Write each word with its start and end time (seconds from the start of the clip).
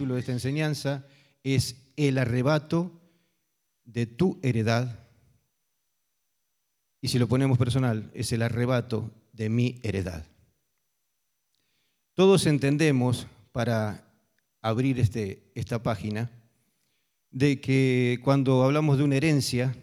título 0.00 0.14
de 0.14 0.20
esta 0.20 0.32
enseñanza 0.32 1.04
es 1.44 1.76
El 1.94 2.16
arrebato 2.16 2.90
de 3.84 4.06
tu 4.06 4.40
heredad. 4.42 5.06
Y 7.02 7.08
si 7.08 7.18
lo 7.18 7.28
ponemos 7.28 7.58
personal, 7.58 8.10
es 8.14 8.32
el 8.32 8.40
arrebato 8.40 9.10
de 9.34 9.50
mi 9.50 9.78
heredad. 9.82 10.24
Todos 12.14 12.46
entendemos, 12.46 13.26
para 13.52 14.10
abrir 14.62 14.98
este, 14.98 15.52
esta 15.54 15.82
página, 15.82 16.30
de 17.30 17.60
que 17.60 18.20
cuando 18.24 18.64
hablamos 18.64 18.96
de 18.96 19.04
una 19.04 19.16
herencia, 19.16 19.76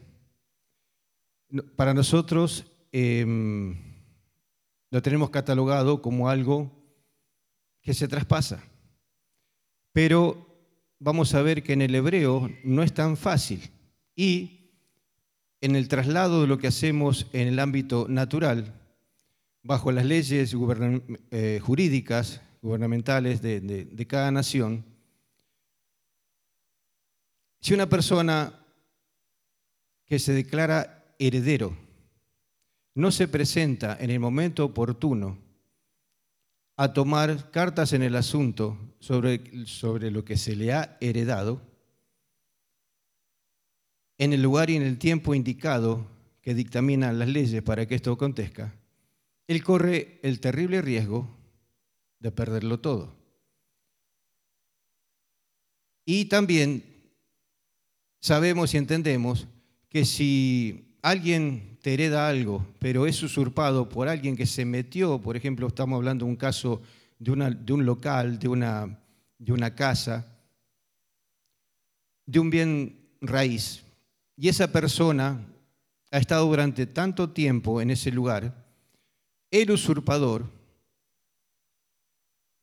para 1.75 1.93
nosotros 1.93 2.65
em, 2.91 3.75
lo 4.89 4.99
tenemos 5.03 5.29
catalogado 5.29 6.01
como 6.01 6.27
algo 6.27 6.71
que 7.83 7.93
se 7.93 8.07
traspasa. 8.07 8.63
Pero 9.97 10.45
vamos 10.99 11.33
a 11.33 11.41
ver 11.41 11.63
que 11.63 11.73
en 11.73 11.81
el 11.81 11.95
hebreo 11.95 12.51
no 12.63 12.83
es 12.83 12.93
tan 12.93 13.17
fácil. 13.17 13.71
Y 14.15 14.69
en 15.59 15.75
el 15.75 15.87
traslado 15.87 16.41
de 16.41 16.47
lo 16.47 16.59
que 16.59 16.67
hacemos 16.67 17.25
en 17.33 17.47
el 17.47 17.57
ámbito 17.57 18.05
natural, 18.07 18.79
bajo 19.63 19.91
las 19.91 20.05
leyes 20.05 20.55
eh, 21.31 21.59
jurídicas, 21.63 22.41
gubernamentales 22.61 23.41
de 23.41 24.05
cada 24.07 24.29
nación, 24.29 24.85
si 27.59 27.73
una 27.73 27.89
persona 27.89 28.53
que 30.05 30.19
se 30.19 30.31
declara 30.31 31.15
heredero 31.17 31.75
no 32.93 33.11
se 33.11 33.27
presenta 33.27 33.97
en 33.99 34.11
el 34.11 34.19
momento 34.19 34.63
oportuno 34.63 35.46
a 36.77 36.93
tomar 36.93 37.49
cartas 37.49 37.91
en 37.93 38.03
el 38.03 38.15
asunto 38.15 38.77
sobre, 38.99 39.65
sobre 39.65 40.11
lo 40.11 40.23
que 40.23 40.37
se 40.37 40.55
le 40.55 40.73
ha 40.73 40.97
heredado, 41.01 41.61
en 44.19 44.31
el 44.31 44.41
lugar 44.41 44.69
y 44.69 44.75
en 44.75 44.83
el 44.83 44.97
tiempo 44.97 45.35
indicado 45.35 46.07
que 46.41 46.53
dictaminan 46.53 47.19
las 47.19 47.27
leyes 47.27 47.61
para 47.63 47.87
que 47.87 47.95
esto 47.95 48.11
acontezca, 48.11 48.75
él 49.47 49.63
corre 49.63 50.19
el 50.21 50.39
terrible 50.39 50.81
riesgo 50.81 51.27
de 52.19 52.31
perderlo 52.31 52.79
todo. 52.79 53.15
Y 56.05 56.25
también 56.25 56.83
sabemos 58.19 58.73
y 58.73 58.77
entendemos 58.77 59.47
que 59.89 60.05
si 60.05 60.97
alguien 61.01 61.76
hereda 61.93 62.27
algo, 62.27 62.65
pero 62.79 63.07
es 63.07 63.21
usurpado 63.23 63.89
por 63.89 64.07
alguien 64.07 64.35
que 64.35 64.45
se 64.45 64.65
metió, 64.65 65.21
por 65.21 65.37
ejemplo, 65.37 65.67
estamos 65.67 65.97
hablando 65.97 66.25
de 66.25 66.31
un 66.31 66.37
caso 66.37 66.81
de, 67.19 67.31
un 67.31 67.85
local, 67.85 68.39
de 68.39 68.47
una, 68.47 68.99
de 69.37 69.53
una 69.53 69.75
casa, 69.75 70.25
de 72.25 72.39
un 72.39 72.49
bien 72.49 72.99
raíz, 73.21 73.83
y 74.35 74.49
esa 74.49 74.71
persona 74.71 75.45
ha 76.11 76.17
estado 76.17 76.45
durante 76.45 76.85
tanto 76.85 77.29
tiempo 77.31 77.81
en 77.81 77.91
ese 77.91 78.11
lugar, 78.11 78.65
el 79.51 79.71
usurpador, 79.71 80.45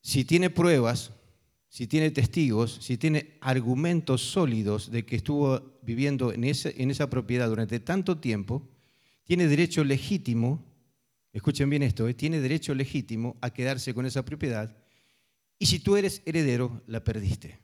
si 0.03 0.25
tiene 0.25 0.51
pruebas, 0.51 1.13
si 1.69 1.87
tiene 1.87 2.11
testigos, 2.11 2.79
si 2.81 2.97
tiene 2.99 3.39
argumentos 3.41 4.21
sólidos 4.23 4.91
de 4.91 5.05
que 5.05 5.17
estuvo 5.17 5.79
viviendo 5.83 6.33
en, 6.33 6.45
en 6.45 6.91
esa 6.91 7.11
propiedad 7.11 7.49
durante 7.49 7.81
tanto 7.81 8.19
tiempo, 8.19 8.69
tiene 9.25 9.49
derecho 9.49 9.83
legítimo, 9.83 10.65
escuchen 11.33 11.69
bien 11.69 11.83
esto, 11.83 12.07
eh, 12.09 12.15
tiene 12.15 12.41
derecho 12.41 12.75
legítimo 12.75 13.37
a 13.41 13.51
quedarse 13.51 13.93
con 13.93 14.07
esa 14.07 14.25
propiedad 14.25 14.77
y 15.59 15.67
si 15.67 15.79
tú 15.79 15.97
eres 15.97 16.23
heredero, 16.25 16.83
la 16.87 17.03
perdiste. 17.03 17.59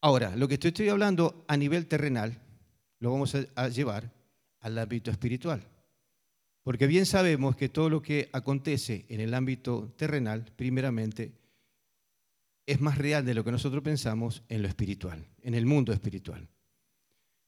Ahora, 0.00 0.36
lo 0.36 0.48
que 0.48 0.54
estoy 0.54 0.88
hablando 0.88 1.44
a 1.48 1.56
nivel 1.56 1.86
terrenal, 1.86 2.40
lo 3.00 3.10
vamos 3.10 3.34
a 3.34 3.68
llevar 3.68 4.12
al 4.60 4.78
ámbito 4.78 5.10
espiritual. 5.10 5.68
Porque 6.62 6.86
bien 6.86 7.06
sabemos 7.06 7.56
que 7.56 7.68
todo 7.68 7.88
lo 7.88 8.02
que 8.02 8.28
acontece 8.32 9.06
en 9.08 9.20
el 9.20 9.34
ámbito 9.34 9.94
terrenal, 9.96 10.52
primeramente, 10.56 11.32
es 12.66 12.80
más 12.80 12.98
real 12.98 13.24
de 13.24 13.34
lo 13.34 13.44
que 13.44 13.52
nosotros 13.52 13.82
pensamos 13.82 14.42
en 14.48 14.62
lo 14.62 14.68
espiritual, 14.68 15.24
en 15.42 15.54
el 15.54 15.66
mundo 15.66 15.92
espiritual. 15.92 16.48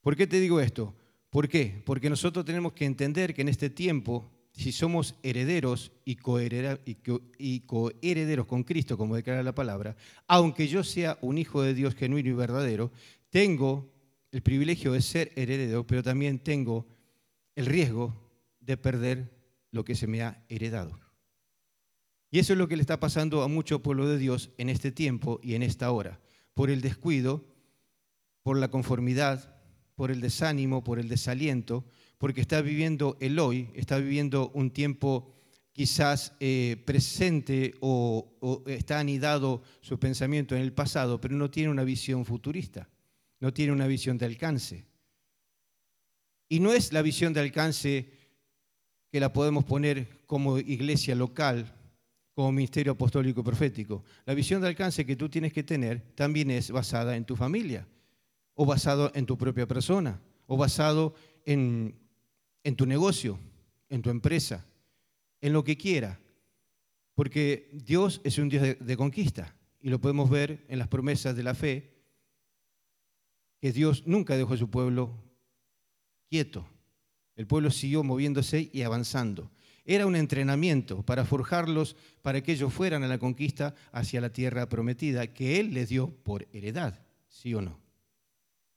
¿Por 0.01 0.17
qué 0.17 0.27
te 0.27 0.39
digo 0.39 0.61
esto? 0.61 0.95
¿Por 1.31 1.49
qué? 1.49 1.83
Porque 1.85 2.09
nosotros 2.09 2.45
tenemos 2.45 2.73
que 2.73 2.85
entender 2.85 3.35
que 3.35 3.43
en 3.43 3.49
este 3.49 3.71
tiempo, 3.71 4.31
si 4.53 4.73
somos 4.73 5.15
herederos 5.23 5.93
y 6.05 6.17
coherederos 6.17 6.81
con 8.47 8.65
Cristo, 8.65 8.97
como 8.97 9.17
declara 9.17 9.43
la 9.43 9.55
palabra, 9.55 9.97
aunque 10.27 10.69
yo 10.69 10.83
sea 10.83 11.19
un 11.21 11.39
hijo 11.39 11.63
de 11.63 11.75
Dios 11.75 11.95
genuino 11.95 12.31
y 12.31 12.33
verdadero, 12.33 12.91
tengo 13.31 13.93
el 14.33 14.43
privilegio 14.43 14.93
de 14.93 15.03
ser 15.03 15.33
heredero, 15.37 15.87
pero 15.87 16.03
también 16.03 16.39
tengo 16.39 16.87
el 17.57 17.67
riesgo 17.67 18.15
de 18.61 18.77
perder 18.77 19.31
lo 19.71 19.85
que 19.85 19.95
se 19.95 20.07
me 20.07 20.23
ha 20.23 20.45
heredado. 20.49 20.99
Y 22.31 22.39
eso 22.39 22.53
es 22.53 22.59
lo 22.59 22.69
que 22.69 22.77
le 22.77 22.83
está 22.83 23.01
pasando 23.01 23.43
a 23.43 23.49
mucho 23.49 23.83
pueblo 23.83 24.07
de 24.07 24.19
Dios 24.19 24.51
en 24.59 24.69
este 24.69 24.93
tiempo 24.93 25.41
y 25.43 25.55
en 25.55 25.63
esta 25.63 25.91
hora, 25.91 26.21
por 26.55 26.71
el 26.71 26.81
descuido, 26.81 27.45
por 28.43 28.59
la 28.59 28.69
conformidad, 28.69 29.58
por 29.99 30.13
el 30.13 30.21
desánimo, 30.21 30.85
por 30.85 31.01
el 31.01 31.09
desaliento, 31.09 31.85
porque 32.19 32.41
está 32.41 32.63
viviendo 32.63 33.17
el 33.19 33.37
hoy, 33.41 33.69
está 33.75 33.99
viviendo 33.99 34.53
un 34.55 34.71
tiempo 34.71 35.35
quizás 35.73 36.35
eh, 36.39 36.81
presente 36.85 37.75
o, 37.81 38.37
o, 38.39 38.63
está 38.69 39.01
anidado 39.01 39.61
su 39.81 39.99
pensamiento 39.99 40.55
en 40.55 40.63
el 40.63 40.73
pasado, 40.73 41.21
pero 41.21 41.35
no 41.35 41.51
tiene 41.51 41.69
una 41.69 41.83
visión 41.83 42.25
futurista, 42.25 42.89
no 43.41 43.53
tiene 43.53 43.73
una 43.73 43.89
visión 43.89 44.17
de 44.19 44.27
alcance. 44.27 44.85
Y 46.49 46.61
no 46.61 46.73
es 46.73 46.93
la 46.93 47.03
visión 47.03 47.33
de 47.33 47.41
alcance 47.41 48.09
que 49.11 49.19
la 49.19 49.33
podemos 49.33 49.65
poner 49.65 50.07
como 50.27 50.61
iglesia 50.61 51.17
local, 51.17 51.75
como 52.35 52.53
ministerio 52.53 52.93
apostólico 52.93 53.43
profético. 53.43 54.05
La 54.27 54.35
visión 54.35 54.63
de 54.63 54.69
alcance 54.69 55.05
que 55.05 55.17
tú 55.17 55.29
tienes 55.29 55.53
que 55.53 55.65
tener 55.65 56.03
también 56.15 56.53
es 56.53 56.71
basada 56.71 57.17
en 57.17 57.25
tu 57.25 57.35
familia, 57.35 57.85
o 58.61 58.67
basado 58.67 59.13
en 59.15 59.25
tu 59.25 59.39
propia 59.39 59.69
persona, 59.69 60.21
o 60.49 60.57
basado 60.57 61.15
en, 61.47 61.95
tu 62.77 62.87
negocio, 62.87 63.39
en 63.89 64.03
tu 64.03 64.11
empresa, 64.11 64.67
en 65.41 65.53
lo 65.53 65.63
que 65.63 65.77
quiera. 65.77 66.19
Porque 67.15 67.71
Dios 67.73 68.21
es 68.25 68.37
un 68.37 68.49
Dios 68.49 68.65
de, 68.65 68.75
de 68.75 68.97
conquista 68.97 69.55
y 69.81 69.91
lo 69.91 70.01
podemos 70.01 70.29
ver 70.29 70.67
en 70.69 70.81
las 70.81 70.89
promesas 70.89 71.37
de 71.37 71.45
la 71.45 71.55
fe, 71.55 72.03
que 73.61 73.71
Dios 73.71 74.03
nunca 74.07 74.37
dejó 74.37 74.55
a 74.55 74.59
su 74.59 74.69
pueblo 74.69 75.15
quieto. 76.29 76.67
El 77.37 77.47
pueblo 77.47 77.71
siguió 77.71 78.03
moviéndose 78.03 78.71
y 78.73 78.83
avanzando. 78.83 79.53
Era 79.85 80.05
un 80.05 80.17
entrenamiento 80.17 81.05
para 81.05 81.25
forjarlos 81.25 81.95
para 82.23 82.43
que 82.43 82.53
ellos 82.53 82.73
fueran 82.73 83.05
a 83.05 83.09
la 83.09 83.19
conquista 83.19 83.77
hacia 83.93 84.21
la 84.21 84.33
tierra 84.33 84.69
prometida 84.69 85.33
que 85.33 85.61
Él 85.61 85.75
les 85.75 85.91
dio 85.91 86.11
por 86.25 86.49
heredad, 86.53 87.07
¿sí 87.29 87.55
o 87.55 87.63
no? 87.63 87.88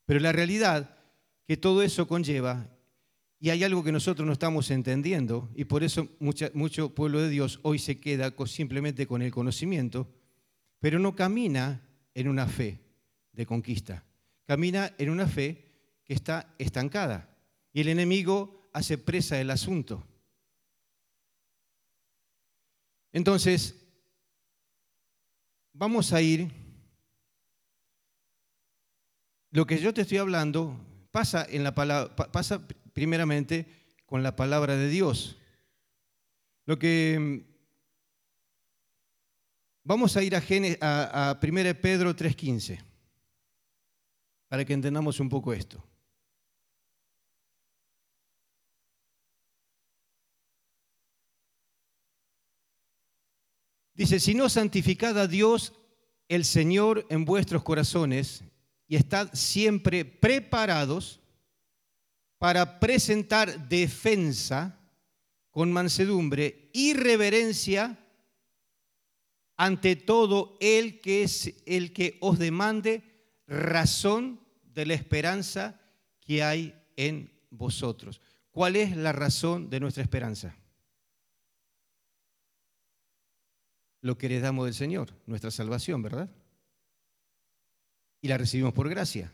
Pero 0.06 0.20
la 0.20 0.32
realidad 0.32 0.98
que 1.46 1.58
todo 1.58 1.82
eso 1.84 2.08
conlleva, 2.08 2.68
y 3.40 3.50
hay 3.50 3.64
algo 3.64 3.84
que 3.84 3.92
nosotros 3.92 4.26
no 4.26 4.34
estamos 4.34 4.70
entendiendo, 4.70 5.50
y 5.56 5.66
por 5.66 5.84
eso 5.84 6.08
mucho 6.20 6.94
pueblo 6.94 7.22
de 7.22 7.30
Dios 7.30 7.60
hoy 7.64 7.80
se 7.80 8.00
queda 8.00 8.34
simplemente 8.46 9.08
con 9.08 9.22
el 9.22 9.32
conocimiento, 9.32 10.08
pero 10.80 11.00
no 11.00 11.16
camina 11.16 11.88
en 12.14 12.28
una 12.28 12.48
fe 12.48 12.80
de 13.32 13.46
conquista, 13.46 14.04
camina 14.46 14.94
en 14.98 15.10
una 15.10 15.28
fe 15.28 15.66
que 16.04 16.14
está 16.14 16.54
estancada. 16.58 17.36
Y 17.74 17.82
el 17.82 17.88
enemigo 17.88 18.70
hace 18.74 18.98
presa 18.98 19.40
el 19.40 19.50
asunto. 19.50 20.06
Entonces, 23.14 23.76
vamos 25.74 26.14
a 26.14 26.22
ir, 26.22 26.52
lo 29.52 29.66
que 29.68 29.78
yo 29.78 29.94
te 29.94 30.02
estoy 30.02 30.18
hablando 30.18 30.80
pasa, 31.12 31.46
en 31.48 31.64
la 31.64 31.76
pasa 31.76 32.66
primeramente 32.94 33.68
con 34.06 34.24
la 34.24 34.36
palabra 34.36 34.76
de 34.76 34.88
Dios. 34.88 35.38
Lo 36.66 36.80
que 36.80 37.46
vamos 39.84 40.16
a 40.16 40.24
ir 40.24 40.36
a, 40.36 40.42
a, 40.82 41.30
a 41.32 41.40
1 41.42 41.82
Pedro 41.82 42.16
3.15 42.16 42.82
para 44.48 44.64
que 44.64 44.74
entendamos 44.74 45.20
un 45.20 45.30
poco 45.30 45.54
esto. 45.54 45.84
Dice, 53.94 54.20
si 54.20 54.34
no 54.34 54.48
santificad 54.48 55.20
a 55.20 55.28
Dios 55.28 55.74
el 56.30 56.46
Señor 56.46 57.06
en 57.10 57.26
vuestros 57.26 57.62
corazones 57.64 58.46
y 58.92 58.98
estad 58.98 59.30
siempre 59.32 60.04
preparados 60.04 61.22
para 62.38 62.78
presentar 62.78 63.70
defensa 63.70 64.78
con 65.50 65.72
mansedumbre 65.72 66.70
y 66.74 66.94
reverencia 66.94 67.98
ante 69.56 69.96
todo 69.96 70.58
el 70.60 71.00
que 71.00 71.24
es 71.24 71.54
el 71.66 71.94
que 71.94 72.18
os 72.20 72.38
demande 72.38 73.32
razón 73.48 74.42
de 74.62 74.86
la 74.86 74.96
esperanza 74.96 75.80
que 76.20 76.44
hay 76.44 76.76
en 76.98 77.32
vosotros. 77.50 78.20
¿Cuál 78.52 78.76
es 78.76 78.98
la 78.98 79.14
razón 79.14 79.70
de 79.70 79.80
nuestra 79.80 80.04
esperanza? 80.04 80.54
Lo 84.02 84.18
que 84.18 84.26
heredamos 84.26 84.66
del 84.66 84.74
Señor, 84.74 85.14
nuestra 85.28 85.50
salvación, 85.50 86.02
¿verdad? 86.02 86.30
Y 88.22 88.28
la 88.28 88.38
recibimos 88.38 88.74
por 88.74 88.88
gracia. 88.90 89.32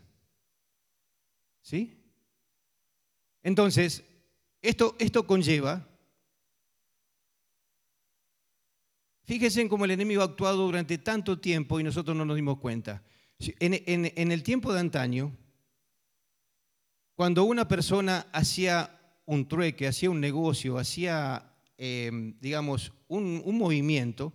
¿Sí? 1.61 1.93
Entonces, 3.43 4.03
esto, 4.61 4.95
esto 4.99 5.27
conlleva, 5.27 5.87
fíjense 9.23 9.61
en 9.61 9.69
cómo 9.69 9.85
el 9.85 9.91
enemigo 9.91 10.21
ha 10.21 10.25
actuado 10.25 10.65
durante 10.65 10.97
tanto 10.97 11.39
tiempo 11.39 11.79
y 11.79 11.83
nosotros 11.83 12.15
no 12.15 12.25
nos 12.25 12.35
dimos 12.35 12.57
cuenta. 12.59 13.03
En, 13.39 14.31
el 14.31 14.43
tiempo 14.43 14.73
de 14.73 14.79
antaño, 14.79 15.31
cuando 17.13 17.43
una 17.43 17.67
persona 17.67 18.27
hacía 18.31 18.99
un 19.25 19.47
trueque, 19.47 19.87
hacía 19.87 20.09
un 20.09 20.19
negocio, 20.19 20.77
hacía, 20.77 21.53
eh, 21.77 22.33
digamos, 22.39 22.93
un, 23.07 23.43
movimiento, 23.57 24.33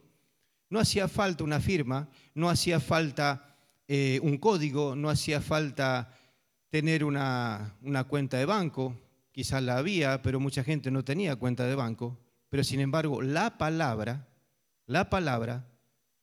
no 0.70 0.78
hacía 0.78 1.08
falta 1.08 1.42
una 1.42 1.60
firma, 1.60 2.08
no 2.34 2.48
hacía 2.48 2.78
falta 2.78 3.51
eh, 3.88 4.20
un 4.22 4.38
código, 4.38 4.96
no 4.96 5.10
hacía 5.10 5.40
falta 5.40 6.18
tener 6.70 7.04
una, 7.04 7.76
una 7.82 8.04
cuenta 8.04 8.38
de 8.38 8.46
banco, 8.46 8.96
quizás 9.32 9.62
la 9.62 9.78
había, 9.78 10.22
pero 10.22 10.40
mucha 10.40 10.64
gente 10.64 10.90
no 10.90 11.04
tenía 11.04 11.36
cuenta 11.36 11.66
de 11.66 11.74
banco, 11.74 12.18
pero 12.48 12.64
sin 12.64 12.80
embargo 12.80 13.22
la 13.22 13.58
palabra, 13.58 14.28
la 14.86 15.10
palabra 15.10 15.68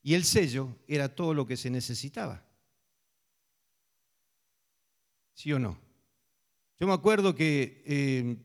y 0.02 0.14
el 0.14 0.24
sello 0.24 0.76
era 0.88 1.14
todo 1.14 1.34
lo 1.34 1.46
que 1.46 1.58
se 1.58 1.70
necesitaba. 1.70 2.46
¿Sí 5.34 5.54
o 5.54 5.60
no? 5.60 5.80
Yo 6.80 6.88
me 6.88 6.94
acuerdo 6.94 7.36
que 7.36 7.84
eh, 7.86 8.38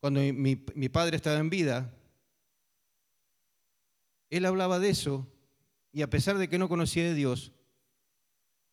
cuando 0.00 0.20
mi, 0.20 0.56
padre 0.88 1.16
estaba 1.16 1.38
en 1.38 1.50
vida, 1.50 1.92
él 4.30 4.46
hablaba 4.46 4.78
de 4.78 4.90
eso 4.90 5.26
y 5.92 6.02
a 6.02 6.10
pesar 6.10 6.38
de 6.38 6.48
que 6.48 6.58
no 6.58 6.68
conocía 6.68 7.04
de 7.04 7.14
Dios, 7.14 7.52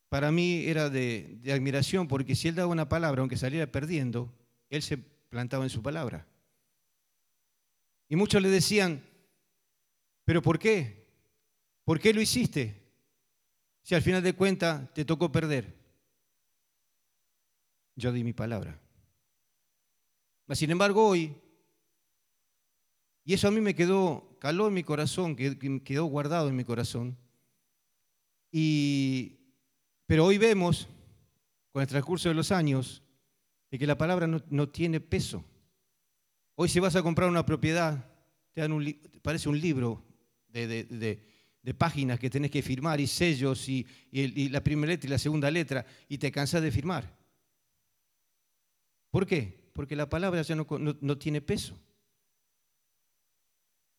para 0.10 0.32
mí 0.32 0.66
era 0.66 0.90
de, 0.90 1.38
de, 1.42 1.54
admiración 1.54 2.08
porque 2.08 2.36
si 2.36 2.48
él 2.48 2.56
daba 2.56 2.72
una 2.72 2.88
palabra, 2.88 3.22
aunque 3.22 3.38
saliera 3.38 3.72
perdiendo, 3.72 4.34
él 4.70 4.82
se 4.82 4.98
plantaba 4.98 5.64
en 5.64 5.70
su 5.70 5.82
palabra. 5.82 6.28
Y 8.08 8.16
muchos 8.16 8.42
le 8.42 8.50
decían, 8.50 9.04
¿pero 10.24 10.42
por 10.42 10.60
qué? 10.60 11.06
¿Por 11.84 12.00
qué 12.00 12.14
lo 12.14 12.22
hiciste? 12.22 12.86
si 13.86 13.94
al 13.94 14.02
final 14.02 14.24
de 14.24 14.34
cuentas 14.34 14.92
te 14.96 15.06
tocó 15.06 15.32
perder? 15.32 15.72
Yo 17.96 18.12
di 18.12 18.24
mi 18.24 18.34
palabra. 18.34 18.82
Sin 20.54 20.72
embargo, 20.72 21.08
hoy, 21.08 21.36
y 23.26 23.34
eso 23.34 23.48
a 23.48 23.52
mí 23.52 23.60
me 23.60 23.76
quedó, 23.76 24.38
caló 24.40 24.68
en 24.68 24.74
mi 24.74 24.84
corazón, 24.84 25.36
quedó 25.36 26.06
guardado 26.06 26.48
en 26.48 26.56
mi 26.56 26.64
corazón, 26.64 27.18
y, 28.52 29.40
pero 30.06 30.26
hoy 30.26 30.38
vemos, 30.38 30.88
con 31.74 31.82
el 31.82 31.88
transcurso 31.90 32.30
de 32.30 32.36
los 32.36 32.54
años, 32.54 33.04
de 33.70 33.78
que 33.78 33.88
la 33.88 33.98
palabra 33.98 34.28
no, 34.28 34.70
tiene 34.70 35.02
peso. 35.02 35.44
Hoy 36.56 36.70
si 36.70 36.80
vas 36.80 36.96
a 36.96 37.04
comprar 37.04 37.30
una 37.30 37.46
propiedad, 37.46 38.10
te 38.54 38.62
dan 38.62 38.72
un, 38.72 39.02
parece 39.22 39.50
un 39.50 39.60
libro 39.60 40.02
de 40.48 41.36
de 41.66 41.74
páginas 41.74 42.20
que 42.20 42.30
tenés 42.30 42.52
que 42.52 42.62
firmar 42.62 43.02
y 43.02 43.08
sellos 43.08 43.68
y, 43.68 43.88
la 44.50 44.64
primera 44.64 44.92
letra 44.92 45.08
y 45.08 45.10
la 45.10 45.18
segunda 45.18 45.50
letra 45.50 45.84
y 46.08 46.20
te 46.20 46.32
cansas 46.32 46.62
de 46.62 46.72
firmar. 46.72 47.12
¿Por 49.10 49.26
qué? 49.26 49.72
Porque 49.74 49.96
la 49.96 50.08
palabra 50.08 50.44
ya 50.44 50.56
no, 50.56 51.18
tiene 51.18 51.42
peso. 51.42 51.76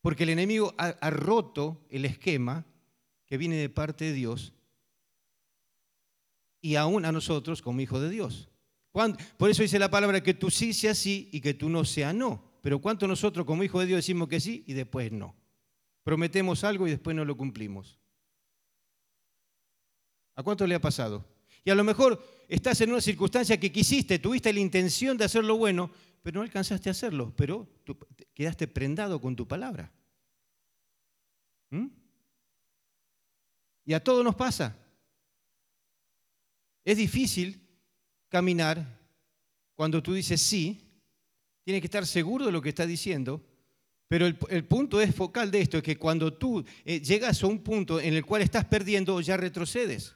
Porque 0.07 0.23
el 0.23 0.29
enemigo 0.29 0.73
ha, 0.79 1.11
roto 1.11 1.85
el 1.91 2.05
esquema 2.05 2.65
que 3.27 3.37
viene 3.37 3.57
de 3.57 3.69
parte 3.69 4.05
de 4.05 4.13
Dios 4.13 4.53
y 6.61 6.77
aún 6.77 7.05
a 7.05 7.11
nosotros 7.11 7.61
como 7.61 7.81
hijos 7.81 8.01
de 8.01 8.11
Dios. 8.11 8.49
Por 9.37 9.51
eso 9.51 9.63
dice 9.63 9.81
la 9.81 9.91
palabra 9.91 10.23
que 10.23 10.33
tú 10.33 10.49
sí 10.49 10.73
sea 10.75 10.95
sí 10.95 11.29
y 11.33 11.41
que 11.41 11.55
tú 11.55 11.69
no 11.69 11.85
sea 11.85 12.13
no. 12.13 12.53
Pero 12.63 12.81
¿cuánto 12.81 13.09
nosotros 13.09 13.45
como 13.45 13.65
hijos 13.65 13.81
de 13.81 13.89
Dios 13.89 13.99
decimos 13.99 14.29
que 14.29 14.39
sí 14.39 14.63
y 14.69 14.75
después 14.75 15.11
no? 15.11 15.35
Prometemos 16.05 16.63
algo 16.63 16.87
y 16.87 16.91
después 16.91 17.17
no 17.17 17.25
lo 17.25 17.37
cumplimos. 17.37 17.99
¿A 20.37 20.45
cuánto 20.45 20.69
le 20.69 20.77
ha 20.77 20.81
pasado? 20.81 21.27
Y 21.65 21.71
a 21.71 21.75
lo 21.75 21.83
mejor 21.83 22.25
estás 22.47 22.81
en 22.81 22.93
una 22.93 23.01
circunstancia 23.01 23.59
que 23.59 23.73
quisiste, 23.73 24.21
tuviste 24.21 24.53
la 24.53 24.61
intención 24.61 25.17
de 25.17 25.25
hacer 25.25 25.43
lo 25.43 25.57
bueno, 25.57 25.91
pero 26.27 26.41
no 26.41 26.43
alcanzaste 26.43 26.89
a 26.89 26.91
hacerlo, 26.91 27.33
pero 27.37 27.69
quedaste 28.35 28.67
prendado 28.67 29.21
con 29.21 29.37
tu 29.37 29.47
palabra. 29.47 29.93
¿Mm? 31.71 31.87
Y 33.85 33.93
a 33.93 34.03
todos 34.03 34.25
nos 34.25 34.35
pasa. 34.35 34.77
Es 36.85 36.97
difícil 36.97 37.65
caminar 38.29 38.99
cuando 39.77 40.03
tú 40.03 40.15
dices 40.15 40.43
sí, 40.43 40.81
tienes 41.63 41.81
que 41.81 41.87
estar 41.87 42.05
seguro 42.05 42.47
de 42.47 42.51
lo 42.51 42.61
que 42.61 42.71
estás 42.71 42.89
diciendo 42.89 43.41
pero 44.09 44.27
el, 44.27 44.65
punto 44.65 45.01
es 45.01 45.15
focal 45.15 45.53
de 45.53 45.61
esto, 45.61 45.77
es 45.77 45.85
que 45.85 45.97
cuando 45.97 46.33
tú 46.33 46.65
eh, 46.85 47.01
llegas 47.01 47.41
a 47.41 47.47
un 47.47 47.61
punto 47.61 48.01
en 48.01 48.15
el 48.15 48.27
cual 48.27 48.43
estás 48.43 48.65
perdiendo, 48.65 49.21
ya 49.21 49.37
retrocedes. 49.37 50.16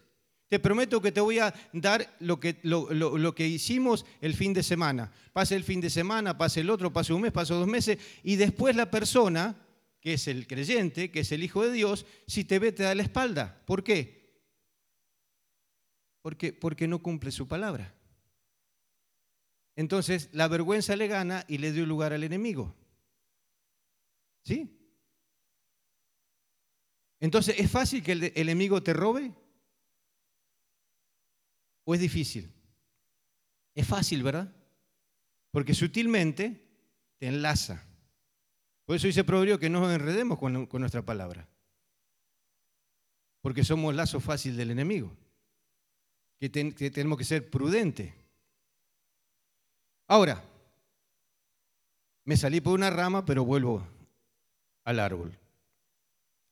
Te 0.50 0.58
prometo 0.58 1.00
que 1.00 1.12
te 1.12 1.20
voy 1.20 1.38
a 1.38 1.54
dar 1.72 2.14
lo 2.18 2.38
que, 2.40 2.58
lo, 2.64 3.34
que 3.34 3.46
hicimos 3.46 4.04
el 4.20 4.34
fin 4.34 4.52
de 4.52 4.62
semana. 4.62 5.10
Pase 5.32 5.54
el 5.54 5.64
fin 5.64 5.80
de 5.80 5.88
semana, 5.88 6.36
pase 6.36 6.60
el 6.60 6.68
otro, 6.70 6.92
pase 6.92 7.12
un 7.12 7.22
mes, 7.22 7.32
pase 7.32 7.54
dos 7.54 7.68
meses, 7.68 7.98
y 8.24 8.34
después 8.34 8.74
la 8.74 8.90
persona, 8.90 9.56
que 10.00 10.14
es 10.14 10.26
el 10.26 10.48
creyente, 10.48 11.12
que 11.12 11.20
es 11.20 11.30
el 11.30 11.44
Hijo 11.44 11.64
de 11.64 11.72
Dios, 11.72 12.04
si 12.26 12.44
te 12.44 12.58
ve 12.58 12.72
te 12.72 12.82
da 12.82 12.94
la 12.96 13.04
espalda. 13.04 13.62
¿Por 13.64 13.84
qué? 13.84 14.42
Porque, 16.20 16.52
porque 16.52 16.88
no 16.88 17.00
cumple 17.00 17.30
su 17.30 17.46
palabra. 17.46 17.94
Entonces 19.76 20.30
la 20.32 20.48
vergüenza 20.48 20.96
le 20.96 21.06
gana 21.06 21.44
y 21.46 21.58
le 21.58 21.70
dio 21.70 21.86
lugar 21.86 22.12
al 22.12 22.24
enemigo. 22.24 22.74
¿Sí? 24.42 24.76
Entonces, 27.20 27.54
¿es 27.58 27.70
fácil 27.70 28.02
que 28.02 28.12
el, 28.12 28.32
enemigo 28.34 28.82
te 28.82 28.94
robe? 28.94 29.32
¿O 31.90 31.94
es 31.96 32.00
difícil? 32.00 32.48
Es 33.74 33.84
fácil, 33.84 34.22
¿verdad? 34.22 34.48
Porque 35.50 35.74
sutilmente 35.74 36.64
te 37.18 37.26
enlaza. 37.26 37.84
Por 38.84 38.94
eso 38.94 39.08
dice 39.08 39.24
Proverbio 39.24 39.58
que 39.58 39.68
no 39.68 39.80
nos 39.80 39.92
enredemos 39.92 40.38
con, 40.38 40.68
nuestra 40.70 41.02
palabra. 41.02 41.48
Porque 43.40 43.64
somos 43.64 43.92
lazo 43.92 44.20
fácil 44.20 44.56
del 44.56 44.70
enemigo. 44.70 45.10
Que, 46.38 46.48
que 46.48 46.92
tenemos 46.92 47.18
que 47.18 47.24
ser 47.24 47.50
prudentes. 47.50 48.14
Ahora, 50.06 50.44
me 52.24 52.36
salí 52.36 52.60
por 52.60 52.74
una 52.74 52.90
rama, 52.90 53.24
pero 53.24 53.44
vuelvo 53.44 53.84
al 54.84 55.00
árbol. 55.00 55.36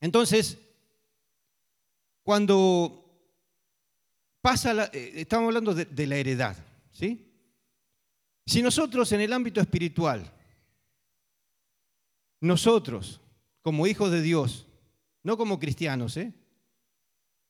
Entonces, 0.00 0.58
cuando 2.24 3.07
eh, 4.42 5.12
estamos 5.16 5.48
hablando 5.48 5.74
de, 5.74 6.06
la 6.06 6.16
heredad, 6.16 6.56
¿sí? 6.92 7.26
Si 8.46 8.62
nosotros 8.62 9.12
en 9.12 9.20
el 9.20 9.32
ámbito 9.32 9.60
espiritual, 9.60 10.32
nosotros 12.40 13.20
como 13.62 13.86
hijos 13.86 14.10
de 14.10 14.22
Dios, 14.22 14.66
no 15.22 15.36
como 15.36 15.58
cristianos, 15.58 16.16
¿eh? 16.16 16.32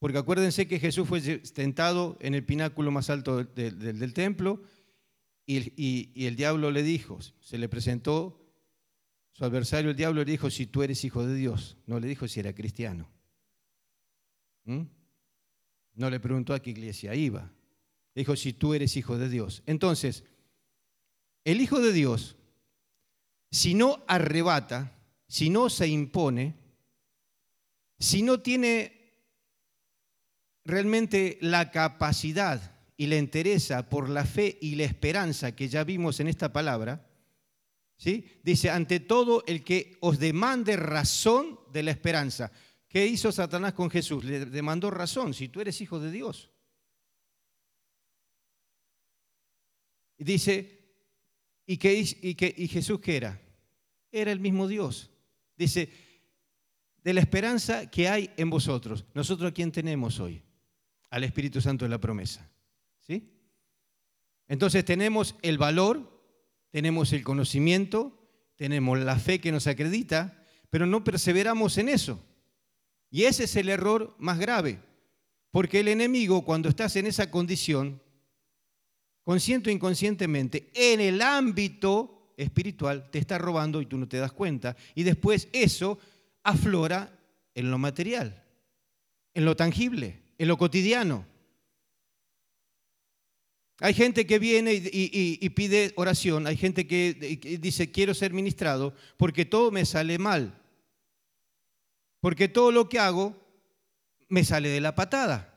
porque 0.01 0.19
acuérdense 0.19 0.67
que 0.67 0.81
Jesús 0.81 1.07
fue 1.07 1.21
tentado 1.21 2.17
en 2.21 2.35
el 2.35 2.45
pináculo 2.45 2.91
más 2.91 3.11
alto 3.11 3.45
del, 3.45 4.15
templo 4.15 4.63
y, 5.47 5.73
y, 5.77 6.27
el 6.27 6.37
diablo 6.37 6.71
le 6.71 6.83
dijo, 6.83 7.19
se 7.41 7.59
le 7.59 7.69
presentó 7.69 8.39
su 9.39 9.45
adversario, 9.45 9.91
el 9.91 9.97
diablo, 9.97 10.25
le 10.25 10.33
dijo, 10.33 10.51
si 10.51 10.67
tú 10.67 10.83
eres 10.83 11.05
hijo 11.05 11.25
de 11.25 11.37
Dios. 11.37 11.77
No 11.87 12.01
le 12.01 12.09
dijo 12.09 12.27
si 12.27 12.41
era 12.41 12.53
cristiano. 12.53 13.09
¿Mm? 14.65 14.83
No 15.99 16.09
le 16.09 16.21
preguntó 16.21 16.55
a 16.55 16.61
qué 16.61 16.71
iglesia 16.71 17.15
iba. 17.15 17.51
Dijo, 18.15 18.37
si 18.37 18.53
tú 18.53 18.73
eres 18.73 18.97
hijo 18.97 19.19
de 19.19 19.29
Dios. 19.29 19.63
Entonces, 19.67 20.25
el 21.45 21.61
hijo 21.61 21.81
de 21.81 21.93
Dios, 21.93 22.37
si 23.51 23.75
no 23.75 24.05
arrebata, 24.07 24.97
si 25.27 25.51
no 25.51 25.69
se 25.69 25.89
impone, 25.89 26.55
si 27.99 28.23
no 28.23 28.41
tiene 28.41 29.13
realmente 30.65 31.37
la 31.41 31.73
capacidad 31.73 32.81
y 32.97 33.09
la 33.09 33.17
interesa 33.17 33.89
por 33.89 34.09
la 34.09 34.25
fe 34.25 34.57
y 34.61 34.77
la 34.77 34.85
esperanza 34.85 35.57
que 35.57 35.69
ya 35.69 35.83
vimos 35.83 36.21
en 36.21 36.29
esta 36.29 36.53
palabra, 36.53 37.09
¿Sí? 37.97 38.25
Dice, 38.45 38.71
ante 38.71 39.01
todo 39.01 39.43
el 39.49 39.65
que 39.65 39.99
os 40.01 40.21
demande 40.21 40.77
razón 40.77 41.59
de 41.73 41.83
la 41.83 41.91
esperanza. 41.91 42.53
¿Qué 42.89 43.07
hizo 43.07 43.31
Satanás 43.31 43.75
con 43.75 43.91
Jesús? 43.91 44.25
Le 44.25 44.47
demandó 44.47 44.91
razón, 44.91 45.35
si 45.35 45.49
tú 45.49 45.61
eres 45.61 45.81
hijo 45.81 46.01
de 46.01 46.11
Dios. 46.11 46.51
Y 50.17 50.25
dice, 50.25 50.95
¿y, 51.67 51.77
qué, 51.77 51.95
y, 51.95 52.63
¿y 52.65 52.69
Jesús 52.69 52.99
qué 53.01 53.17
era? 53.19 53.41
Era 54.11 54.33
el 54.33 54.41
mismo 54.41 54.67
Dios. 54.67 55.11
Dice, 55.57 55.91
de 57.05 57.13
la 57.13 57.21
esperanza 57.21 57.91
que 57.91 58.09
hay 58.09 58.31
en 58.37 58.51
vosotros. 58.51 59.05
¿Nosotros 59.15 59.51
a 59.51 59.55
quién 59.55 59.71
tenemos 59.71 60.19
hoy? 60.19 60.43
Al 61.11 61.25
Espíritu 61.25 61.61
Santo 61.61 61.85
de 61.85 61.91
la 61.91 62.01
promesa. 62.01 62.51
¿Sí? 63.01 63.33
Entonces 64.47 64.85
tenemos 64.85 65.37
el 65.43 65.59
valor, 65.59 66.23
tenemos 66.71 67.13
el 67.13 67.23
conocimiento, 67.23 68.29
tenemos 68.57 68.99
la 68.99 69.19
fe 69.19 69.41
que 69.41 69.53
nos 69.53 69.67
acredita, 69.67 70.43
pero 70.71 70.87
no 70.87 71.05
perseveramos 71.05 71.79
en 71.79 71.91
eso. 71.91 72.25
Y 73.11 73.25
ese 73.25 73.45
es 73.45 73.57
el 73.57 73.69
error 73.69 74.15
más 74.19 74.39
grave, 74.39 74.81
porque 75.51 75.81
el 75.81 75.89
enemigo 75.89 76.45
cuando 76.45 76.69
estás 76.69 76.97
en 76.97 77.07
esa 77.07 77.31
condición, 77.31 78.03
consciente 79.25 79.71
o 79.71 79.73
inconscientemente, 79.73 80.71
en 80.75 81.01
el 81.01 81.23
ámbito 81.23 82.33
espiritual 82.37 83.11
te 83.11 83.19
está 83.19 83.39
robando 83.39 83.81
y 83.81 83.87
tú 83.87 83.97
no 83.99 84.09
te 84.09 84.19
das 84.19 84.33
cuenta, 84.33 84.77
y 84.95 85.03
después 85.03 85.49
eso 85.53 85.99
aflora 86.43 87.19
en 87.55 87.71
lo 87.71 87.79
material, 87.79 88.45
en 89.35 89.45
lo 89.45 89.57
tangible, 89.57 90.23
en 90.39 90.49
lo 90.49 90.57
cotidiano. 90.57 91.27
Hay 93.81 93.95
gente 93.95 94.27
que 94.27 94.41
viene 94.41 94.75
y, 94.75 95.49
pide 95.51 95.93
oración, 95.95 96.47
hay 96.49 96.57
gente 96.57 96.87
que 96.87 97.59
dice 97.63 97.93
quiero 97.93 98.13
ser 98.13 98.33
ministrado 98.33 98.93
porque 99.17 99.45
todo 99.45 99.71
me 99.71 99.87
sale 99.87 100.19
mal, 100.19 100.58
porque 102.21 102.49
todo 102.49 102.73
lo 102.73 102.89
que 102.89 102.99
hago 102.99 103.37
me 104.29 104.45
sale 104.45 104.69
de 104.69 104.81
la 104.81 104.95
patada. 104.95 105.55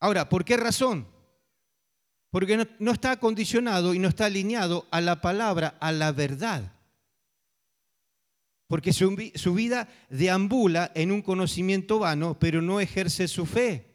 Ahora, 0.00 0.28
¿por 0.28 0.44
qué 0.44 0.56
razón? 0.56 1.06
Porque 2.30 2.66
no, 2.78 2.92
está 2.92 3.18
condicionado 3.18 3.94
y 3.94 3.98
no 3.98 4.08
está 4.08 4.26
alineado 4.26 4.86
a 4.90 5.00
la 5.00 5.20
palabra, 5.20 5.76
a 5.80 5.92
la 5.92 6.12
verdad. 6.12 6.72
Porque 8.66 8.92
su, 8.92 9.16
su 9.34 9.54
vida 9.54 9.88
deambula 10.10 10.92
en 10.94 11.10
un 11.10 11.22
conocimiento 11.22 11.98
vano, 11.98 12.38
pero 12.38 12.60
no 12.60 12.80
ejerce 12.80 13.28
su 13.28 13.46
fe. 13.46 13.86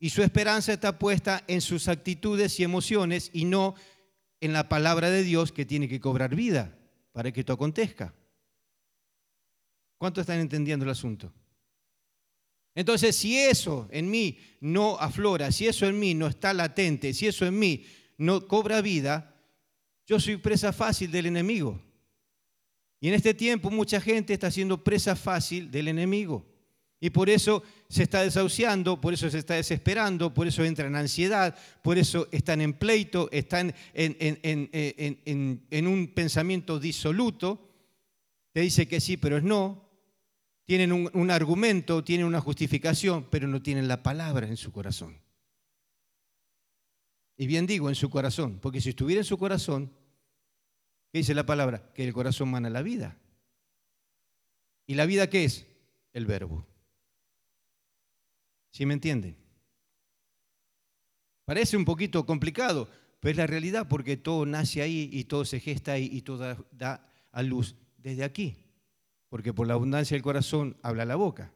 Y 0.00 0.10
su 0.10 0.22
esperanza 0.22 0.72
está 0.72 0.98
puesta 0.98 1.44
en 1.48 1.60
sus 1.60 1.88
actitudes 1.88 2.58
y 2.58 2.64
emociones 2.64 3.30
y 3.32 3.44
no 3.44 3.74
en 4.40 4.52
la 4.52 4.68
palabra 4.68 5.10
de 5.10 5.22
Dios 5.22 5.52
que 5.52 5.66
tiene 5.66 5.88
que 5.88 6.00
cobrar 6.00 6.34
vida 6.34 6.76
para 7.12 7.30
que 7.30 7.40
esto 7.40 7.52
acontezca. 7.52 8.14
¿Cuántos 9.98 10.22
están 10.22 10.40
entendiendo 10.40 10.84
el 10.84 10.90
asunto? 10.90 11.32
Entonces, 12.74 13.16
si 13.16 13.36
eso 13.36 13.88
en 13.90 14.08
mí 14.08 14.38
no 14.60 14.96
aflora, 14.98 15.50
si 15.50 15.66
eso 15.66 15.86
en 15.86 15.98
mí 15.98 16.14
no 16.14 16.28
está 16.28 16.54
latente, 16.54 17.12
si 17.12 17.26
eso 17.26 17.44
en 17.44 17.58
mí 17.58 17.84
no 18.16 18.46
cobra 18.46 18.80
vida, 18.80 19.34
yo 20.06 20.20
soy 20.20 20.36
presa 20.36 20.72
fácil 20.72 21.10
del 21.10 21.26
enemigo. 21.26 21.82
Y 23.00 23.08
en 23.08 23.14
este 23.14 23.34
tiempo 23.34 23.70
mucha 23.70 24.00
gente 24.00 24.32
está 24.32 24.50
siendo 24.50 24.82
presa 24.82 25.16
fácil 25.16 25.70
del 25.70 25.88
enemigo. 25.88 26.46
Y 27.00 27.10
por 27.10 27.30
eso 27.30 27.62
se 27.88 28.02
está 28.02 28.22
desahuciando, 28.22 29.00
por 29.00 29.14
eso 29.14 29.30
se 29.30 29.38
está 29.38 29.54
desesperando, 29.54 30.34
por 30.34 30.48
eso 30.48 30.64
entra 30.64 30.86
en 30.86 30.96
ansiedad, 30.96 31.56
por 31.82 31.96
eso 31.96 32.26
están 32.32 32.60
en 32.60 32.72
pleito, 32.72 33.28
están 33.30 33.72
en, 33.94 35.86
un 35.86 36.12
pensamiento 36.14 36.80
disoluto. 36.80 37.70
Te 38.52 38.60
dice 38.60 38.88
que 38.88 39.00
sí, 39.00 39.16
pero 39.16 39.36
es 39.36 39.44
no. 39.44 39.87
Tienen 40.68 40.92
un, 40.92 41.30
argumento, 41.30 42.04
tienen 42.04 42.26
una 42.26 42.42
justificación, 42.42 43.26
pero 43.30 43.48
no 43.48 43.62
tienen 43.62 43.88
la 43.88 44.02
palabra 44.02 44.46
en 44.46 44.58
su 44.58 44.70
corazón. 44.70 45.18
Y 47.38 47.46
bien 47.46 47.66
digo 47.66 47.88
en 47.88 47.94
su 47.94 48.10
corazón, 48.10 48.58
porque 48.60 48.82
si 48.82 48.90
estuviera 48.90 49.22
en 49.22 49.24
su 49.24 49.38
corazón, 49.38 49.90
¿qué 51.10 51.20
dice 51.20 51.32
la 51.32 51.46
palabra? 51.46 51.90
Que 51.94 52.04
el 52.04 52.12
corazón 52.12 52.50
mana 52.50 52.68
la 52.68 52.82
vida. 52.82 53.16
¿Y 54.86 54.94
la 54.94 55.06
vida 55.06 55.30
qué 55.30 55.44
es? 55.44 55.66
El 56.12 56.26
verbo. 56.26 56.66
¿Sí 58.70 58.84
me 58.84 58.92
entienden? 58.92 59.38
Parece 61.46 61.78
un 61.78 61.86
poquito 61.86 62.26
complicado, 62.26 62.90
pero 63.20 63.30
es 63.30 63.36
la 63.38 63.46
realidad 63.46 63.88
porque 63.88 64.18
todo 64.18 64.44
nace 64.44 64.82
ahí 64.82 65.08
y 65.10 65.24
todo 65.24 65.46
se 65.46 65.60
gesta 65.60 65.92
ahí 65.92 66.10
y 66.12 66.20
todo 66.20 66.66
da 66.72 67.10
a 67.32 67.42
luz 67.42 67.74
desde 67.96 68.22
aquí. 68.22 68.67
Porque 69.28 69.52
por 69.52 69.66
la 69.66 69.74
abundancia 69.74 70.14
del 70.14 70.22
corazón 70.22 70.76
habla 70.82 71.04
la 71.04 71.16
boca. 71.16 71.52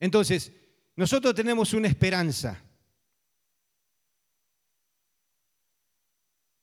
Entonces, 0.00 0.52
nosotros 0.96 1.34
tenemos 1.34 1.72
una 1.72 1.88
esperanza. 1.88 2.62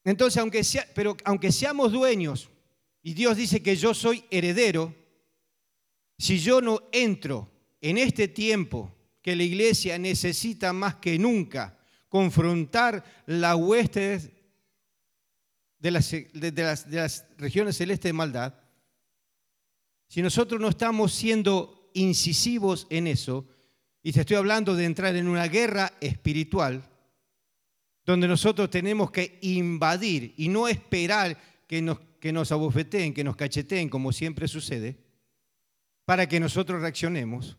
Entonces, 0.03 0.38
aunque 0.38 0.63
sea, 0.63 0.88
pero 0.93 1.17
aunque 1.24 1.51
seamos 1.51 1.91
dueños, 1.91 2.50
y 3.01 3.13
Dios 3.13 3.38
dice 3.38 3.62
que 3.62 3.75
yo 3.75 3.93
soy 3.93 4.25
heredero, 4.29 4.93
si 6.17 6.39
yo 6.39 6.62
no 6.62 6.81
entro 6.91 7.51
en 7.81 7.98
este 7.98 8.27
tiempo 8.27 8.93
que 9.22 9.36
la 9.36 9.43
iglesia 9.43 9.98
necesita 9.98 10.74
más 10.74 10.95
que 10.95 11.17
nunca 11.17 11.77
confrontar 12.10 13.03
la 13.25 13.55
hueste 13.55 14.34
de 15.79 15.91
las, 15.91 16.12
de 16.12 16.77
las 16.91 17.25
regiones 17.38 17.77
celestes 17.77 18.10
de 18.10 18.13
maldad, 18.13 18.53
si 20.07 20.21
nosotros 20.21 20.59
no 20.59 20.69
estamos 20.69 21.13
siendo 21.13 21.91
incisivos 21.93 22.88
en 22.89 23.07
eso, 23.07 23.47
y 24.03 24.12
te 24.12 24.21
estoy 24.21 24.38
hablando 24.38 24.75
de 24.75 24.85
entrar 24.85 25.15
en 25.15 25.27
una 25.27 25.47
guerra 25.47 25.93
espiritual, 26.00 26.83
donde 28.05 28.27
nosotros 28.27 28.69
tenemos 28.69 29.09
que 29.09 29.39
invadir 29.41 30.33
y 30.38 30.47
no 30.47 30.67
esperar 30.67 31.38
que 31.67 31.81
nos, 31.81 32.00
que 32.19 32.31
nos 32.31 32.51
abofeteen, 32.51 33.13
que 33.13 33.24
nos 33.24 33.35
cacheteen, 33.35 33.89
como 33.89 34.12
siempre 34.12 34.47
sucede, 34.47 34.97
para 36.05 36.27
que 36.27 36.39
nosotros 36.39 36.81
reaccionemos, 36.81 37.57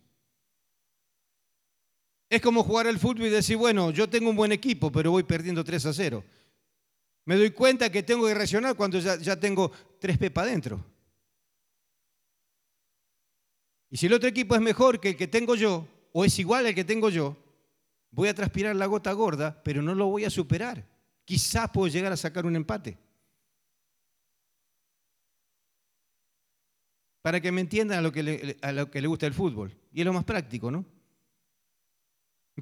es 2.29 2.41
como 2.41 2.65
jugar 2.65 2.87
al 2.87 2.99
fútbol 2.99 3.27
y 3.27 3.31
decir, 3.31 3.57
bueno, 3.57 3.91
yo 3.91 4.09
tengo 4.09 4.31
un 4.31 4.37
buen 4.37 4.53
equipo, 4.53 4.91
pero 4.91 5.13
voy 5.13 5.23
perdiendo 5.23 5.63
3 5.63 5.87
a 5.87 5.93
0. 5.93 6.25
Me 7.25 7.37
doy 7.37 7.51
cuenta 7.51 7.91
que 7.91 8.03
tengo 8.03 8.27
que 8.27 8.35
reaccionar 8.35 8.77
cuando 8.77 8.99
ya, 8.99 9.39
tengo 9.39 9.71
3 10.01 10.19
P 10.19 10.31
para 10.31 10.49
adentro. 10.49 10.85
Y 13.91 13.97
si 13.97 14.07
el 14.07 14.13
otro 14.13 14.29
equipo 14.29 14.55
es 14.55 14.61
mejor 14.61 15.01
que 15.01 15.11
el 15.11 15.17
que 15.17 15.29
tengo 15.29 15.55
yo, 15.55 15.87
o 16.13 16.25
es 16.25 16.39
igual 16.39 16.67
al 16.67 16.75
que 16.75 16.85
tengo 16.85 17.09
yo, 17.09 17.37
voy 18.11 18.29
a 18.29 18.35
transpirar 18.35 18.75
la 18.75 18.87
gota 18.87 19.13
gorda, 19.13 19.63
pero 19.63 19.83
no 19.83 19.95
lo 19.95 20.07
voy 20.07 20.25
a 20.25 20.31
superar. 20.31 20.85
Quizás 21.25 21.71
puedo 21.71 21.89
llegar 21.89 22.13
a 22.13 22.17
sacar 22.17 22.47
un 22.47 22.57
empate. 22.57 22.99
Para 27.23 27.41
que 27.41 27.51
me 27.53 27.61
entiendan 27.61 27.99
a 27.99 28.03
lo 28.03 28.13
que 28.13 28.57
a 28.63 28.73
lo 28.73 28.91
que 28.91 29.01
le 29.01 29.09
gusta 29.09 29.27
el 29.27 29.35
fútbol. 29.35 29.77
Y 29.93 30.01
es 30.01 30.07
lo 30.07 30.13
más 30.13 30.25
práctico, 30.25 30.71
¿no? 30.71 30.85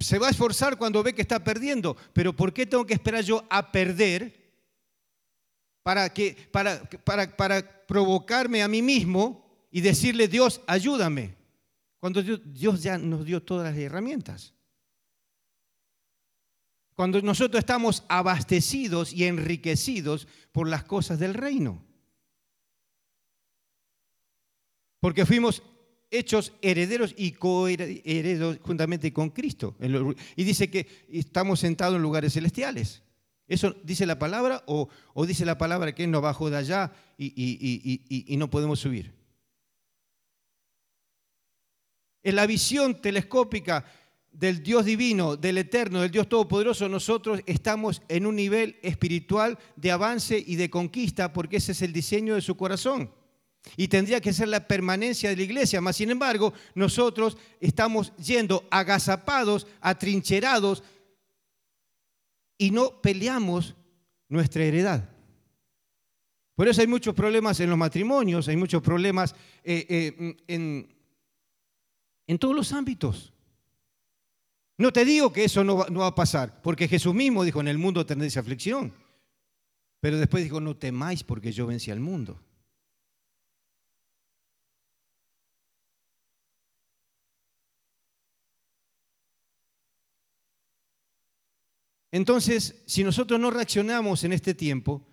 Se 0.01 0.19
va 0.19 0.29
a 0.29 0.31
esforzar 0.31 0.77
cuando 0.77 1.03
ve 1.03 1.15
que 1.15 1.23
está 1.23 1.45
perdiendo, 1.45 1.97
pero 2.13 2.35
¿por 2.35 2.53
qué 2.53 2.67
tengo 2.67 2.85
que 2.85 2.95
esperar 2.95 3.23
yo 3.23 3.45
a 3.49 3.71
perder 3.71 4.45
para, 5.85 6.13
que, 6.13 6.49
para, 6.51 6.83
para, 6.83 7.37
para 7.37 7.87
provocarme 7.87 8.63
a 8.63 8.69
mí 8.69 8.83
mismo 8.83 9.44
y 9.75 9.81
decirle, 9.81 10.29
Dios, 10.29 10.61
ayúdame? 10.69 11.35
Cuando 11.99 12.23
Dios, 12.23 12.81
ya 12.81 12.97
nos 12.97 13.25
dio 13.25 13.43
todas 13.43 13.73
las 13.73 13.77
herramientas. 13.77 14.55
Cuando 16.95 17.21
nosotros 17.21 17.59
estamos 17.59 18.05
abastecidos 18.09 19.13
y 19.13 19.25
enriquecidos 19.25 20.29
por 20.53 20.69
las 20.69 20.85
cosas 20.85 21.19
del 21.19 21.35
reino. 21.35 21.83
Porque 25.01 25.27
fuimos 25.27 25.65
hechos 26.09 26.53
herederos 26.63 27.13
y 27.17 27.33
coherederos 27.33 28.59
juntamente 28.63 29.13
con 29.13 29.31
Cristo. 29.31 29.75
Y 30.37 30.45
dice 30.45 30.71
que 30.71 30.87
estamos 31.11 31.59
sentados 31.59 31.97
en 31.97 32.03
lugares 32.03 32.35
celestiales. 32.35 33.03
¿Eso 33.49 33.75
dice 33.83 34.07
la 34.07 34.21
palabra 34.21 34.63
o, 34.67 34.89
dice 35.27 35.45
la 35.45 35.59
palabra 35.59 35.97
que 35.97 36.05
Él 36.05 36.13
nos 36.13 36.23
bajó 36.23 36.49
de 36.49 36.59
allá 36.59 36.93
y, 37.19 38.25
y 38.33 38.37
no 38.37 38.49
podemos 38.49 38.79
subir? 38.79 39.24
En 42.25 42.35
la 42.35 42.47
visión 42.47 43.01
telescópica 43.01 43.85
del 44.33 44.63
Dios 44.63 44.85
divino, 44.85 45.37
del 45.37 45.59
eterno, 45.59 46.01
del 46.01 46.11
Dios 46.11 46.29
todopoderoso, 46.29 46.89
nosotros 46.89 47.41
estamos 47.47 48.03
en 48.09 48.27
un 48.27 48.35
nivel 48.35 48.77
espiritual 48.83 49.57
de 49.77 49.93
avance 49.93 50.43
y 50.45 50.57
de 50.57 50.69
conquista 50.69 51.33
porque 51.33 51.59
ese 51.59 51.71
es 51.73 51.83
el 51.83 51.93
diseño 51.93 52.35
de 52.35 52.41
su 52.41 52.57
corazón. 52.57 53.13
Y 53.77 53.89
tendría 53.89 54.21
que 54.21 54.33
ser 54.33 54.49
la 54.49 54.67
permanencia 54.67 55.31
de 55.31 55.37
la 55.37 55.43
iglesia. 55.43 55.81
Mas, 55.81 55.97
sin 55.97 56.11
embargo, 56.11 56.53
nosotros 56.75 57.37
estamos 57.61 58.13
yendo 58.17 58.67
agazapados, 58.71 59.67
atrincherados, 59.81 60.83
y 62.59 62.71
no 62.71 63.01
peleamos 63.01 63.75
nuestra 64.29 64.65
heredad. 64.65 65.09
Por 66.55 66.69
eso 66.69 66.81
hay 66.81 66.87
muchos 66.87 67.15
problemas 67.15 67.59
en 67.61 67.69
los 67.69 67.79
matrimonios, 67.79 68.47
hay 68.49 68.57
muchos 68.57 68.81
problemas 68.81 69.35
eh, 69.65 69.87
eh, 69.89 70.37
en, 70.47 70.94
en 72.27 72.39
todos 72.39 72.55
los 72.55 72.73
ámbitos. 72.73 73.33
No 74.77 74.93
te 74.93 75.05
digo 75.05 75.33
que 75.33 75.45
eso 75.45 75.63
no 75.63 75.77
va, 75.77 76.07
a 76.07 76.15
pasar, 76.15 76.61
porque 76.63 76.89
Jesús 76.89 77.15
mismo 77.15 77.45
dijo, 77.45 77.61
en 77.61 77.69
el 77.69 77.79
mundo 77.79 78.05
tendréis 78.05 78.37
aflicción. 78.37 78.93
Pero 80.01 80.19
después 80.19 80.43
dijo, 80.43 80.61
no 80.61 80.77
temáis 80.77 81.23
porque 81.23 81.53
yo 81.53 81.67
vencí 81.67 81.91
al 81.91 82.01
mundo. 82.01 82.41
Entonces, 92.11 92.83
si 92.87 93.03
nosotros 93.03 93.41
no 93.41 93.51
reaccionamos 93.51 94.23
en 94.23 94.33
este 94.33 94.55
tiempo, 94.55 95.05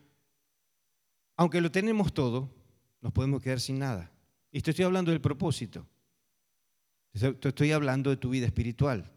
aunque 1.35 1.61
lo 1.61 1.71
tenemos 1.71 2.13
todo, 2.13 2.53
nos 3.01 3.11
podemos 3.11 3.41
quedar 3.41 3.59
sin 3.59 3.79
nada. 3.79 4.11
Y 4.51 4.57
estoy 4.57 4.85
hablando 4.85 5.09
del 5.09 5.21
propósito. 5.21 5.87
Estoy 7.13 7.71
hablando 7.71 8.09
de 8.09 8.17
tu 8.17 8.29
vida 8.29 8.45
espiritual. 8.45 9.11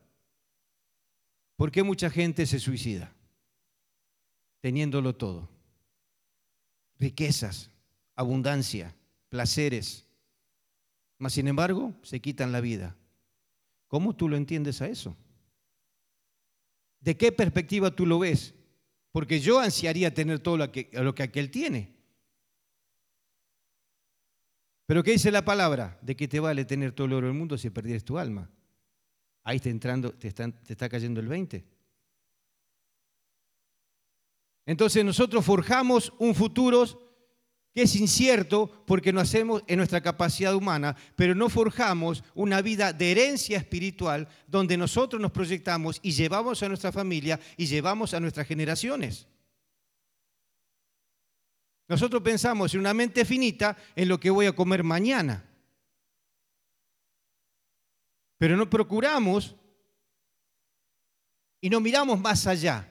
¿Por 1.57 1.71
qué 1.71 1.83
mucha 1.83 2.11
gente 2.11 2.47
se 2.47 2.59
suicida? 2.59 3.15
Teniéndolo 4.61 5.15
todo. 5.15 5.49
Riquezas, 6.99 7.71
abundancia, 8.17 8.95
placeres. 9.29 10.07
Mas 11.19 11.35
sin 11.35 11.49
embargo, 11.49 11.95
se 12.03 12.21
quitan 12.21 12.53
la 12.53 12.61
vida. 12.61 12.97
¿Cómo 13.89 14.17
tú 14.17 14.29
lo 14.29 14.37
entiendes 14.37 14.83
a 14.83 14.89
eso? 14.89 15.17
¿De 17.01 17.17
qué 17.17 17.31
perspectiva 17.31 17.91
tú 17.91 18.07
lo 18.07 18.19
ves? 18.19 18.55
Porque 19.13 19.39
yo 19.39 19.61
ansiaría 19.61 20.13
tener 20.13 20.41
todo 20.41 20.57
lo 20.57 20.73
que, 20.73 20.91
lo 20.93 21.15
que 21.15 21.23
aquel 21.23 21.51
tiene. 21.51 21.95
Pero 24.87 25.03
¿qué 25.03 25.13
dice 25.13 25.31
la 25.31 25.45
palabra? 25.45 25.99
De 26.03 26.15
que 26.15 26.29
te 26.29 26.41
vale 26.41 26.65
tener 26.65 26.93
todo 26.93 27.07
el 27.07 27.15
oro 27.15 27.27
del 27.27 27.37
mundo 27.37 27.57
si 27.57 27.71
perdieres 27.71 28.05
tu 28.05 28.19
alma. 28.19 28.51
Ahí 29.43 29.57
está 29.57 29.71
entrando, 29.71 30.13
te 30.13 30.31
te 30.33 30.73
está 30.73 30.89
cayendo 30.89 31.21
el 31.21 31.29
20. 31.29 31.65
Entonces 34.67 35.05
nosotros 35.05 35.45
forjamos 35.45 36.13
un 36.19 36.35
futuro 36.35 36.87
que 37.75 37.83
es 37.83 37.97
incierto 37.97 38.85
porque 38.87 39.13
no 39.13 39.21
hacemos 39.21 39.65
en 39.67 39.79
nuestra 39.79 40.01
capacidad 40.01 40.55
humana, 40.55 40.97
pero 41.17 41.35
no 41.35 41.49
forjamos 41.49 42.23
una 42.35 42.63
vida 42.63 42.93
de 42.93 43.11
herencia 43.11 43.59
espiritual 43.59 44.29
donde 44.47 44.77
nosotros 44.77 45.21
nos 45.21 45.33
proyectamos 45.33 45.99
y 46.03 46.13
llevamos 46.13 46.63
a 46.63 46.69
nuestra 46.69 46.93
familia 46.93 47.41
y 47.57 47.67
llevamos 47.67 48.15
a 48.15 48.21
nuestras 48.21 48.47
generaciones. 48.47 49.27
Nosotros 51.87 52.23
pensamos 52.23 52.73
en 52.73 52.81
una 52.81 52.95
mente 52.95 53.25
finita 53.25 53.77
en 53.95 54.09
lo 54.09 54.19
que 54.19 54.31
voy 54.31 54.47
a 54.47 54.55
comer 54.55 54.83
mañana. 54.83 55.45
Pero 58.39 58.57
no 58.57 58.69
procuramos 58.69 59.55
y 61.61 61.71
no 61.71 61.81
miramos 61.81 62.21
más 62.21 62.47
allá, 62.47 62.91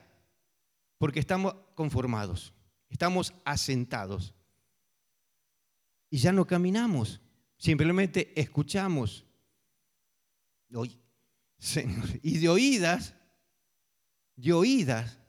porque 0.98 1.20
estamos 1.20 1.56
conformados, 1.76 2.54
estamos 2.90 3.34
asentados. 3.46 4.34
Y 6.10 6.18
ya 6.18 6.32
no 6.32 6.46
caminamos, 6.46 7.22
simplemente 7.58 8.40
escuchamos. 8.40 9.26
Y 12.22 12.38
de 12.40 12.50
oídas, 12.50 13.16
de 14.36 14.54
oídas, 14.54 15.20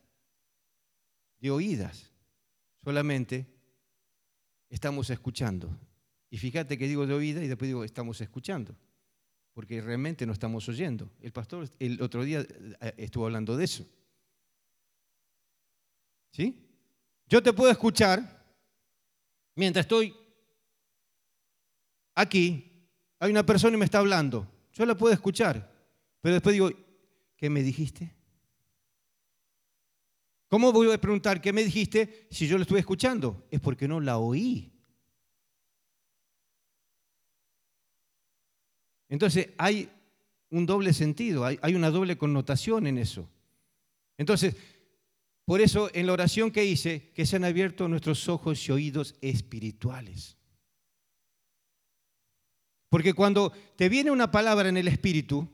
de 1.39 1.51
oídas, 1.51 2.11
solamente 2.83 3.54
estamos 4.75 5.09
escuchando. 5.09 5.71
Y 6.31 6.37
fíjate 6.37 6.77
que 6.77 6.89
digo 6.89 7.07
de 7.07 7.15
oída 7.15 7.43
y 7.45 7.47
después 7.47 7.69
digo 7.69 7.85
estamos 7.85 8.21
escuchando, 8.21 8.75
porque 9.53 9.81
realmente 9.81 10.27
no 10.27 10.33
estamos 10.33 10.69
oyendo. 10.69 11.09
El 11.21 11.31
pastor 11.31 11.71
el 11.79 12.03
otro 12.03 12.25
día 12.25 12.41
eh, 12.41 12.95
estuvo 12.97 13.25
hablando 13.25 13.57
de 13.57 13.65
eso. 13.65 13.87
¿Sí? 16.33 16.59
Yo 17.29 17.41
te 17.41 17.53
puedo 17.53 17.71
escuchar 17.71 18.45
mientras 19.55 19.85
estoy 19.85 20.13
aquí, 22.17 22.89
hay 23.21 23.31
una 23.31 23.47
persona 23.47 23.77
y 23.77 23.79
me 23.79 23.85
está 23.85 23.99
hablando. 24.01 24.51
Yo 24.73 24.85
la 24.85 24.97
puedo 24.97 25.15
escuchar, 25.15 25.71
pero 26.21 26.35
después 26.35 26.53
digo, 26.53 26.71
¿qué 27.37 27.49
me 27.49 27.63
dijiste? 27.63 28.13
¿Cómo 30.55 30.71
voy 30.73 30.93
a 30.93 31.01
preguntar 31.01 31.41
qué 31.41 31.53
me 31.53 31.65
dijiste 31.65 32.29
si 32.31 32.47
yo 32.47 32.57
lo 32.57 32.63
estuve 32.63 32.79
escuchando? 32.79 33.45
Es 33.51 33.59
porque 33.59 33.89
no 33.89 33.99
la 33.99 34.19
oí. 34.19 34.73
Entonces 39.09 39.49
hay 39.59 39.91
un 40.51 40.65
doble 40.65 40.93
sentido, 40.93 41.45
hay, 41.45 41.75
una 41.75 41.91
doble 41.91 42.17
connotación 42.17 42.87
en 42.87 42.99
eso. 42.99 43.29
Entonces, 44.17 44.55
por 45.45 45.61
eso 45.61 45.91
en 45.93 46.07
la 46.07 46.13
oración 46.13 46.53
que 46.53 46.65
hice, 46.65 47.11
que 47.17 47.27
se 47.27 47.35
han 47.35 47.45
abierto 47.45 47.89
nuestros 47.89 48.29
ojos 48.29 48.69
y 48.69 48.71
oídos 48.71 49.17
espirituales. 49.23 50.37
Porque 52.91 53.13
cuando 53.13 53.51
te 53.75 53.89
viene 53.89 54.13
una 54.13 54.31
palabra 54.31 54.69
en 54.69 54.77
el 54.77 54.87
espíritu, 54.87 55.49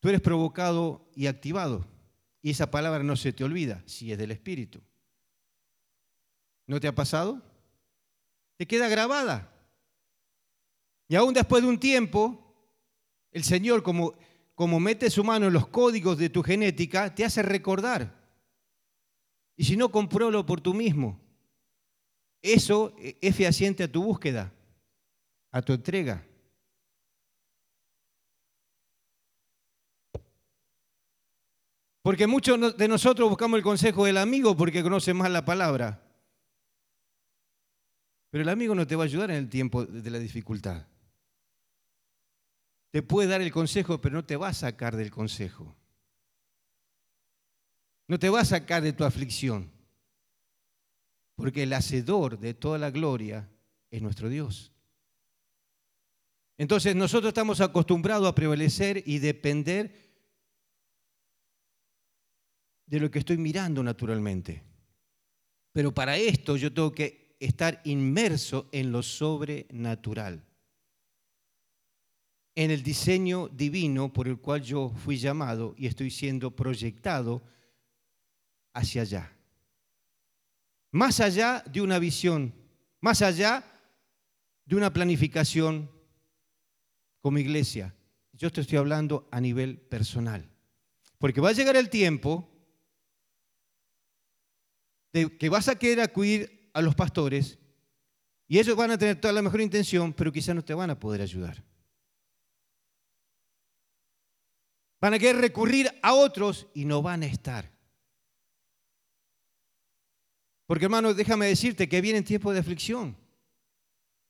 tú 0.00 0.08
eres 0.08 0.20
provocado 0.20 1.08
y 1.14 1.28
activado. 1.28 1.93
Y 2.44 2.50
esa 2.50 2.70
palabra 2.70 3.02
no 3.02 3.16
se 3.16 3.32
te 3.32 3.42
olvida 3.42 3.82
si 3.86 4.12
es 4.12 4.18
del 4.18 4.30
Espíritu. 4.30 4.82
¿No 6.66 6.78
te 6.78 6.86
ha 6.86 6.94
pasado? 6.94 7.40
Te 8.58 8.66
queda 8.66 8.86
grabada. 8.86 9.50
Y 11.08 11.14
aún 11.14 11.32
después 11.32 11.62
de 11.62 11.70
un 11.70 11.80
tiempo, 11.80 12.54
el 13.30 13.44
Señor, 13.44 13.82
como, 13.82 14.12
como 14.54 14.78
mete 14.78 15.08
su 15.08 15.24
mano 15.24 15.46
en 15.46 15.54
los 15.54 15.68
códigos 15.68 16.18
de 16.18 16.28
tu 16.28 16.42
genética, 16.42 17.14
te 17.14 17.24
hace 17.24 17.42
recordar. 17.42 18.14
Y 19.56 19.64
si 19.64 19.74
no, 19.78 19.90
comprólo 19.90 20.44
por 20.44 20.60
tú 20.60 20.74
mismo. 20.74 21.18
Eso 22.42 22.94
es 23.22 23.34
fehaciente 23.34 23.84
a 23.84 23.90
tu 23.90 24.02
búsqueda, 24.02 24.52
a 25.50 25.62
tu 25.62 25.72
entrega. 25.72 26.26
Porque 32.04 32.26
muchos 32.26 32.76
de 32.76 32.86
nosotros 32.86 33.30
buscamos 33.30 33.56
el 33.56 33.62
consejo 33.62 34.04
del 34.04 34.18
amigo 34.18 34.54
porque 34.54 34.82
conoce 34.82 35.14
más 35.14 35.30
la 35.30 35.42
palabra. 35.42 36.02
Pero 38.28 38.42
el 38.42 38.48
amigo 38.50 38.74
no 38.74 38.86
te 38.86 38.94
va 38.94 39.04
a 39.04 39.06
ayudar 39.06 39.30
en 39.30 39.38
el 39.38 39.48
tiempo 39.48 39.86
de 39.86 40.10
la 40.10 40.18
dificultad. 40.18 40.86
Te 42.90 43.02
puede 43.02 43.30
dar 43.30 43.40
el 43.40 43.50
consejo, 43.50 44.02
pero 44.02 44.16
no 44.16 44.24
te 44.26 44.36
va 44.36 44.48
a 44.48 44.52
sacar 44.52 44.96
del 44.96 45.10
consejo. 45.10 45.74
No 48.06 48.18
te 48.18 48.28
va 48.28 48.40
a 48.40 48.44
sacar 48.44 48.82
de 48.82 48.92
tu 48.92 49.04
aflicción. 49.04 49.70
Porque 51.36 51.62
el 51.62 51.72
hacedor 51.72 52.38
de 52.38 52.52
toda 52.52 52.76
la 52.76 52.90
gloria 52.90 53.48
es 53.90 54.02
nuestro 54.02 54.28
Dios. 54.28 54.74
Entonces 56.58 56.94
nosotros 56.94 57.28
estamos 57.28 57.62
acostumbrados 57.62 58.28
a 58.28 58.34
prevalecer 58.34 59.02
y 59.06 59.20
depender 59.20 60.03
de 62.94 63.00
lo 63.00 63.10
que 63.10 63.18
estoy 63.18 63.38
mirando 63.38 63.82
naturalmente. 63.82 64.62
Pero 65.72 65.92
para 65.92 66.16
esto 66.16 66.56
yo 66.56 66.72
tengo 66.72 66.92
que 66.92 67.34
estar 67.40 67.80
inmerso 67.84 68.68
en 68.70 68.92
lo 68.92 69.02
sobrenatural, 69.02 70.44
en 72.54 72.70
el 72.70 72.84
diseño 72.84 73.48
divino 73.48 74.12
por 74.12 74.28
el 74.28 74.38
cual 74.38 74.62
yo 74.62 74.90
fui 74.90 75.16
llamado 75.16 75.74
y 75.76 75.88
estoy 75.88 76.08
siendo 76.08 76.52
proyectado 76.52 77.42
hacia 78.72 79.02
allá. 79.02 79.32
Más 80.92 81.18
allá 81.18 81.64
de 81.66 81.80
una 81.80 81.98
visión, 81.98 82.54
más 83.00 83.22
allá 83.22 83.64
de 84.66 84.76
una 84.76 84.92
planificación 84.92 85.90
como 87.20 87.38
iglesia. 87.38 87.92
Yo 88.34 88.52
te 88.52 88.60
estoy 88.60 88.78
hablando 88.78 89.26
a 89.32 89.40
nivel 89.40 89.78
personal. 89.78 90.48
Porque 91.18 91.40
va 91.40 91.48
a 91.48 91.54
llegar 91.54 91.74
el 91.74 91.90
tiempo 91.90 92.53
que 95.14 95.48
vas 95.48 95.68
a 95.68 95.78
querer 95.78 96.00
acudir 96.00 96.70
a 96.72 96.82
los 96.82 96.94
pastores 96.96 97.58
y 98.48 98.58
ellos 98.58 98.76
van 98.76 98.90
a 98.90 98.98
tener 98.98 99.20
toda 99.20 99.32
la 99.32 99.42
mejor 99.42 99.60
intención, 99.60 100.12
pero 100.12 100.32
quizás 100.32 100.54
no 100.54 100.64
te 100.64 100.74
van 100.74 100.90
a 100.90 100.98
poder 100.98 101.22
ayudar. 101.22 101.62
Van 105.00 105.14
a 105.14 105.18
querer 105.18 105.36
recurrir 105.36 105.88
a 106.02 106.14
otros 106.14 106.66
y 106.74 106.84
no 106.84 107.00
van 107.00 107.22
a 107.22 107.26
estar. 107.26 107.70
Porque 110.66 110.86
hermano, 110.86 111.14
déjame 111.14 111.46
decirte 111.46 111.88
que 111.88 112.00
viene 112.00 112.22
tiempo 112.22 112.52
de 112.52 112.60
aflicción. 112.60 113.16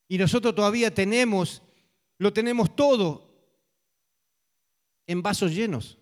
Y 0.07 0.17
nosotros 0.17 0.53
todavía 0.53 0.93
tenemos, 0.93 1.63
lo 2.17 2.31
tenemos 2.31 2.75
todo 2.75 3.33
en 5.07 5.21
vasos 5.21 5.51
llenos. 5.51 5.97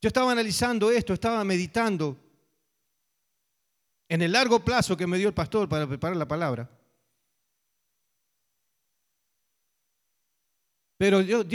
Yo 0.00 0.08
estaba 0.08 0.32
analizando 0.32 0.90
esto, 0.90 1.12
estaba 1.12 1.44
meditando 1.44 2.16
en 4.08 4.22
el 4.22 4.32
largo 4.32 4.64
plazo 4.64 4.96
que 4.96 5.06
me 5.06 5.18
dio 5.18 5.28
el 5.28 5.34
pastor 5.34 5.68
para 5.68 5.86
preparar 5.86 6.16
la 6.16 6.26
palabra. 6.26 6.68
Pero 10.96 11.22
Dios, 11.22 11.46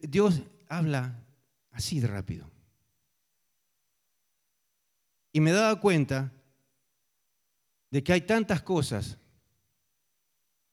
Dios, 0.00 0.42
habla 0.68 1.18
así 1.70 2.00
de 2.00 2.06
rápido. 2.06 2.50
Y 5.32 5.40
me 5.40 5.52
daba 5.52 5.78
cuenta 5.80 6.32
de 7.90 8.02
que 8.02 8.12
hay 8.12 8.22
tantas 8.22 8.62
cosas 8.62 9.18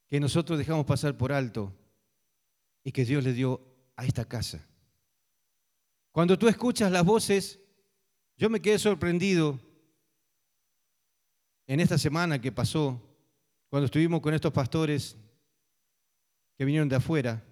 que 0.08 0.19
nosotros 0.19 0.58
dejamos 0.58 0.86
pasar 0.86 1.17
por 1.17 1.32
alto 1.32 1.76
y 2.84 2.91
que 2.91 3.04
Dios 3.04 3.24
le 3.24 3.34
dio 3.34 3.62
a 3.95 4.06
esta 4.06 4.26
casa. 4.26 4.68
Cuando 6.12 6.38
tú 6.38 6.48
escuchas 6.48 6.91
las 6.91 7.06
voces, 7.06 7.60
yo 8.38 8.50
me 8.50 8.62
quedé 8.62 8.80
sorprendido 8.80 9.60
en 11.67 11.80
esta 11.80 11.98
semana 11.98 12.41
que 12.41 12.52
pasó, 12.52 13.00
cuando 13.69 13.86
estuvimos 13.86 14.22
con 14.22 14.34
estos 14.34 14.52
pastores 14.52 15.15
que 16.58 16.65
vinieron 16.65 16.89
de 16.89 16.95
afuera, 16.95 17.43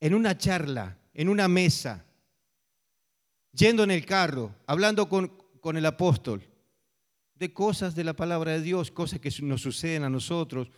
en 0.00 0.14
una 0.14 0.38
charla, 0.38 0.98
en 1.12 1.28
una 1.28 1.48
mesa, 1.48 2.06
yendo 3.52 3.84
en 3.84 3.90
el 3.90 4.06
carro, 4.06 4.54
hablando 4.66 5.08
con, 5.08 5.30
el 5.76 5.86
apóstol, 5.86 6.42
de 7.34 7.52
cosas 7.52 7.94
de 7.94 8.04
la 8.04 8.14
palabra 8.14 8.52
de 8.52 8.62
Dios, 8.62 8.90
cosas 8.90 9.20
que 9.20 9.30
nos 9.42 9.60
suceden 9.60 10.04
a 10.04 10.10
nosotros, 10.10 10.70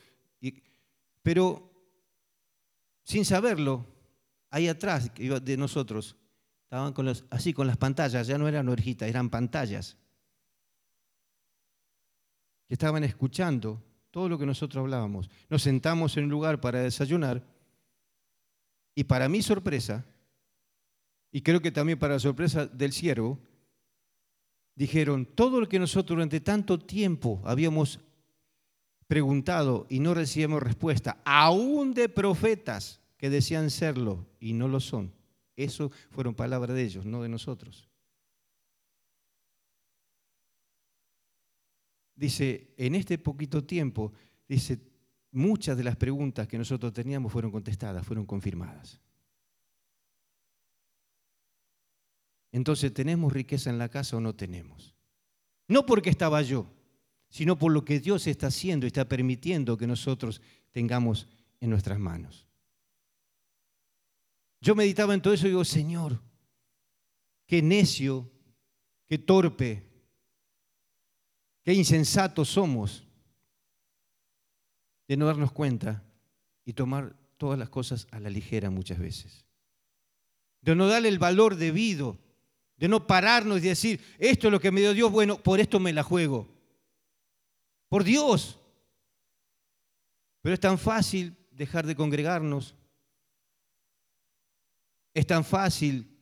pero 1.22 1.70
sin 3.04 3.24
saberlo, 3.24 3.86
ahí 4.50 4.66
atrás 4.66 5.12
de 5.14 5.56
nosotros, 5.56 6.16
estaban 6.68 6.92
con 6.92 7.06
los, 7.06 7.24
así 7.30 7.54
con 7.54 7.66
las 7.66 7.78
pantallas, 7.78 8.26
ya 8.26 8.36
no 8.36 8.46
eran 8.46 8.68
orejitas, 8.68 9.08
eran 9.08 9.30
pantallas 9.30 9.96
que 12.66 12.74
estaban 12.74 13.04
escuchando 13.04 13.82
todo 14.10 14.28
lo 14.28 14.38
que 14.38 14.44
nosotros 14.44 14.82
hablábamos. 14.82 15.30
Nos 15.48 15.62
sentamos 15.62 16.18
en 16.18 16.24
un 16.24 16.30
lugar 16.30 16.60
para 16.60 16.80
desayunar 16.80 17.42
y 18.94 19.04
para 19.04 19.30
mi 19.30 19.40
sorpresa, 19.40 20.04
y 21.32 21.40
creo 21.40 21.62
que 21.62 21.72
también 21.72 21.98
para 21.98 22.14
la 22.14 22.20
sorpresa 22.20 22.66
del 22.66 22.92
siervo, 22.92 23.38
dijeron, 24.74 25.24
todo 25.24 25.60
lo 25.60 25.70
que 25.70 25.78
nosotros 25.78 26.16
durante 26.16 26.40
tanto 26.40 26.78
tiempo 26.78 27.40
habíamos 27.46 27.98
preguntado 29.06 29.86
y 29.88 30.00
no 30.00 30.12
recibimos 30.12 30.62
respuesta, 30.62 31.22
aún 31.24 31.94
de 31.94 32.10
profetas 32.10 33.00
que 33.16 33.30
decían 33.30 33.70
serlo 33.70 34.26
y 34.38 34.52
no 34.52 34.68
lo 34.68 34.80
son. 34.80 35.16
Eso 35.58 35.90
fueron 36.10 36.34
palabras 36.34 36.74
de 36.74 36.82
ellos, 36.82 37.04
no 37.04 37.22
de 37.22 37.28
nosotros. 37.28 37.88
dice, 42.18 42.74
en 42.76 42.94
este 42.94 43.16
poquito 43.16 43.64
tiempo, 43.64 44.12
dice, 44.48 44.80
muchas 45.30 45.76
de 45.76 45.84
las 45.84 45.96
preguntas 45.96 46.48
que 46.48 46.58
nosotros 46.58 46.92
teníamos 46.92 47.32
fueron 47.32 47.50
contestadas, 47.50 48.04
fueron 48.04 48.26
confirmadas. 48.26 49.00
Entonces, 52.50 52.92
¿tenemos 52.92 53.32
riqueza 53.32 53.70
en 53.70 53.78
la 53.78 53.88
casa 53.88 54.16
o 54.16 54.20
no 54.20 54.34
tenemos? 54.34 54.94
No 55.68 55.86
porque 55.86 56.10
estaba 56.10 56.42
yo, 56.42 56.66
sino 57.28 57.56
por 57.56 57.72
lo 57.72 57.84
que 57.84 58.00
Dios 58.00 58.26
está 58.26 58.48
haciendo 58.48 58.86
y 58.86 58.88
está 58.88 59.08
permitiendo 59.08 59.76
que 59.76 59.86
nosotros 59.86 60.40
tengamos 60.72 61.28
en 61.60 61.70
nuestras 61.70 62.00
manos. 62.00 62.47
Yo 64.60 64.74
meditaba 64.74 65.14
en 65.14 65.22
todo 65.22 65.34
eso 65.34 65.46
y 65.46 65.50
digo, 65.50 65.64
Señor, 65.64 66.20
qué 67.46 67.62
necio, 67.62 68.30
qué 69.06 69.18
torpe, 69.18 69.88
Qué 71.68 71.74
insensatos 71.74 72.48
somos 72.48 73.04
de 75.06 75.18
no 75.18 75.26
darnos 75.26 75.52
cuenta 75.52 76.02
y 76.64 76.72
tomar 76.72 77.14
todas 77.36 77.58
las 77.58 77.68
cosas 77.68 78.06
a 78.10 78.18
la 78.20 78.30
ligera 78.30 78.70
muchas 78.70 78.98
veces. 78.98 79.44
De 80.62 80.74
no 80.74 80.86
darle 80.88 81.10
el 81.10 81.18
valor 81.18 81.56
debido, 81.56 82.16
de 82.78 82.88
no 82.88 83.06
pararnos 83.06 83.58
y 83.58 83.68
decir, 83.68 84.00
esto 84.18 84.46
es 84.46 84.52
lo 84.52 84.60
que 84.60 84.70
me 84.70 84.80
dio 84.80 84.94
Dios, 84.94 85.12
bueno, 85.12 85.36
por 85.42 85.60
esto 85.60 85.78
me 85.78 85.92
la 85.92 86.02
juego. 86.02 86.48
Por 87.90 88.02
Dios. 88.02 88.58
Pero 90.40 90.54
es 90.54 90.60
tan 90.60 90.78
fácil 90.78 91.36
dejar 91.50 91.86
de 91.86 91.96
congregarnos. 91.96 92.74
Es 95.18 95.26
tan 95.26 95.44
fácil 95.44 96.16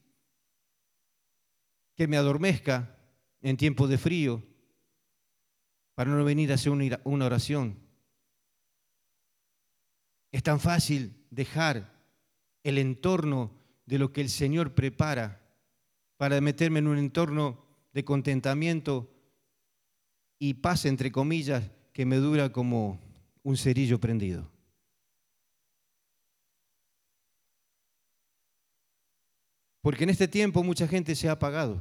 que 1.95 2.09
me 2.09 2.17
adormezca 2.17 2.99
en 3.43 3.59
tiempo 3.59 3.89
de 3.89 3.99
frío 3.99 4.43
para 5.95 6.11
no 6.11 6.25
venir 6.25 6.51
a 6.51 6.55
hacer 6.55 6.73
una 7.05 7.27
oración. 7.27 7.79
Es 10.33 10.43
tan 10.43 10.61
fácil 10.61 11.27
dejar 11.31 11.93
el 12.63 12.79
entorno 12.79 13.53
de 13.85 13.99
lo 13.99 14.15
que 14.15 14.23
el 14.23 14.31
Señor 14.31 14.75
prepara 14.75 15.47
para 16.17 16.41
meterme 16.41 16.79
en 16.79 16.87
un 16.87 16.97
entorno 16.97 17.67
de 17.93 18.03
contentamiento 18.03 19.13
y 20.39 20.55
paz, 20.55 20.87
entre 20.87 21.13
comillas, 21.13 21.71
que 21.93 22.07
me 22.07 22.17
dura 22.17 22.51
como 22.51 22.99
un 23.43 23.59
cerillo 23.59 24.01
prendido. 24.01 24.56
Porque 29.87 30.03
en 30.03 30.11
este 30.11 30.27
tiempo 30.27 30.65
mucha 30.65 30.89
gente 30.89 31.15
se 31.15 31.29
ha 31.29 31.33
apagado. 31.39 31.81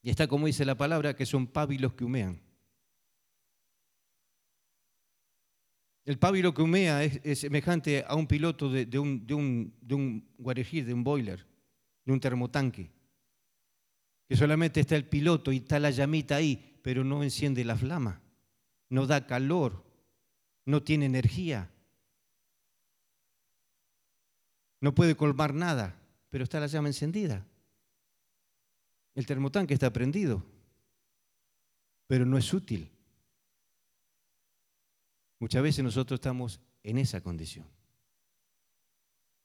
Y 0.00 0.10
está 0.10 0.28
como 0.28 0.46
dice 0.46 0.64
la 0.64 0.76
palabra, 0.76 1.16
que 1.16 1.26
son 1.26 1.48
pábilos 1.48 1.94
que 1.94 2.04
humean. 2.04 2.40
El 6.04 6.20
pábilo 6.20 6.54
que 6.54 6.62
humea 6.62 7.02
es, 7.02 7.40
semejante 7.40 8.04
a 8.06 8.14
un 8.14 8.28
piloto 8.28 8.70
de, 8.70 8.96
un, 8.96 9.26
de, 9.26 9.72
de 9.80 9.94
un 9.96 10.28
guarejir, 10.38 10.86
de 10.86 10.94
un 10.94 11.02
boiler, 11.02 11.44
de 12.04 12.12
un 12.12 12.20
termotanque, 12.20 12.92
que 14.28 14.36
solamente 14.36 14.78
está 14.78 14.94
el 14.94 15.08
piloto 15.08 15.50
y 15.50 15.56
está 15.56 15.80
la 15.80 15.90
llamita 15.90 16.36
ahí, 16.36 16.78
pero 16.84 17.02
no 17.02 17.24
enciende 17.24 17.64
la 17.64 17.74
flama, 17.74 18.22
no 18.88 19.08
da 19.08 19.26
calor, 19.26 19.84
no 20.64 20.84
tiene 20.84 21.06
energía, 21.06 21.72
no 24.80 24.94
puede 24.94 25.16
colmar 25.16 25.54
nada, 25.54 25.97
pero 26.30 26.44
está 26.44 26.60
la 26.60 26.66
llama 26.66 26.88
encendida. 26.88 27.46
El 29.14 29.26
termotanque 29.26 29.74
está 29.74 29.92
prendido, 29.92 30.44
pero 32.06 32.24
no 32.24 32.38
es 32.38 32.52
útil. 32.52 32.90
Muchas 35.40 35.62
veces 35.62 35.84
nosotros 35.84 36.18
estamos 36.18 36.60
en 36.82 36.98
esa 36.98 37.20
condición. 37.20 37.66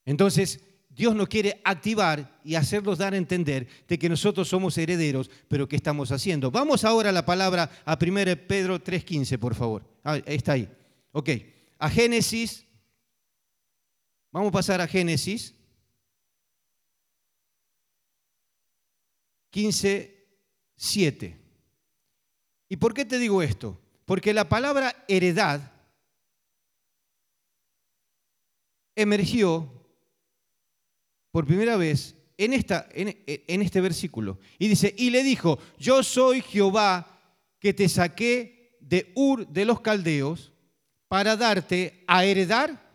Entonces, 0.05 0.59
Dios 0.89 1.15
nos 1.15 1.27
quiere 1.27 1.59
activar 1.63 2.39
y 2.43 2.55
hacernos 2.55 2.99
dar 2.99 3.13
a 3.13 3.17
entender 3.17 3.67
de 3.87 3.97
que 3.97 4.09
nosotros 4.09 4.47
somos 4.47 4.77
herederos, 4.77 5.29
pero 5.47 5.67
¿qué 5.67 5.75
estamos 5.75 6.11
haciendo? 6.11 6.51
Vamos 6.51 6.83
ahora 6.83 7.09
a 7.09 7.13
la 7.13 7.25
palabra 7.25 7.71
a 7.85 7.97
1 7.99 8.47
Pedro 8.47 8.83
3.15, 8.83 9.39
por 9.39 9.55
favor. 9.55 9.83
Ah, 10.03 10.17
está 10.17 10.53
ahí. 10.53 10.71
Ok, 11.11 11.29
a 11.79 11.89
Génesis. 11.89 12.65
Vamos 14.31 14.49
a 14.49 14.53
pasar 14.53 14.81
a 14.81 14.87
Génesis 14.87 15.55
15, 19.53 20.27
7. 20.75 21.37
¿Y 22.69 22.77
por 22.77 22.91
qué 22.91 23.05
te 23.05 23.19
digo 23.19 23.43
esto? 23.43 23.79
Porque 24.03 24.33
la 24.33 24.49
palabra 24.49 25.05
heredad 25.07 25.71
emergió 28.95 29.71
por 31.29 31.45
primera 31.45 31.77
vez 31.77 32.15
en, 32.35 32.53
esta, 32.53 32.89
en, 32.93 33.61
este 33.61 33.79
versículo. 33.79 34.39
Y 34.57 34.69
dice, 34.69 34.91
y 34.97 35.11
le 35.11 35.21
dijo, 35.21 35.59
yo 35.77 36.01
soy 36.01 36.41
Jehová 36.41 37.21
que 37.59 37.75
te 37.75 37.87
saqué 37.87 38.79
de 38.81 39.11
Ur 39.13 39.47
de 39.47 39.65
los 39.65 39.81
Caldeos 39.81 40.51
para 41.07 41.37
darte 41.37 42.03
a 42.07 42.25
heredar 42.25 42.91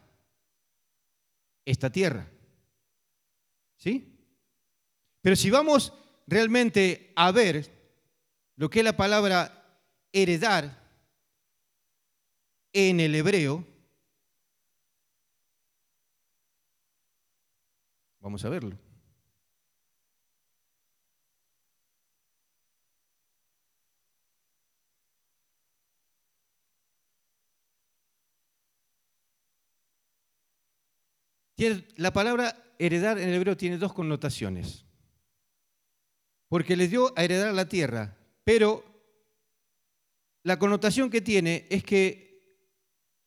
esta 1.65 1.89
tierra. 1.89 2.29
¿Sí? 3.77 4.13
Pero 5.23 5.37
si 5.37 5.51
vamos 5.51 5.93
realmente 6.29 7.13
a 7.17 7.33
ver 7.33 7.69
lo 8.57 8.71
que 8.71 8.81
es 8.81 8.85
la 8.85 8.97
palabra 8.97 9.81
heredar 10.13 10.79
en 12.73 13.01
el 13.01 13.15
hebreo, 13.15 13.67
Vamos 18.21 18.45
a 18.45 18.51
verlo. 18.51 18.77
La 31.97 32.13
palabra 32.13 32.55
heredar 32.79 33.19
en 33.19 33.31
el 33.31 33.35
hebreo 33.37 33.57
tiene 33.57 33.79
dos 33.79 33.95
connotaciones. 33.95 34.88
Porque 36.49 36.77
les 36.77 36.91
dio 36.91 37.13
a 37.17 37.25
heredar 37.25 37.53
la 37.55 37.69
tierra, 37.69 38.17
pero 38.45 38.85
la 40.43 40.59
connotación 40.59 41.11
que 41.11 41.21
tiene 41.21 41.67
es 41.71 41.85
que 41.85 42.29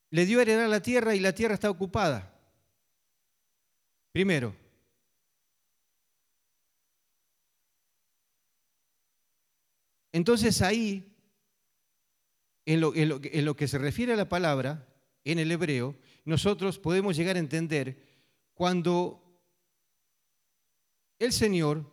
le 0.10 0.26
dio 0.26 0.40
a 0.40 0.42
heredar 0.42 0.70
la 0.70 0.82
tierra 0.82 1.16
y 1.16 1.20
la 1.20 1.34
tierra 1.34 1.54
está 1.54 1.70
ocupada. 1.70 2.28
Primero. 4.12 4.56
Entonces 10.12 10.62
ahí, 10.62 11.16
en 12.66 12.82
lo, 12.82 12.94
en 12.96 13.46
lo, 13.46 13.56
que 13.56 13.68
se 13.68 13.78
refiere 13.78 14.14
a 14.14 14.18
la 14.18 14.28
palabra, 14.28 14.88
en 15.24 15.40
el 15.40 15.52
hebreo, 15.52 15.96
nosotros 16.26 16.80
podemos 16.80 17.16
llegar 17.16 17.38
a 17.38 17.40
entender 17.40 17.98
cuando 18.54 19.40
el 21.20 21.32
Señor 21.32 21.91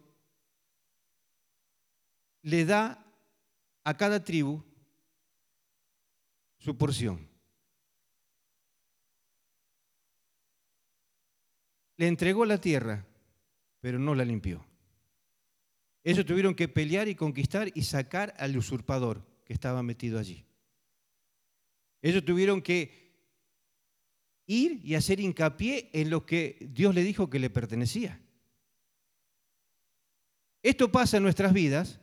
le 2.42 2.64
da 2.64 3.04
a 3.84 3.96
cada 3.96 4.22
tribu 4.22 4.62
su 6.58 6.76
porción. 6.76 7.28
Le 11.96 12.06
entregó 12.06 12.44
la 12.44 12.60
tierra, 12.60 13.06
pero 13.80 13.98
no 13.98 14.14
la 14.14 14.24
limpió. 14.24 14.64
Ellos 16.04 16.24
tuvieron 16.24 16.54
que 16.54 16.68
pelear 16.68 17.08
y 17.08 17.14
conquistar 17.14 17.70
y 17.74 17.82
sacar 17.82 18.34
al 18.38 18.56
usurpador 18.56 19.26
que 19.44 19.52
estaba 19.52 19.82
metido 19.82 20.18
allí. 20.18 20.44
Ellos 22.00 22.24
tuvieron 22.24 22.62
que 22.62 23.08
ir 24.46 24.80
y 24.84 24.94
hacer 24.94 25.20
hincapié 25.20 25.90
en 25.92 26.10
lo 26.10 26.24
que 26.24 26.56
Dios 26.70 26.94
le 26.94 27.02
dijo 27.02 27.28
que 27.28 27.38
le 27.38 27.50
pertenecía. 27.50 28.20
Esto 30.62 30.90
pasa 30.90 31.16
en 31.16 31.22
nuestras 31.24 31.52
vidas 31.52 32.00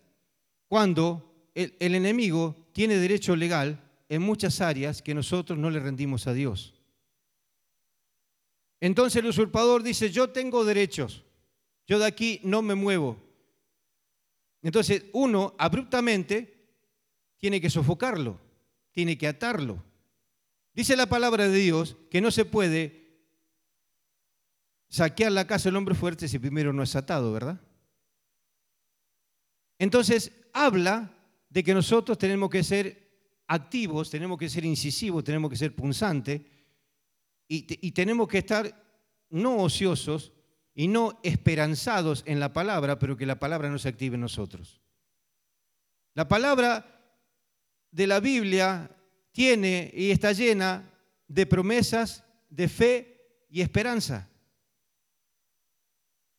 cuando 0.76 1.50
el, 1.54 1.74
enemigo 1.80 2.68
tiene 2.74 2.98
derecho 2.98 3.34
legal 3.38 3.82
en 4.10 4.22
muchas 4.22 4.60
áreas 4.60 5.02
que 5.02 5.14
nosotros 5.14 5.58
no 5.58 5.70
le 5.70 5.80
rendimos 5.80 6.28
a 6.28 6.34
Dios. 6.34 6.74
Entonces 8.82 9.24
el 9.24 9.30
usurpador 9.30 9.84
dice, 9.84 10.12
yo 10.12 10.32
tengo 10.32 10.66
derechos, 10.66 11.24
yo 11.88 11.98
de 11.98 12.06
aquí 12.06 12.42
no 12.44 12.62
me 12.62 12.76
muevo. 12.76 13.16
Entonces 14.64 15.06
uno 15.14 15.56
abruptamente 15.58 16.68
tiene 17.38 17.62
que 17.62 17.70
sofocarlo, 17.70 18.38
tiene 18.92 19.18
que 19.18 19.30
atarlo. 19.30 19.82
Dice 20.74 20.98
la 20.98 21.06
palabra 21.06 21.48
de 21.48 21.58
Dios 21.58 21.96
que 22.12 22.20
no 22.20 22.32
se 22.32 22.44
puede 22.44 23.22
saquear 24.90 25.32
la 25.32 25.48
casa 25.48 25.70
del 25.70 25.78
hombre 25.78 25.96
fuerte 25.96 26.28
si 26.28 26.38
primero 26.38 26.74
no 26.74 26.84
es 26.84 26.98
atado, 26.98 27.32
¿verdad? 27.32 27.62
Entonces 29.80 30.34
habla 30.56 31.12
de 31.50 31.63
que 31.63 31.74
nosotros 31.74 32.18
tenemos 32.18 32.50
que 32.50 32.63
ser 32.63 33.06
activos, 33.48 34.10
tenemos 34.10 34.38
que 34.38 34.50
ser 34.50 34.65
incisivos, 34.65 35.24
tenemos 35.24 35.52
que 35.52 35.58
ser 35.58 35.76
punzantes 35.76 36.41
y, 37.48 37.91
tenemos 37.91 38.28
que 38.28 38.39
estar 38.39 38.74
no 39.30 39.58
ociosos 39.58 40.32
y 40.74 40.88
no 40.88 41.20
esperanzados 41.22 42.24
en 42.26 42.39
la 42.39 42.54
palabra, 42.54 42.98
pero 42.98 43.15
que 43.15 43.26
la 43.26 43.38
palabra 43.38 43.70
no 43.70 43.78
se 43.78 43.89
active 43.89 44.15
en 44.15 44.22
nosotros. 44.22 44.82
La 46.13 46.28
palabra 46.28 47.04
de 47.91 48.08
la 48.08 48.20
Biblia 48.20 48.89
tiene 49.32 49.91
y 49.94 50.10
está 50.10 50.32
llena 50.32 50.89
de 51.28 51.46
promesas, 51.46 52.24
de 52.50 52.70
fe 52.70 53.46
y 53.50 53.62
esperanza. 53.62 54.30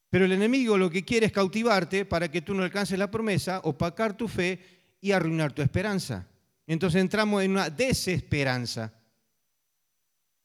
Pero 0.09 0.25
el 0.25 0.31
enemigo 0.31 0.77
lo 0.77 0.89
que 0.89 1.03
quiere 1.03 1.25
es 1.25 1.31
cautivarte 1.31 2.05
para 2.05 2.31
que 2.31 2.41
tú 2.41 2.53
no 2.53 2.63
alcances 2.63 2.97
la 2.97 3.11
promesa, 3.11 3.59
opacar 3.63 4.15
tu 4.15 4.27
fe 4.27 4.59
y 5.01 5.11
arruinar 5.11 5.53
tu 5.53 5.61
esperanza. 5.61 6.27
Entonces 6.65 7.01
entramos 7.01 7.43
en 7.43 7.51
una 7.51 7.69
desesperanza. 7.69 8.93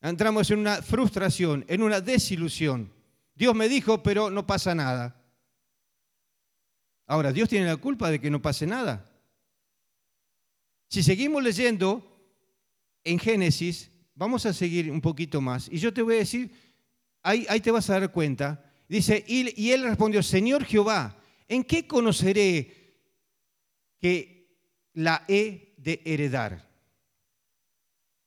Entramos 0.01 0.51
en 0.51 0.59
una 0.59 0.83
frustración, 0.83 1.65
en 1.69 1.83
una 1.83 2.01
desilusión. 2.01 2.93
Dios 3.35 3.55
me 3.55 3.69
dijo, 3.69 4.03
pero 4.03 4.31
no 4.31 4.47
pasa 4.47 4.75
nada. 4.75 5.17
Ahora, 7.07 7.33
¿Dios 7.33 7.49
tiene 7.49 7.67
la 7.67 7.77
culpa 7.77 8.11
de 8.11 8.21
que 8.21 8.31
no 8.31 8.43
pase 8.43 8.67
nada? 8.67 9.09
Si 10.89 11.03
seguimos 11.03 11.43
leyendo 11.43 12.05
en 13.05 13.19
Génesis, 13.19 13.91
vamos 14.15 14.45
a 14.45 14.53
seguir 14.53 14.91
un 14.91 15.01
poquito 15.01 15.41
más. 15.41 15.69
Y 15.71 15.79
yo 15.79 15.93
te 15.93 16.03
voy 16.03 16.17
a 16.17 16.19
decir, 16.19 16.51
ahí, 17.23 17.47
ahí 17.49 17.61
te 17.61 17.71
vas 17.71 17.89
a 17.91 18.01
dar 18.01 18.13
cuenta. 18.13 18.72
Dice, 18.89 19.25
y, 19.27 19.71
él 19.71 19.85
respondió, 19.85 20.23
Señor 20.23 20.65
Jehová, 20.65 21.17
¿en 21.49 21.65
qué 21.65 21.87
conoceré 21.87 22.97
que 23.99 24.57
la 24.95 25.25
he 25.29 25.75
de 25.79 26.03
heredar? 26.05 26.69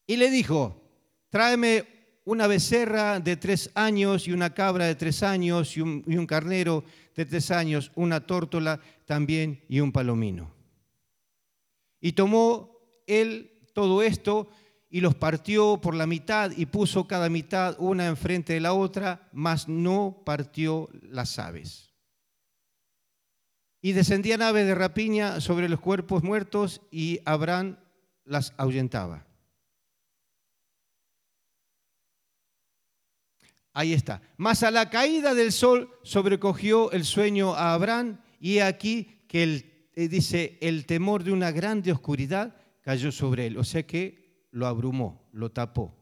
Y 0.07 0.17
le 0.17 0.31
dijo, 0.31 0.81
tráeme 1.29 1.85
una 2.25 2.47
becerra 2.47 3.19
de 3.19 3.37
tres 3.37 3.69
años 3.75 4.27
y 4.27 4.31
una 4.31 4.53
cabra 4.53 4.85
de 4.85 4.95
tres 4.95 5.21
años 5.21 5.77
y 5.77 5.81
un, 5.81 6.25
carnero 6.27 6.83
de 7.15 7.25
tres 7.25 7.51
años, 7.51 7.91
una 7.95 8.25
tórtola 8.25 8.79
también 9.05 9.63
y 9.69 9.79
un 9.79 9.91
palomino. 9.91 10.51
Y 12.01 12.13
tomó 12.13 12.79
él 13.05 13.51
todo 13.73 14.01
esto 14.01 14.49
y 14.95 15.01
los 15.01 15.13
partió 15.13 15.81
por 15.81 15.93
la 15.93 16.07
mitad 16.07 16.51
y 16.55 16.67
puso 16.67 17.05
cada 17.05 17.27
mitad 17.27 17.75
una 17.79 18.07
enfrente 18.07 18.53
de 18.53 18.61
la 18.61 18.71
otra, 18.71 19.27
mas 19.33 19.67
no 19.67 20.21
partió 20.25 20.87
las 21.01 21.37
aves. 21.37 21.93
Y 23.81 23.91
descendían 23.91 24.41
aves 24.41 24.65
de 24.65 24.73
rapiña 24.73 25.41
sobre 25.41 25.67
los 25.67 25.81
cuerpos 25.81 26.23
muertos 26.23 26.79
y 26.91 27.19
Abraham 27.25 27.77
las 28.23 28.53
ahuyentaba. 28.55 29.27
Ahí 33.73 33.91
está. 33.91 34.21
Mas 34.37 34.63
a 34.63 34.71
la 34.71 34.89
caída 34.89 35.33
del 35.33 35.51
sol 35.51 35.89
sobrecogió 36.03 36.93
el 36.93 37.03
sueño 37.03 37.53
a 37.53 37.73
Abraham 37.73 38.21
y 38.39 38.59
aquí 38.59 39.25
que 39.27 39.43
él, 39.43 39.89
eh, 39.93 40.07
dice, 40.07 40.57
el 40.61 40.85
temor 40.85 41.25
de 41.25 41.33
una 41.33 41.51
grande 41.51 41.91
oscuridad 41.91 42.55
cayó 42.79 43.11
sobre 43.11 43.47
él. 43.47 43.57
O 43.57 43.65
sea 43.65 43.85
que 43.85 44.24
lo 44.55 44.67
abrumó, 44.67 45.27
lo 45.33 45.51
tapó. 45.51 45.93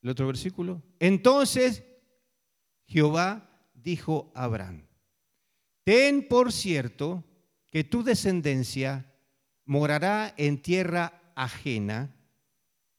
El 0.00 0.10
otro 0.10 0.28
versículo. 0.28 0.80
Entonces 1.00 1.82
Jehová 2.86 3.50
dijo 3.74 4.30
a 4.36 4.44
Abraham, 4.44 4.86
ten 5.82 6.28
por 6.28 6.52
cierto 6.52 7.24
que 7.68 7.82
tu 7.82 8.04
descendencia 8.04 9.12
morará 9.64 10.32
en 10.36 10.62
tierra 10.62 11.32
ajena 11.34 12.14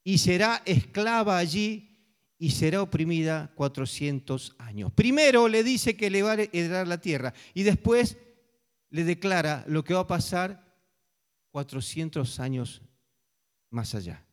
y 0.04 0.18
será 0.18 0.60
esclava 0.66 1.38
allí 1.38 2.04
y 2.36 2.50
será 2.50 2.82
oprimida 2.82 3.50
400 3.54 4.56
años. 4.58 4.92
Primero 4.92 5.48
le 5.48 5.64
dice 5.64 5.96
que 5.96 6.10
le 6.10 6.22
va 6.22 6.32
a 6.32 6.42
heredar 6.42 6.86
la 6.86 7.00
tierra 7.00 7.32
y 7.54 7.62
después 7.62 8.18
le 8.90 9.04
declara 9.04 9.64
lo 9.68 9.84
que 9.84 9.94
va 9.94 10.00
a 10.00 10.06
pasar 10.06 10.67
400 11.58 12.38
años 12.38 12.82
más 13.68 13.92
allá. 13.96 14.24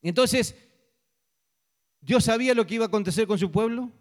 Entonces, 0.00 0.56
¿Dios 2.00 2.24
sabía 2.24 2.54
lo 2.54 2.66
que 2.66 2.76
iba 2.76 2.86
a 2.86 2.88
acontecer 2.88 3.26
con 3.26 3.38
su 3.38 3.50
pueblo? 3.50 3.92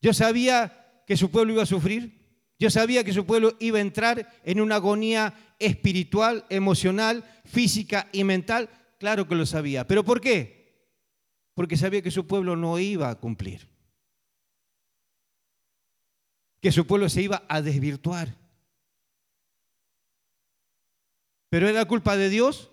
¿Dios 0.00 0.18
sabía 0.18 1.02
que 1.08 1.16
su 1.16 1.28
pueblo 1.32 1.54
iba 1.54 1.64
a 1.64 1.66
sufrir? 1.66 2.20
¿Dios 2.56 2.74
sabía 2.74 3.02
que 3.02 3.12
su 3.12 3.26
pueblo 3.26 3.56
iba 3.58 3.78
a 3.78 3.80
entrar 3.80 4.32
en 4.44 4.60
una 4.60 4.76
agonía 4.76 5.34
espiritual, 5.58 6.46
emocional, 6.48 7.24
física 7.44 8.08
y 8.12 8.22
mental? 8.22 8.70
Claro 9.00 9.26
que 9.26 9.34
lo 9.34 9.44
sabía. 9.44 9.88
¿Pero 9.88 10.04
por 10.04 10.20
qué? 10.20 10.86
Porque 11.54 11.76
sabía 11.76 12.00
que 12.00 12.12
su 12.12 12.28
pueblo 12.28 12.54
no 12.54 12.78
iba 12.78 13.10
a 13.10 13.16
cumplir. 13.16 13.68
Que 16.60 16.70
su 16.70 16.86
pueblo 16.86 17.08
se 17.08 17.22
iba 17.22 17.44
a 17.48 17.60
desvirtuar. 17.60 18.39
¿Pero 21.50 21.68
era 21.68 21.84
culpa 21.84 22.16
de 22.16 22.30
Dios? 22.30 22.70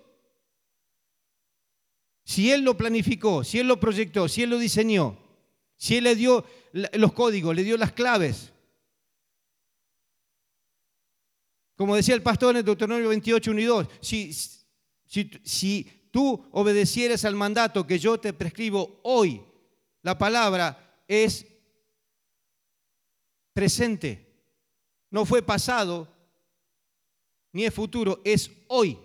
Si 2.24 2.50
Él 2.50 2.62
lo 2.62 2.76
planificó, 2.76 3.44
si 3.44 3.58
Él 3.58 3.68
lo 3.68 3.78
proyectó, 3.78 4.28
si 4.28 4.42
Él 4.42 4.50
lo 4.50 4.58
diseñó, 4.58 5.18
si 5.76 5.96
Él 5.96 6.04
le 6.04 6.14
dio 6.14 6.46
los 6.72 7.12
códigos, 7.12 7.54
le 7.54 7.64
dio 7.64 7.76
las 7.76 7.92
claves, 7.92 8.52
Como 11.78 11.94
decía 11.94 12.16
el 12.16 12.22
pastor 12.22 12.56
en 12.56 12.64
Deuteronomio 12.64 13.08
28, 13.08 13.52
1 13.52 13.60
y 13.60 13.64
2, 13.64 13.86
si, 14.00 14.32
si 15.44 16.08
tú 16.10 16.44
obedecieres 16.50 17.24
al 17.24 17.36
mandato 17.36 17.86
que 17.86 18.00
yo 18.00 18.18
te 18.18 18.32
prescribo 18.32 18.98
hoy, 19.04 19.44
la 20.02 20.18
palabra 20.18 21.00
es 21.06 21.46
presente, 23.52 24.26
no 25.08 25.24
fue 25.24 25.40
pasado 25.40 26.12
ni 27.52 27.64
es 27.64 27.74
futuro, 27.74 28.20
es 28.24 28.50
hoy. 28.68 28.98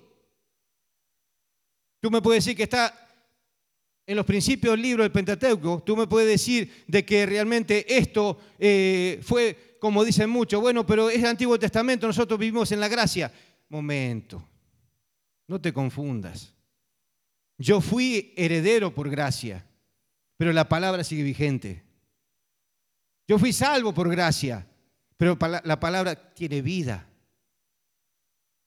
Tú 1.99 2.11
me 2.11 2.21
puedes 2.21 2.43
decir 2.43 2.57
que 2.57 2.63
está 2.63 3.03
en 4.05 4.17
los 4.17 4.25
principios 4.25 4.73
del 4.73 4.81
libro 4.81 5.03
del 5.03 5.11
Pentateuco, 5.11 5.81
tú 5.85 5.95
me 5.95 6.07
puedes 6.07 6.29
decir 6.29 6.83
de 6.87 7.05
que 7.05 7.25
realmente 7.25 7.97
esto 7.97 8.37
eh, 8.59 9.19
fue, 9.23 9.77
como 9.79 10.03
dicen 10.03 10.29
muchos, 10.29 10.59
bueno, 10.59 10.85
pero 10.85 11.09
es 11.09 11.19
el 11.19 11.27
Antiguo 11.27 11.57
Testamento, 11.57 12.05
nosotros 12.05 12.37
vivimos 12.37 12.71
en 12.71 12.81
la 12.81 12.89
gracia. 12.89 13.31
Momento, 13.69 14.45
no 15.47 15.61
te 15.61 15.71
confundas. 15.71 16.53
Yo 17.57 17.79
fui 17.79 18.33
heredero 18.35 18.93
por 18.93 19.09
gracia, 19.09 19.65
pero 20.35 20.51
la 20.51 20.67
palabra 20.67 21.03
sigue 21.03 21.23
vigente. 21.23 21.83
Yo 23.27 23.39
fui 23.39 23.53
salvo 23.53 23.93
por 23.93 24.09
gracia, 24.09 24.67
pero 25.15 25.37
la 25.63 25.79
palabra 25.79 26.33
tiene 26.33 26.61
vida. 26.61 27.07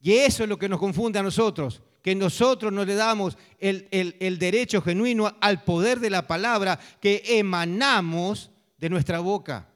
Y 0.07 0.19
eso 0.19 0.45
es 0.45 0.49
lo 0.49 0.57
que 0.57 0.69
nos 0.69 0.79
confunde 0.79 1.19
a 1.19 1.23
nosotros, 1.25 1.83
que 2.01 2.15
nosotros 2.15 2.73
no 2.73 2.85
le 2.85 2.95
damos 2.95 3.37
el, 3.59 3.89
el, 3.91 4.39
derecho 4.39 4.81
genuino 4.81 5.37
al 5.41 5.65
poder 5.65 5.99
de 5.99 6.11
la 6.11 6.29
palabra 6.29 6.79
que 7.01 7.25
emanamos 7.27 8.53
de 8.79 8.89
nuestra 8.89 9.19
boca. 9.19 9.69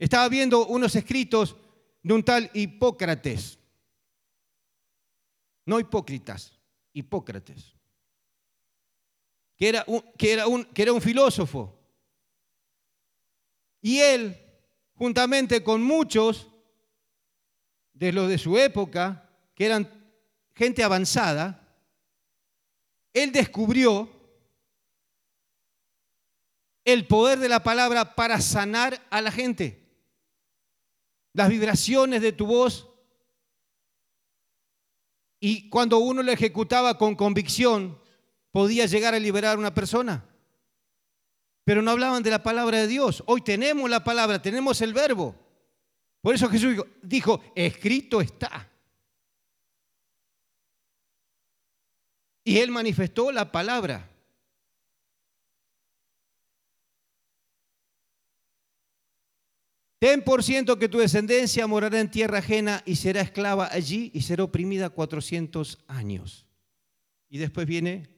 Estaba 0.00 0.28
viendo 0.28 0.66
unos 0.66 0.96
escritos 0.96 1.54
de 2.02 2.12
un 2.12 2.24
tal 2.24 2.50
Hipócrates, 2.54 3.56
no 5.64 5.78
hipócritas, 5.78 6.58
Hipócrates, 6.92 7.72
que 9.56 9.68
era 9.68 9.84
un, 9.86 10.02
que 10.18 10.32
era 10.32 10.48
un, 10.48 10.64
que 10.64 10.82
era 10.82 10.92
un 10.92 11.00
filósofo. 11.00 11.72
Y 13.80 14.00
él, 14.00 14.36
juntamente 14.96 15.62
con 15.62 15.84
muchos 15.84 16.48
de 17.98 18.12
los 18.12 18.28
de 18.28 18.38
su 18.38 18.58
época, 18.58 19.28
que 19.54 19.66
eran 19.66 19.90
gente 20.54 20.82
avanzada, 20.82 21.62
él 23.12 23.32
descubrió 23.32 24.10
el 26.84 27.06
poder 27.06 27.38
de 27.38 27.48
la 27.48 27.62
palabra 27.62 28.14
para 28.14 28.40
sanar 28.40 29.02
a 29.10 29.20
la 29.20 29.32
gente. 29.32 29.82
Las 31.32 31.48
vibraciones 31.48 32.20
de 32.20 32.32
tu 32.32 32.46
voz. 32.46 32.88
Y 35.40 35.68
cuando 35.70 35.98
uno 35.98 36.22
lo 36.22 36.32
ejecutaba 36.32 36.98
con 36.98 37.14
convicción, 37.14 37.98
podía 38.50 38.86
llegar 38.86 39.14
a 39.14 39.18
liberar 39.18 39.56
a 39.56 39.58
una 39.58 39.74
persona. 39.74 40.24
Pero 41.64 41.82
no 41.82 41.90
hablaban 41.90 42.22
de 42.22 42.30
la 42.30 42.42
palabra 42.42 42.78
de 42.78 42.86
Dios. 42.86 43.22
Hoy 43.26 43.40
tenemos 43.40 43.88
la 43.88 44.04
palabra, 44.04 44.40
tenemos 44.40 44.80
el 44.82 44.92
verbo. 44.92 45.45
Por 46.26 46.34
eso 46.34 46.48
Jesús 46.48 46.74
dijo, 47.02 47.40
escrito 47.54 48.20
está. 48.20 48.68
Y 52.42 52.58
él 52.58 52.72
manifestó 52.72 53.30
la 53.30 53.52
palabra. 53.52 54.10
Ten 60.00 60.24
por 60.24 60.42
ciento 60.42 60.80
que 60.80 60.88
tu 60.88 60.98
descendencia 60.98 61.64
morará 61.68 62.00
en 62.00 62.10
tierra 62.10 62.38
ajena 62.38 62.82
y 62.84 62.96
será 62.96 63.20
esclava 63.20 63.68
allí 63.70 64.10
y 64.12 64.22
será 64.22 64.42
oprimida 64.42 64.90
400 64.90 65.78
años. 65.86 66.44
Y 67.28 67.38
después 67.38 67.68
viene 67.68 68.08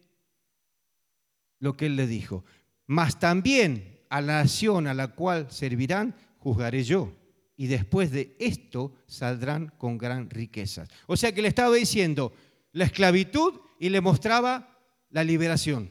lo 1.59 1.77
que 1.77 1.85
él 1.85 1.97
le 1.97 2.07
dijo. 2.07 2.43
Mas 2.87 3.19
también 3.19 4.01
a 4.09 4.23
la 4.23 4.45
nación 4.45 4.87
a 4.87 4.95
la 4.95 5.09
cual 5.09 5.53
servirán, 5.53 6.17
juzgaré 6.39 6.85
yo. 6.85 7.13
Y 7.61 7.67
después 7.67 8.13
de 8.13 8.37
esto 8.39 8.95
saldrán 9.09 9.75
con 9.79 9.99
gran 9.99 10.31
riqueza. 10.31 10.87
O 11.09 11.17
sea 11.17 11.35
que 11.35 11.43
le 11.43 11.49
estaba 11.49 11.75
diciendo, 11.75 12.33
la 12.71 12.85
esclavitud 12.85 13.61
y 13.81 13.89
le 13.89 14.01
mostraba 14.01 14.79
la 15.11 15.25
liberación. 15.25 15.91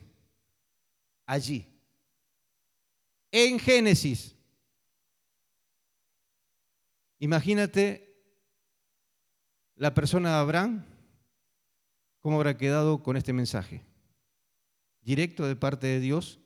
Allí. 1.25 1.67
En 3.31 3.59
Génesis. 3.59 4.33
Imagínate 7.19 8.15
la 9.75 9.93
persona 9.93 10.29
de 10.29 10.35
Abraham, 10.37 10.85
cómo 12.21 12.37
habrá 12.37 12.57
quedado 12.57 13.03
con 13.03 13.17
este 13.17 13.33
mensaje. 13.33 13.83
Directo 15.01 15.45
de 15.45 15.57
parte 15.57 15.87
de 15.87 15.99
Dios 15.99 16.39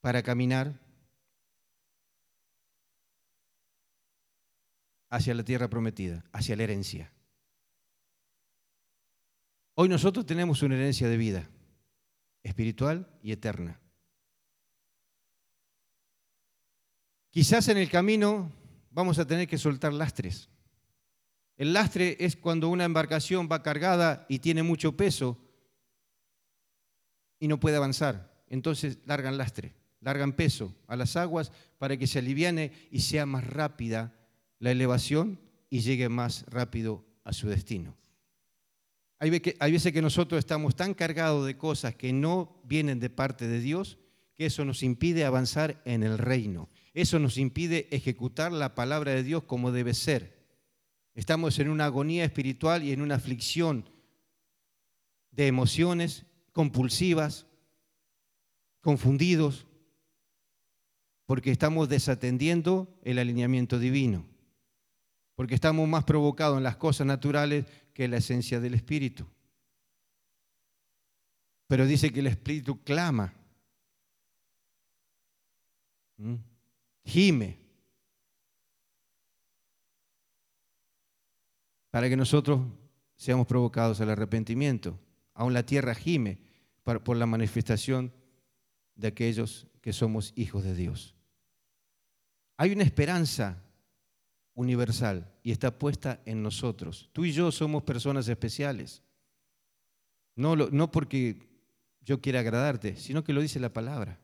para 0.00 0.24
caminar 0.24 0.81
hacia 5.12 5.34
la 5.34 5.44
tierra 5.44 5.68
prometida, 5.68 6.24
hacia 6.32 6.56
la 6.56 6.62
herencia. 6.62 7.12
Hoy 9.74 9.90
nosotros 9.90 10.24
tenemos 10.24 10.62
una 10.62 10.74
herencia 10.74 11.06
de 11.06 11.18
vida, 11.18 11.50
espiritual 12.42 13.06
y 13.22 13.32
eterna. 13.32 13.78
Quizás 17.30 17.68
en 17.68 17.76
el 17.76 17.90
camino 17.90 18.50
vamos 18.90 19.18
a 19.18 19.26
tener 19.26 19.46
que 19.46 19.58
soltar 19.58 19.92
lastres. 19.92 20.48
El 21.58 21.74
lastre 21.74 22.16
es 22.18 22.34
cuando 22.34 22.70
una 22.70 22.86
embarcación 22.86 23.50
va 23.52 23.62
cargada 23.62 24.24
y 24.30 24.38
tiene 24.38 24.62
mucho 24.62 24.96
peso 24.96 25.36
y 27.38 27.48
no 27.48 27.60
puede 27.60 27.76
avanzar. 27.76 28.44
Entonces 28.48 28.98
largan 29.04 29.36
lastre, 29.36 29.74
largan 30.00 30.32
peso 30.32 30.74
a 30.86 30.96
las 30.96 31.16
aguas 31.16 31.52
para 31.76 31.98
que 31.98 32.06
se 32.06 32.18
aliviane 32.18 32.72
y 32.90 33.00
sea 33.00 33.26
más 33.26 33.46
rápida 33.46 34.14
la 34.62 34.70
elevación 34.70 35.40
y 35.68 35.80
llegue 35.80 36.08
más 36.08 36.44
rápido 36.46 37.04
a 37.24 37.32
su 37.32 37.48
destino. 37.48 37.96
Hay 39.18 39.30
veces 39.30 39.92
que 39.92 40.02
nosotros 40.02 40.38
estamos 40.38 40.76
tan 40.76 40.94
cargados 40.94 41.44
de 41.46 41.56
cosas 41.56 41.96
que 41.96 42.12
no 42.12 42.62
vienen 42.64 43.00
de 43.00 43.10
parte 43.10 43.48
de 43.48 43.58
Dios 43.58 43.98
que 44.36 44.46
eso 44.46 44.64
nos 44.64 44.84
impide 44.84 45.24
avanzar 45.24 45.82
en 45.84 46.04
el 46.04 46.16
reino. 46.16 46.68
Eso 46.94 47.18
nos 47.18 47.38
impide 47.38 47.88
ejecutar 47.90 48.52
la 48.52 48.76
palabra 48.76 49.10
de 49.10 49.24
Dios 49.24 49.42
como 49.42 49.72
debe 49.72 49.94
ser. 49.94 50.46
Estamos 51.16 51.58
en 51.58 51.68
una 51.68 51.86
agonía 51.86 52.24
espiritual 52.24 52.84
y 52.84 52.92
en 52.92 53.02
una 53.02 53.16
aflicción 53.16 53.90
de 55.32 55.48
emociones 55.48 56.24
compulsivas, 56.52 57.46
confundidos, 58.80 59.66
porque 61.26 61.50
estamos 61.50 61.88
desatendiendo 61.88 62.96
el 63.02 63.18
alineamiento 63.18 63.80
divino, 63.80 64.24
porque 65.42 65.56
estamos 65.56 65.88
más 65.88 66.04
provocados 66.04 66.56
en 66.56 66.62
las 66.62 66.76
cosas 66.76 67.04
naturales 67.04 67.66
que 67.92 68.06
la 68.06 68.18
esencia 68.18 68.60
del 68.60 68.74
Espíritu. 68.74 69.26
Pero 71.66 71.84
dice 71.84 72.12
que 72.12 72.20
el 72.20 72.28
Espíritu 72.28 72.80
clama, 72.84 73.34
gime, 77.04 77.58
para 81.90 82.08
que 82.08 82.16
nosotros 82.16 82.60
seamos 83.16 83.48
provocados 83.48 84.00
al 84.00 84.10
arrepentimiento. 84.10 84.96
Aún 85.34 85.54
la 85.54 85.66
tierra 85.66 85.96
gime 85.96 86.38
por 86.84 87.16
la 87.16 87.26
manifestación 87.26 88.12
de 88.94 89.08
aquellos 89.08 89.66
que 89.80 89.92
somos 89.92 90.34
hijos 90.36 90.62
de 90.62 90.76
Dios. 90.76 91.16
Hay 92.58 92.70
una 92.70 92.84
esperanza 92.84 93.60
universal 94.54 95.32
y 95.42 95.52
está 95.52 95.78
puesta 95.78 96.20
en 96.24 96.42
nosotros. 96.42 97.08
Tú 97.12 97.24
y 97.24 97.32
yo 97.32 97.50
somos 97.52 97.82
personas 97.82 98.28
especiales. 98.28 99.02
No, 100.34 100.56
no 100.56 100.90
porque 100.90 101.48
yo 102.00 102.20
quiera 102.20 102.40
agradarte, 102.40 102.96
sino 102.96 103.24
que 103.24 103.32
lo 103.32 103.40
dice 103.40 103.60
la 103.60 103.72
palabra. 103.72 104.18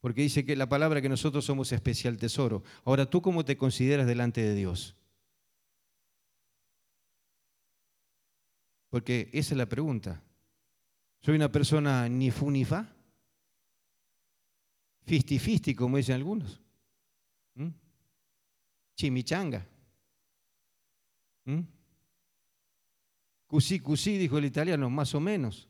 Porque 0.00 0.22
dice 0.22 0.44
que 0.44 0.54
la 0.56 0.68
palabra 0.68 1.00
que 1.00 1.08
nosotros 1.08 1.44
somos 1.44 1.72
especial 1.72 2.18
tesoro. 2.18 2.62
Ahora, 2.84 3.06
¿tú 3.06 3.20
cómo 3.20 3.44
te 3.44 3.56
consideras 3.56 4.06
delante 4.06 4.40
de 4.40 4.54
Dios? 4.54 4.96
Porque 8.90 9.28
esa 9.32 9.54
es 9.54 9.58
la 9.58 9.68
pregunta. 9.68 10.22
¿Soy 11.20 11.34
una 11.34 11.50
persona 11.50 12.08
ni 12.08 12.30
fu 12.30 12.50
ni 12.50 12.64
fa? 12.64 12.94
Fisti 15.04 15.74
como 15.74 15.96
dicen 15.96 16.14
algunos. 16.14 16.60
¿Mm? 17.54 17.68
Chimichanga. 18.98 19.64
¿Mm? 21.44 21.60
Cusí, 23.46 23.78
cusí, 23.78 24.18
dijo 24.18 24.36
el 24.36 24.44
italiano, 24.44 24.90
más 24.90 25.14
o 25.14 25.20
menos. 25.20 25.68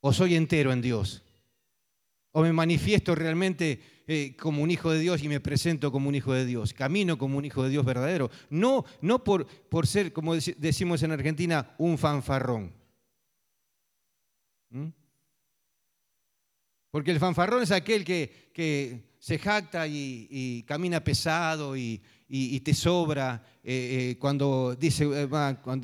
O 0.00 0.12
soy 0.12 0.34
entero 0.34 0.72
en 0.72 0.82
Dios. 0.82 1.22
O 2.32 2.42
me 2.42 2.52
manifiesto 2.52 3.14
realmente 3.14 3.80
eh, 4.06 4.36
como 4.36 4.62
un 4.62 4.70
hijo 4.70 4.90
de 4.90 4.98
Dios 4.98 5.22
y 5.22 5.28
me 5.28 5.40
presento 5.40 5.90
como 5.92 6.08
un 6.08 6.16
hijo 6.16 6.34
de 6.34 6.44
Dios. 6.44 6.74
Camino 6.74 7.16
como 7.16 7.38
un 7.38 7.44
hijo 7.44 7.62
de 7.62 7.70
Dios 7.70 7.84
verdadero. 7.84 8.28
No, 8.50 8.84
no 9.00 9.22
por, 9.22 9.46
por 9.46 9.86
ser, 9.86 10.12
como 10.12 10.34
decimos 10.34 11.02
en 11.04 11.12
Argentina, 11.12 11.74
un 11.78 11.96
fanfarrón. 11.96 12.74
¿Mm? 14.70 14.88
Porque 16.90 17.12
el 17.12 17.20
fanfarrón 17.20 17.62
es 17.62 17.70
aquel 17.70 18.04
que, 18.04 18.50
que 18.52 19.13
se 19.24 19.38
jacta 19.38 19.86
y, 19.88 20.62
camina 20.68 21.02
pesado 21.02 21.74
y, 21.78 21.98
te 22.62 22.74
sobra, 22.74 23.42
eh, 23.62 24.10
eh, 24.10 24.18
cuando 24.18 24.76
dice, 24.78 25.08
eh, 25.22 25.28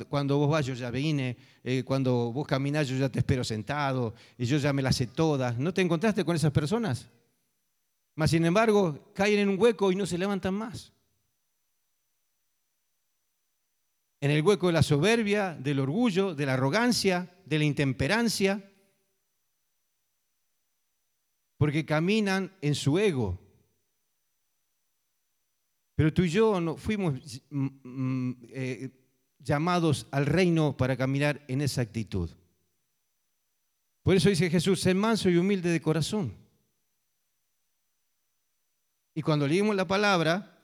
cuando, 0.07 0.37
vos 0.37 0.47
vas 0.47 0.63
yo 0.63 0.75
ya 0.75 0.91
vine, 0.91 1.35
cuando 1.83 2.31
vos 2.31 2.45
caminás 2.45 2.87
yo 2.87 2.97
ya 2.97 3.09
te 3.09 3.17
espero 3.17 3.43
sentado, 3.43 4.13
y 4.37 4.45
yo 4.45 4.59
ya 4.59 4.71
me 4.73 4.83
las 4.83 4.95
sé 4.95 5.07
todas. 5.07 5.57
¿No 5.57 5.73
te 5.73 5.81
encontraste 5.81 6.23
con 6.23 6.35
esas 6.35 6.51
personas? 6.51 7.09
Mas 8.13 8.29
sin 8.29 8.45
embargo, 8.45 9.11
caen 9.15 9.39
en 9.39 9.49
un 9.49 9.59
hueco 9.59 9.91
y 9.91 9.95
no 9.95 10.05
se 10.05 10.19
levantan 10.19 10.53
más. 10.53 10.93
En 14.19 14.29
el 14.29 14.43
hueco 14.43 14.67
de 14.67 14.73
la 14.73 14.83
soberbia, 14.83 15.57
del 15.59 15.79
orgullo, 15.79 16.35
de 16.35 16.45
la 16.45 16.53
arrogancia, 16.53 17.33
de 17.47 17.57
la 17.57 17.65
intemperancia, 17.65 18.70
porque 21.61 21.85
caminan 21.85 22.51
en 22.59 22.73
su 22.73 22.97
ego, 22.97 23.37
pero 25.93 26.11
tú 26.11 26.23
y 26.23 26.29
yo 26.29 26.59
no 26.59 26.75
fuimos 26.75 27.43
mm, 27.51 27.67
mm, 27.83 28.37
eh, 28.49 28.89
llamados 29.37 30.07
al 30.09 30.25
reino 30.25 30.75
para 30.75 30.97
caminar 30.97 31.45
en 31.47 31.61
esa 31.61 31.83
actitud. 31.83 32.31
Por 34.01 34.15
eso 34.15 34.29
dice 34.29 34.49
Jesús, 34.49 34.81
sé 34.81 34.95
manso 34.95 35.29
y 35.29 35.37
humilde 35.37 35.69
de 35.69 35.79
corazón. 35.79 36.33
Y 39.13 39.21
cuando 39.21 39.47
leímos 39.47 39.75
la 39.75 39.85
palabra, 39.85 40.59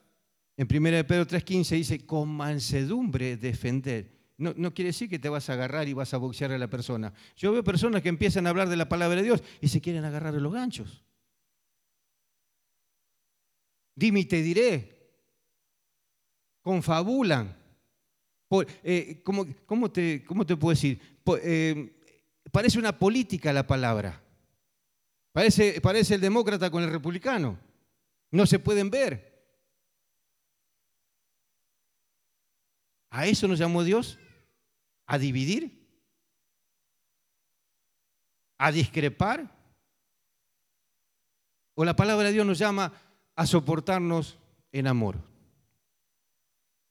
en 0.57 0.65
1 0.65 1.05
Pedro 1.05 1.27
3.15 1.27 1.75
dice, 1.75 2.05
con 2.07 2.27
mansedumbre 2.27 3.37
defender. 3.37 4.16
No, 4.38 4.71
quiere 4.71 4.89
decir 4.89 5.09
que 5.09 5.17
te 5.17 5.29
vas 5.29 5.49
a 5.49 5.53
agarrar 5.53 5.88
y 5.88 5.93
vas 5.93 6.13
a 6.13 6.17
boxear 6.17 6.51
a 6.51 6.59
la 6.59 6.69
persona. 6.69 7.11
Yo 7.35 7.51
veo 7.51 7.63
personas 7.63 8.03
que 8.03 8.09
empiezan 8.09 8.45
a 8.45 8.51
hablar 8.51 8.69
de 8.69 8.77
la 8.77 8.88
palabra 8.88 9.17
de 9.17 9.23
Dios 9.23 9.43
y 9.61 9.67
se 9.67 9.81
quieren 9.81 10.05
agarrar 10.05 10.31
de 10.31 10.41
los 10.41 10.53
ganchos. 10.53 11.03
Dime 13.95 14.19
y 14.19 14.25
te 14.25 14.43
diré, 14.43 14.95
confabulan. 16.61 17.57
Eh, 18.83 19.21
¿cómo, 19.23 19.45
te, 19.91 20.23
¿cómo, 20.23 20.45
te, 20.45 20.55
puedo 20.55 20.69
decir? 20.69 21.01
Eh, 21.41 21.99
parece 22.51 22.77
una 22.77 22.97
política 22.97 23.51
la 23.51 23.65
palabra. 23.65 24.21
Parece, 25.31 25.81
parece 25.81 26.13
el 26.13 26.21
demócrata 26.21 26.69
con 26.69 26.83
el 26.83 26.91
republicano. 26.91 27.59
No 28.29 28.45
se 28.45 28.59
pueden 28.59 28.91
ver. 28.91 29.35
¿A 33.09 33.25
eso 33.25 33.47
nos 33.47 33.57
llamó 33.57 33.83
Dios? 33.83 34.19
¿A 35.07 35.17
dividir? 35.17 35.71
¿A 38.57 38.71
discrepar? 38.71 39.49
¿O 41.75 41.85
la 41.85 41.95
palabra 41.95 42.27
de 42.27 42.33
Dios 42.33 42.45
nos 42.45 42.59
llama 42.59 42.91
a 43.35 43.47
soportarnos 43.47 44.37
en 44.71 44.87
amor? 44.87 45.15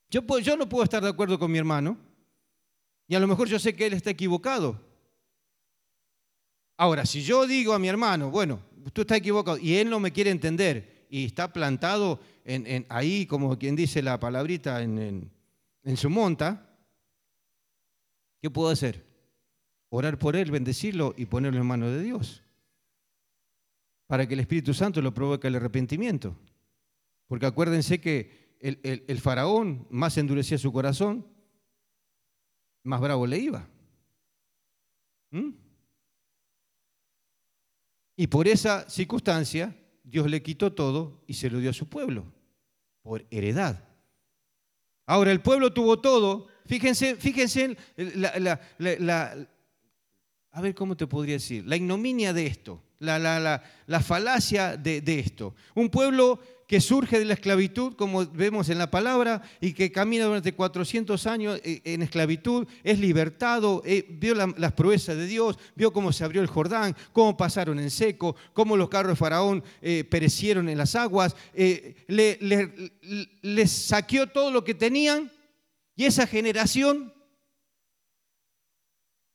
Yo, 0.08 0.22
no 0.56 0.68
puedo 0.68 0.84
estar 0.84 1.02
de 1.02 1.10
acuerdo 1.10 1.38
con 1.38 1.50
mi 1.50 1.58
hermano 1.58 1.98
y 3.06 3.14
a 3.14 3.20
lo 3.20 3.26
mejor 3.26 3.48
yo 3.48 3.58
sé 3.58 3.76
que 3.76 3.86
él 3.86 3.92
está 3.92 4.10
equivocado. 4.10 4.80
Ahora, 6.78 7.04
si 7.04 7.22
yo 7.22 7.46
digo 7.46 7.74
a 7.74 7.78
mi 7.78 7.88
hermano, 7.88 8.30
bueno, 8.30 8.60
tú 8.92 9.02
estás 9.02 9.18
equivocado 9.18 9.58
y 9.58 9.74
él 9.76 9.90
no 9.90 10.00
me 10.00 10.12
quiere 10.12 10.30
entender 10.30 11.06
y 11.10 11.26
está 11.26 11.52
plantado 11.52 12.20
en, 12.44 12.86
ahí, 12.88 13.26
como 13.26 13.58
quien 13.58 13.76
dice 13.76 14.00
la 14.00 14.18
palabrita, 14.18 14.80
en 14.80 15.30
su 15.96 16.08
monta, 16.08 16.66
¿qué 18.40 18.50
puedo 18.50 18.70
hacer? 18.70 19.04
Orar 19.88 20.18
por 20.18 20.36
él, 20.36 20.50
bendecirlo 20.50 21.14
y 21.16 21.26
ponerlo 21.26 21.60
en 21.60 21.66
manos 21.66 21.92
de 21.92 22.02
Dios. 22.02 22.42
Para 24.06 24.26
que 24.26 24.34
el 24.34 24.40
Espíritu 24.40 24.74
Santo 24.74 25.00
lo 25.02 25.14
provoque 25.14 25.48
el 25.48 25.56
arrepentimiento. 25.56 26.36
Porque 27.26 27.46
acuérdense 27.46 28.00
que 28.00 28.56
el, 28.60 29.20
faraón 29.20 29.86
más 29.90 30.16
endurecía 30.16 30.58
su 30.58 30.72
corazón, 30.72 31.26
más 32.82 33.00
bravo 33.00 33.26
le 33.26 33.38
iba. 33.38 33.68
¿Mm? 35.30 35.50
Y 38.16 38.26
por 38.28 38.48
esa 38.48 38.88
circunstancia, 38.88 39.76
Dios 40.02 40.30
le 40.30 40.42
quitó 40.42 40.72
todo 40.72 41.22
y 41.26 41.34
se 41.34 41.50
lo 41.50 41.58
dio 41.58 41.70
a 41.70 41.74
su 41.74 41.88
pueblo, 41.88 42.32
por 43.02 43.26
heredad. 43.30 43.86
Ahora, 45.04 45.32
el 45.32 45.42
pueblo 45.42 45.72
tuvo 45.72 46.00
todo. 46.00 46.48
Fíjense, 46.66 47.16
fíjense 47.16 47.76
la, 47.96 48.60
a 50.56 50.60
ver 50.62 50.74
cómo 50.74 50.96
te 50.96 51.06
podría 51.06 51.34
decir, 51.34 51.66
la 51.66 51.76
ignominia 51.76 52.32
de 52.32 52.46
esto, 52.46 52.82
la, 52.98 53.62
falacia 54.02 54.78
de, 54.78 55.18
esto. 55.18 55.54
Un 55.74 55.90
pueblo 55.90 56.40
que 56.66 56.80
surge 56.80 57.18
de 57.18 57.26
la 57.26 57.34
esclavitud, 57.34 57.92
como 57.92 58.24
vemos 58.24 58.70
en 58.70 58.78
la 58.78 58.90
palabra, 58.90 59.42
y 59.60 59.74
que 59.74 59.92
camina 59.92 60.24
durante 60.24 60.54
400 60.54 61.26
años 61.26 61.60
eh, 61.62 61.82
en 61.84 62.00
esclavitud, 62.00 62.66
es 62.82 62.98
libertado, 62.98 63.82
eh, 63.84 64.06
vio 64.08 64.34
las 64.34 64.72
proezas 64.72 65.18
de 65.18 65.26
Dios, 65.26 65.58
vio 65.74 65.92
cómo 65.92 66.10
se 66.10 66.24
abrió 66.24 66.40
el 66.40 66.48
Jordán, 66.48 66.96
cómo 67.12 67.36
pasaron 67.36 67.78
en 67.78 67.90
seco, 67.90 68.34
cómo 68.54 68.78
los 68.78 68.88
carros 68.88 69.12
de 69.12 69.16
Faraón 69.16 69.62
eh, 69.82 70.04
perecieron 70.04 70.70
en 70.70 70.78
las 70.78 70.94
aguas, 70.94 71.36
les 72.08 73.70
saqueó 73.70 74.26
todo 74.26 74.50
lo 74.50 74.64
que 74.64 74.72
tenían 74.72 75.30
y 75.96 76.04
esa 76.04 76.26
generación 76.26 77.12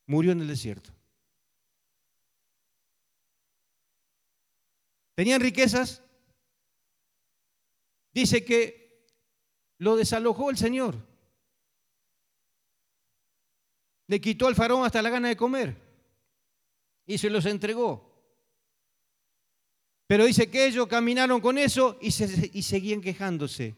murió 0.05 0.32
en 0.32 0.41
el 0.41 0.47
desierto. 0.47 0.91
Tenían 5.16 5.41
riquezas, 5.41 6.01
Dice 8.14 8.43
que 8.43 9.07
lo 9.78 9.95
desalojó 9.95 10.49
el 10.49 10.57
Señor. 10.57 10.95
Le 14.07 14.20
quitó 14.20 14.47
al 14.47 14.55
faraón 14.55 14.86
hasta 14.86 15.01
la 15.01 15.09
gana 15.09 15.30
de 15.30 15.38
comer 15.38 15.78
y 17.05 17.18
se 17.18 17.30
los 17.30 17.45
entregó. 17.45 18.09
Pero 20.07 20.26
dice 20.26 20.49
que 20.49 20.66
ellos 20.66 20.88
caminaron 20.88 21.39
con 21.39 21.57
eso 21.57 21.97
y, 22.01 22.12
seguían 22.12 22.99
quejándose. 22.99 23.76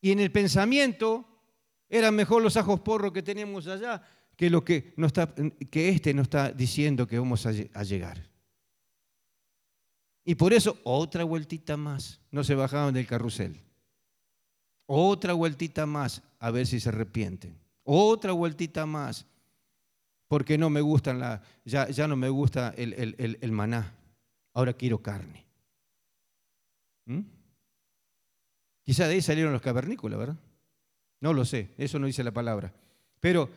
Y 0.00 0.12
en 0.12 0.20
el 0.20 0.30
pensamiento 0.30 1.26
eran 1.88 2.14
mejor 2.14 2.42
los 2.42 2.56
ajos 2.56 2.80
porros 2.80 3.12
que 3.12 3.22
tenemos 3.22 3.66
allá 3.66 4.02
que 4.36 4.50
lo 4.50 4.64
que, 4.64 4.94
que 5.68 5.88
este 5.88 6.14
nos 6.14 6.24
está 6.24 6.52
diciendo 6.52 7.08
que 7.08 7.18
vamos 7.18 7.44
a 7.44 7.82
llegar. 7.82 8.28
Y 10.24 10.34
por 10.36 10.52
eso 10.52 10.78
otra 10.84 11.24
vueltita 11.24 11.76
más, 11.76 12.20
no 12.30 12.44
se 12.44 12.54
bajaban 12.54 12.94
del 12.94 13.06
carrusel. 13.06 13.60
Otra 14.84 15.32
vueltita 15.32 15.86
más, 15.86 16.22
a 16.38 16.50
ver 16.50 16.66
si 16.66 16.78
se 16.80 16.90
arrepienten. 16.90 17.58
Otra 17.82 18.32
vueltita 18.32 18.86
más, 18.86 19.26
porque 20.28 20.56
no 20.56 20.70
me 20.70 20.82
gustan 20.82 21.18
la, 21.18 21.42
ya, 21.64 21.88
ya 21.88 22.06
no 22.06 22.14
me 22.14 22.28
gusta 22.28 22.74
el, 22.76 23.52
maná. 23.52 23.94
Ahora 24.52 24.72
quiero 24.72 25.02
carne. 25.02 25.46
¿Mm? 27.06 27.20
Quizá 28.88 29.06
de 29.06 29.16
ahí 29.16 29.20
salieron 29.20 29.52
los 29.52 29.60
cavernícolas, 29.60 30.18
¿verdad? 30.18 30.38
No 31.20 31.34
lo 31.34 31.44
sé, 31.44 31.74
eso 31.76 31.98
no 31.98 32.06
dice 32.06 32.24
la 32.24 32.32
palabra. 32.32 32.72
Pero 33.20 33.50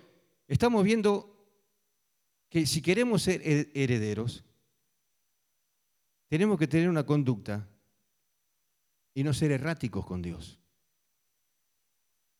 estamos 0.46 0.84
viendo 0.84 1.48
que 2.50 2.66
si 2.66 2.82
queremos 2.82 3.22
ser 3.22 3.42
herederos, 3.74 4.44
tenemos 6.28 6.60
que 6.60 6.68
tener 6.68 6.90
una 6.90 7.06
conducta 7.06 7.66
y 9.14 9.24
no 9.24 9.34
ser 9.34 9.52
erráticos 9.52 10.06
con 10.06 10.22
Dios. 10.22 10.60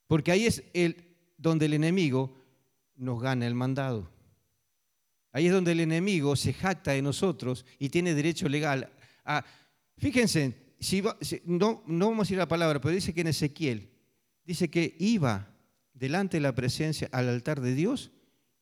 Porque 0.06 0.34
ahí 0.34 0.46
es 0.46 0.62
donde 1.38 1.68
el 1.68 1.76
enemigo 1.76 2.36
nos 2.98 3.22
gana 3.22 3.48
el 3.48 3.56
mandado. 3.56 4.12
Ahí 5.32 5.48
es 5.48 5.54
donde 5.54 5.72
el 5.72 5.80
enemigo 5.80 6.36
se 6.36 6.52
jacta 6.52 6.92
de 6.92 7.02
nosotros 7.02 7.66
y 7.80 7.88
tiene 7.88 8.14
derecho 8.14 8.50
legal 8.50 8.92
a... 9.24 9.46
Fíjense, 9.96 10.71
no, 11.46 11.84
vamos 11.86 12.30
a 12.30 12.34
ir 12.34 12.40
a 12.40 12.44
la 12.44 12.48
palabra, 12.48 12.82
pero 12.82 12.94
dice 12.94 13.14
que 13.14 13.22
en 13.22 13.28
Ezequiel, 13.28 13.90
dice 14.44 14.70
que 14.70 14.96
iba 15.00 15.48
delante 15.94 16.38
de 16.38 16.42
la 16.42 16.56
presencia 16.56 17.10
al 17.12 17.30
altar 17.30 17.62
de 17.62 17.76
Dios 17.76 18.12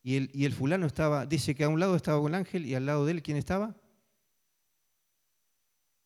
y 0.03 0.15
el, 0.15 0.31
el 0.33 0.53
fulano 0.53 0.85
estaba, 0.85 1.25
dice 1.25 1.55
que 1.55 1.63
a 1.63 1.69
un 1.69 1.79
lado 1.79 1.95
estaba 1.95 2.19
un 2.19 2.35
ángel 2.35 2.65
y 2.65 2.75
al 2.75 2.85
lado 2.85 3.05
de 3.05 3.13
él, 3.13 3.23
¿quién 3.23 3.37
estaba? 3.37 3.75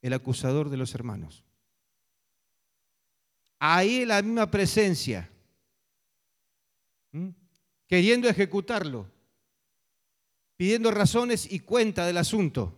el 0.04 0.14
acusador 0.14 0.70
de 0.70 0.78
los 0.78 0.94
hermanos. 0.94 1.44
Ahí 3.58 4.06
la 4.06 4.22
misma 4.22 4.52
presencia, 4.52 5.32
queriendo 7.88 8.28
ejecutarlo, 8.28 9.10
pidiendo 10.58 10.92
razones 10.92 11.50
y 11.50 11.60
cuenta 11.60 12.06
del 12.06 12.18
asunto. 12.18 12.78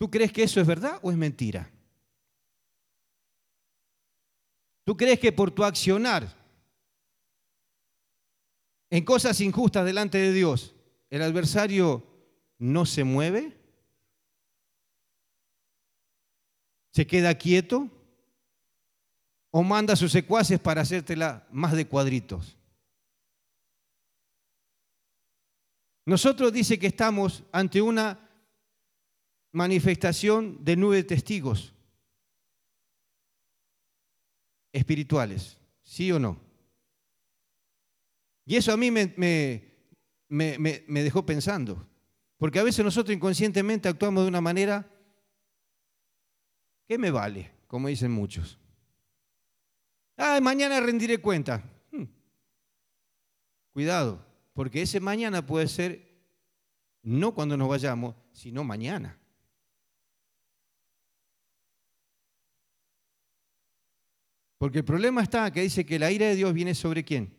¿Tú 0.00 0.10
crees 0.10 0.32
que 0.32 0.42
eso 0.42 0.62
es 0.62 0.66
verdad 0.66 0.98
o 1.02 1.10
es 1.10 1.16
mentira? 1.18 1.70
¿Tú 4.82 4.96
crees 4.96 5.20
que 5.20 5.30
por 5.30 5.50
tu 5.50 5.62
accionar 5.62 6.26
en 8.88 9.04
cosas 9.04 9.38
injustas 9.42 9.84
delante 9.84 10.16
de 10.16 10.32
Dios, 10.32 10.74
el 11.10 11.20
adversario 11.20 12.02
no 12.56 12.86
se 12.86 13.04
mueve? 13.04 13.54
¿Se 16.92 17.06
queda 17.06 17.34
quieto? 17.34 17.86
¿O 19.50 19.62
manda 19.62 19.92
a 19.92 19.96
sus 19.96 20.12
secuaces 20.12 20.58
para 20.58 20.80
hacértela 20.80 21.46
más 21.52 21.74
de 21.74 21.86
cuadritos? 21.86 22.56
Nosotros 26.06 26.54
dice 26.54 26.78
que 26.78 26.86
estamos 26.86 27.42
ante 27.52 27.82
una 27.82 28.29
manifestación 29.52 30.64
de 30.64 30.76
nueve 30.76 31.02
testigos 31.04 31.74
espirituales, 34.72 35.58
¿sí 35.82 36.12
o 36.12 36.18
no? 36.18 36.40
Y 38.46 38.56
eso 38.56 38.72
a 38.72 38.76
mí 38.76 38.90
me, 38.90 39.14
me, 40.28 41.02
dejó 41.02 41.24
pensando, 41.24 41.86
porque 42.36 42.58
a 42.58 42.64
veces 42.64 42.84
nosotros 42.84 43.14
inconscientemente 43.14 43.88
actuamos 43.88 44.24
de 44.24 44.28
una 44.28 44.40
manera 44.40 44.88
que 46.88 46.98
me 46.98 47.10
vale, 47.10 47.52
como 47.66 47.88
dicen 47.88 48.10
muchos. 48.10 48.58
Ah, 50.16 50.40
mañana 50.42 50.80
rendiré 50.80 51.18
cuenta. 51.18 51.62
Hmm. 51.92 52.04
Cuidado, 53.72 54.26
porque 54.52 54.82
ese 54.82 55.00
mañana 55.00 55.46
puede 55.46 55.68
ser 55.68 56.10
no 57.02 57.32
cuando 57.34 57.56
nos 57.56 57.68
vayamos, 57.68 58.14
sino 58.32 58.64
mañana. 58.64 59.18
Porque 64.60 64.80
el 64.80 64.84
problema 64.84 65.22
está 65.22 65.50
que 65.50 65.62
dice 65.62 65.86
que 65.86 65.98
la 65.98 66.12
ira 66.12 66.26
de 66.26 66.34
Dios 66.34 66.52
viene 66.52 66.74
sobre 66.74 67.02
quién? 67.02 67.34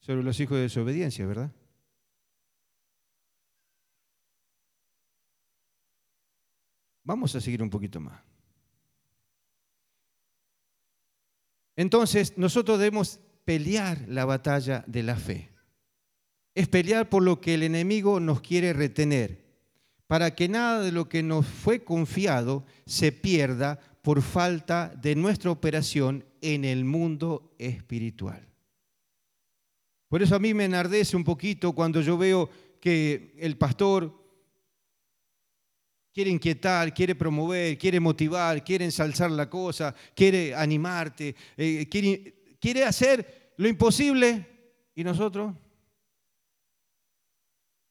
Sobre 0.00 0.24
los 0.24 0.40
hijos 0.40 0.56
de 0.56 0.62
desobediencia, 0.62 1.24
¿verdad? 1.24 1.52
Vamos 7.04 7.32
a 7.36 7.40
seguir 7.40 7.62
un 7.62 7.70
poquito 7.70 8.00
más. 8.00 8.20
Entonces, 11.76 12.36
nosotros 12.36 12.80
debemos 12.80 13.20
pelear 13.44 14.04
la 14.08 14.24
batalla 14.24 14.82
de 14.88 15.04
la 15.04 15.14
fe. 15.14 15.52
Es 16.56 16.66
pelear 16.66 17.08
por 17.08 17.22
lo 17.22 17.40
que 17.40 17.54
el 17.54 17.62
enemigo 17.62 18.18
nos 18.18 18.40
quiere 18.40 18.72
retener, 18.72 19.44
para 20.08 20.34
que 20.34 20.48
nada 20.48 20.80
de 20.80 20.90
lo 20.90 21.08
que 21.08 21.22
nos 21.22 21.46
fue 21.46 21.84
confiado 21.84 22.66
se 22.84 23.12
pierda 23.12 23.78
por 24.02 24.20
falta 24.20 24.92
de 25.00 25.14
nuestra 25.14 25.50
operación 25.50 26.24
en 26.40 26.64
el 26.64 26.84
mundo 26.84 27.54
espiritual. 27.58 28.46
Por 30.08 30.22
eso 30.22 30.34
a 30.34 30.40
mí 30.40 30.52
me 30.52 30.64
enardece 30.64 31.16
un 31.16 31.24
poquito 31.24 31.72
cuando 31.72 32.02
yo 32.02 32.18
veo 32.18 32.50
que 32.80 33.34
el 33.38 33.56
pastor 33.56 34.12
quiere 36.12 36.30
inquietar, 36.30 36.92
quiere 36.92 37.14
promover, 37.14 37.78
quiere 37.78 38.00
motivar, 38.00 38.62
quiere 38.62 38.84
ensalzar 38.84 39.30
la 39.30 39.48
cosa, 39.48 39.94
quiere 40.14 40.54
animarte, 40.54 41.34
eh, 41.56 41.88
quiere, 41.88 42.56
quiere 42.60 42.84
hacer 42.84 43.54
lo 43.56 43.68
imposible 43.68 44.46
y 44.94 45.04
nosotros 45.04 45.54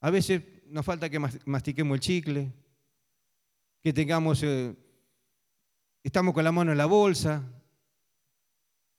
a 0.02 0.10
veces 0.10 0.42
nos 0.68 0.86
falta 0.86 1.10
que 1.10 1.20
mastiquemos 1.46 1.96
el 1.96 2.02
chicle, 2.02 2.52
que 3.82 3.94
tengamos 3.94 4.44
eh, 4.44 4.76
estamos 6.04 6.34
con 6.34 6.44
la 6.44 6.52
mano 6.52 6.72
en 6.72 6.78
la 6.78 6.86
bolsa 6.86 7.44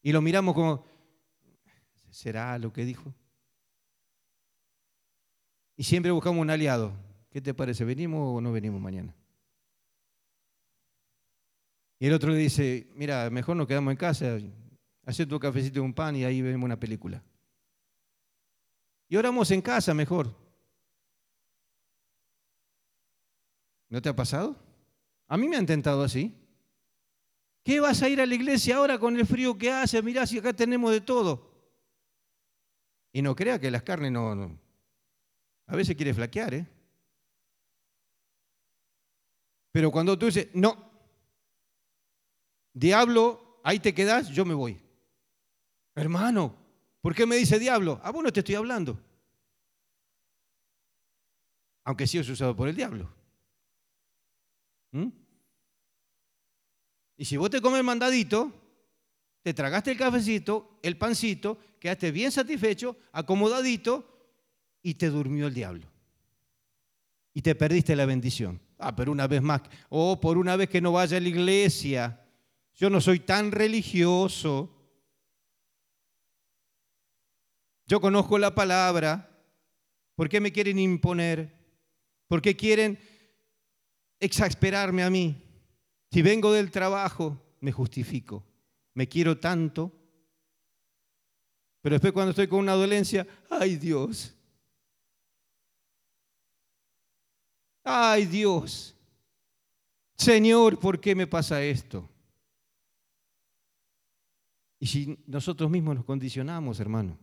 y 0.03 0.13
lo 0.13 0.21
miramos 0.21 0.55
como, 0.55 0.85
¿será 2.11 2.59
lo 2.59 2.73
que 2.73 2.85
dijo? 2.85 3.15
Y 5.77 5.85
siempre 5.85 6.11
buscamos 6.13 6.41
un 6.41 6.51
aliado. 6.51 6.93
¿Qué 7.31 7.41
te 7.41 7.55
parece? 7.55 7.85
¿Venimos 7.85 8.37
o 8.37 8.41
no 8.41 8.53
venimos 8.53 8.81
mañana? 8.81 9.15
Y 11.99 12.07
el 12.07 12.13
otro 12.13 12.35
dice, 12.35 12.89
mira, 12.95 13.31
mejor 13.31 13.57
nos 13.57 13.67
quedamos 13.67 13.93
en 13.93 13.97
casa, 13.97 14.39
hace 15.07 15.25
tu 15.25 15.39
cafecito 15.39 15.79
y 15.79 15.83
un 15.83 15.95
pan 15.95 16.17
y 16.17 16.25
ahí 16.25 16.43
vemos 16.43 16.65
una 16.65 16.79
película. 16.79 17.23
Y 19.09 19.17
oramos 19.17 19.51
en 19.51 19.63
casa 19.63 19.95
mejor. 19.95 20.35
¿No 23.89 24.03
te 24.03 24.09
ha 24.09 24.17
pasado? 24.17 24.57
A 25.29 25.37
mí 25.37 25.49
me 25.49 25.57
han 25.57 25.67
tentado 25.67 26.03
así. 26.03 26.35
¿Qué 27.63 27.79
vas 27.79 28.03
a 28.03 28.09
ir 28.09 28.21
a 28.21 28.27
la 28.27 28.35
iglesia 28.35 28.77
ahora 28.77 28.99
con 28.99 29.17
el 29.17 29.27
frío 29.27 29.57
que 29.57 29.71
hace? 29.71 30.03
Mirá 30.03 30.27
si 30.27 30.39
acá 30.39 30.53
tenemos 30.53 30.91
de 30.91 31.01
todo. 31.01 31.51
Y 33.13 33.23
no 33.23 33.37
crea 33.37 33.61
que 33.61 33.71
las 33.71 33.83
carnes 33.83 34.11
no, 34.11 34.59
a 35.67 35.77
veces 35.77 35.95
quiere 35.95 36.15
flaquear, 36.15 36.55
¿eh? 36.55 36.67
Pero 39.71 39.91
cuando 39.91 40.19
tú 40.19 40.27
dices, 40.27 40.49
no, 40.55 40.91
diablo, 42.73 43.61
ahí 43.63 43.79
te 43.79 43.95
quedas, 43.95 44.29
yo 44.29 44.45
me 44.45 44.55
voy. 44.55 44.81
Hermano, 45.95 46.55
¿por 47.01 47.15
qué 47.15 47.27
me 47.27 47.37
dice 47.37 47.59
diablo? 47.59 48.01
Ah, 48.03 48.11
bueno, 48.11 48.33
te 48.33 48.41
estoy 48.41 48.55
hablando. 48.55 49.01
Aunque 51.85 52.07
sí 52.07 52.19
es 52.19 52.29
usado 52.29 52.55
por 52.55 52.69
el 52.69 52.77
diablo. 52.77 53.13
¿Mm? 54.93 55.22
Y 57.23 57.25
si 57.25 57.37
vos 57.37 57.51
te 57.51 57.61
comes 57.61 57.85
mandadito, 57.85 58.51
te 59.43 59.55
tragaste 59.55 59.93
el 59.93 59.97
cafecito, 59.97 60.81
el 60.83 60.97
pancito, 60.99 61.57
quedaste 61.79 62.11
bien 62.11 62.33
satisfecho, 62.33 62.97
acomodadito 63.13 64.35
y 64.83 64.95
te 64.95 65.09
durmió 65.09 65.47
el 65.47 65.55
diablo. 65.55 65.87
Y 67.33 67.41
te 67.43 67.55
perdiste 67.55 67.95
la 67.95 68.07
bendición. 68.07 68.61
Ah, 68.77 68.97
pero 68.97 69.13
una 69.13 69.29
vez 69.29 69.41
más, 69.41 69.63
o 69.89 70.11
oh, 70.11 70.21
por 70.21 70.37
una 70.37 70.57
vez 70.57 70.69
que 70.69 70.81
no 70.81 70.91
vaya 70.91 71.17
a 71.17 71.21
la 71.21 71.29
iglesia, 71.29 72.27
yo 72.75 72.91
no 72.91 73.01
soy 73.01 73.21
tan 73.21 73.53
religioso. 73.53 74.75
Yo 77.87 78.01
conozco 78.01 78.37
la 78.37 78.53
palabra. 78.53 79.31
¿Por 80.17 80.29
qué 80.29 80.41
me 80.41 80.51
quieren 80.51 80.81
imponer? 80.81 81.55
¿Por 82.27 82.43
qué 82.43 82.57
quieren 82.57 82.99
exasperarme 84.19 85.05
a 85.05 85.11
mí? 85.11 85.42
Si 86.13 86.21
vengo 86.21 86.53
del 86.53 86.71
trabajo, 86.71 87.41
me 87.61 87.73
justifico. 87.73 88.45
Me 88.93 89.09
quiero 89.09 89.39
tanto. 89.39 89.91
Pero 91.81 91.95
después 91.95 92.13
cuando 92.13 92.31
estoy 92.31 92.49
con 92.49 92.59
una 92.59 92.75
dolencia, 92.75 93.27
ay 93.49 93.77
Dios. 93.77 94.37
Ay 97.83 98.27
Dios. 98.27 98.95
Señor, 100.15 100.79
¿por 100.79 101.01
qué 101.01 101.15
me 101.15 101.27
pasa 101.27 101.63
esto? 101.63 102.07
Y 104.79 104.87
si 104.87 105.19
nosotros 105.27 105.71
mismos 105.71 105.97
nos 105.97 106.05
condicionamos, 106.05 106.79
hermano, 106.79 107.19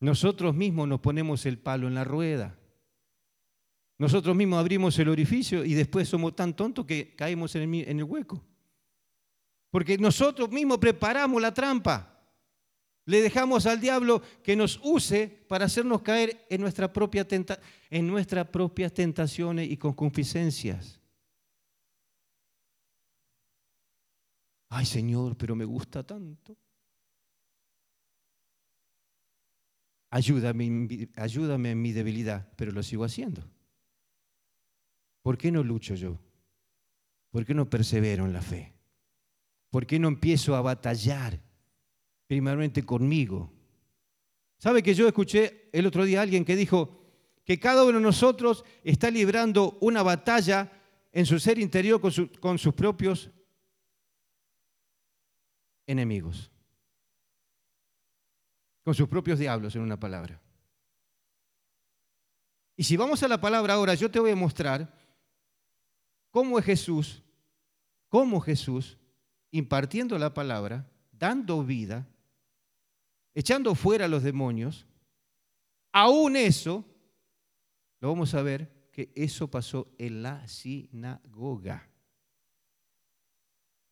nosotros 0.00 0.54
mismos 0.54 0.88
nos 0.88 1.00
ponemos 1.00 1.44
el 1.44 1.58
palo 1.58 1.88
en 1.88 1.94
la 1.94 2.04
rueda. 2.04 2.58
Nosotros 3.98 4.36
mismos 4.36 4.60
abrimos 4.60 4.96
el 5.00 5.08
orificio 5.08 5.64
y 5.64 5.74
después 5.74 6.08
somos 6.08 6.36
tan 6.36 6.54
tontos 6.54 6.86
que 6.86 7.16
caemos 7.16 7.54
en 7.56 7.74
el, 7.74 8.04
hueco. 8.04 8.44
Porque 9.70 9.98
nosotros 9.98 10.50
mismos 10.50 10.78
preparamos 10.78 11.42
la 11.42 11.52
trampa. 11.52 12.14
Le 13.06 13.20
dejamos 13.20 13.66
al 13.66 13.80
diablo 13.80 14.22
que 14.44 14.54
nos 14.54 14.78
use 14.84 15.26
para 15.48 15.64
hacernos 15.64 16.02
caer 16.02 16.46
en, 16.48 16.60
nuestra 16.60 16.92
propia 16.92 17.26
en 17.90 18.06
nuestras 18.06 18.46
propias 18.46 18.94
tentaciones 18.94 19.68
y 19.68 19.76
concupiscencias. 19.76 21.00
Ay 24.68 24.86
Señor, 24.86 25.36
pero 25.36 25.56
me 25.56 25.64
gusta 25.64 26.06
tanto. 26.06 26.56
Ayúdame, 30.10 31.08
ayúdame 31.16 31.72
en 31.72 31.82
mi 31.82 31.92
debilidad, 31.92 32.48
pero 32.56 32.70
lo 32.70 32.82
sigo 32.82 33.04
haciendo. 33.04 33.42
¿Por 35.28 35.36
qué 35.36 35.52
no 35.52 35.62
lucho 35.62 35.94
yo? 35.94 36.18
¿Por 37.28 37.44
qué 37.44 37.52
no 37.52 37.68
persevero 37.68 38.24
en 38.24 38.32
la 38.32 38.40
fe? 38.40 38.72
¿Por 39.68 39.86
qué 39.86 39.98
no 39.98 40.08
empiezo 40.08 40.56
a 40.56 40.62
batallar 40.62 41.38
primeramente 42.26 42.82
conmigo? 42.82 43.52
¿Sabe 44.56 44.82
que 44.82 44.94
yo 44.94 45.06
escuché 45.06 45.68
el 45.70 45.84
otro 45.84 46.06
día 46.06 46.20
a 46.20 46.22
alguien 46.22 46.46
que 46.46 46.56
dijo 46.56 47.04
que 47.44 47.60
cada 47.60 47.84
uno 47.84 47.98
de 47.98 48.04
nosotros 48.04 48.64
está 48.82 49.10
librando 49.10 49.76
una 49.82 50.02
batalla 50.02 50.72
en 51.12 51.26
su 51.26 51.38
ser 51.38 51.58
interior 51.58 52.00
con, 52.00 52.10
con 52.40 52.58
sus 52.58 52.72
propios 52.72 53.30
enemigos? 55.86 56.50
Con 58.82 58.94
sus 58.94 59.08
propios 59.08 59.38
diablos, 59.38 59.76
en 59.76 59.82
una 59.82 60.00
palabra. 60.00 60.40
Y 62.78 62.84
si 62.84 62.96
vamos 62.96 63.22
a 63.22 63.28
la 63.28 63.38
palabra 63.38 63.74
ahora, 63.74 63.92
yo 63.92 64.10
te 64.10 64.20
voy 64.20 64.30
a 64.30 64.34
mostrar 64.34 64.97
cómo 66.30 66.58
es 66.58 66.64
Jesús, 66.64 67.22
cómo 68.08 68.40
Jesús, 68.40 68.98
impartiendo 69.50 70.18
la 70.18 70.34
palabra, 70.34 70.90
dando 71.12 71.64
vida, 71.64 72.06
echando 73.34 73.74
fuera 73.74 74.06
a 74.06 74.08
los 74.08 74.22
demonios, 74.22 74.86
aún 75.92 76.36
eso, 76.36 76.84
lo 78.00 78.08
vamos 78.08 78.34
a 78.34 78.42
ver, 78.42 78.88
que 78.92 79.12
eso 79.14 79.48
pasó 79.48 79.94
en 79.98 80.22
la 80.22 80.46
sinagoga, 80.48 81.88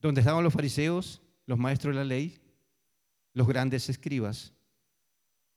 donde 0.01 0.21
estaban 0.21 0.45
los 0.45 0.53
fariseos, 0.53 1.23
los 1.47 1.59
maestros 1.59 1.95
de 1.95 2.01
la 2.01 2.05
ley, 2.05 2.39
los 3.33 3.47
grandes 3.47 3.89
escribas. 3.89 4.53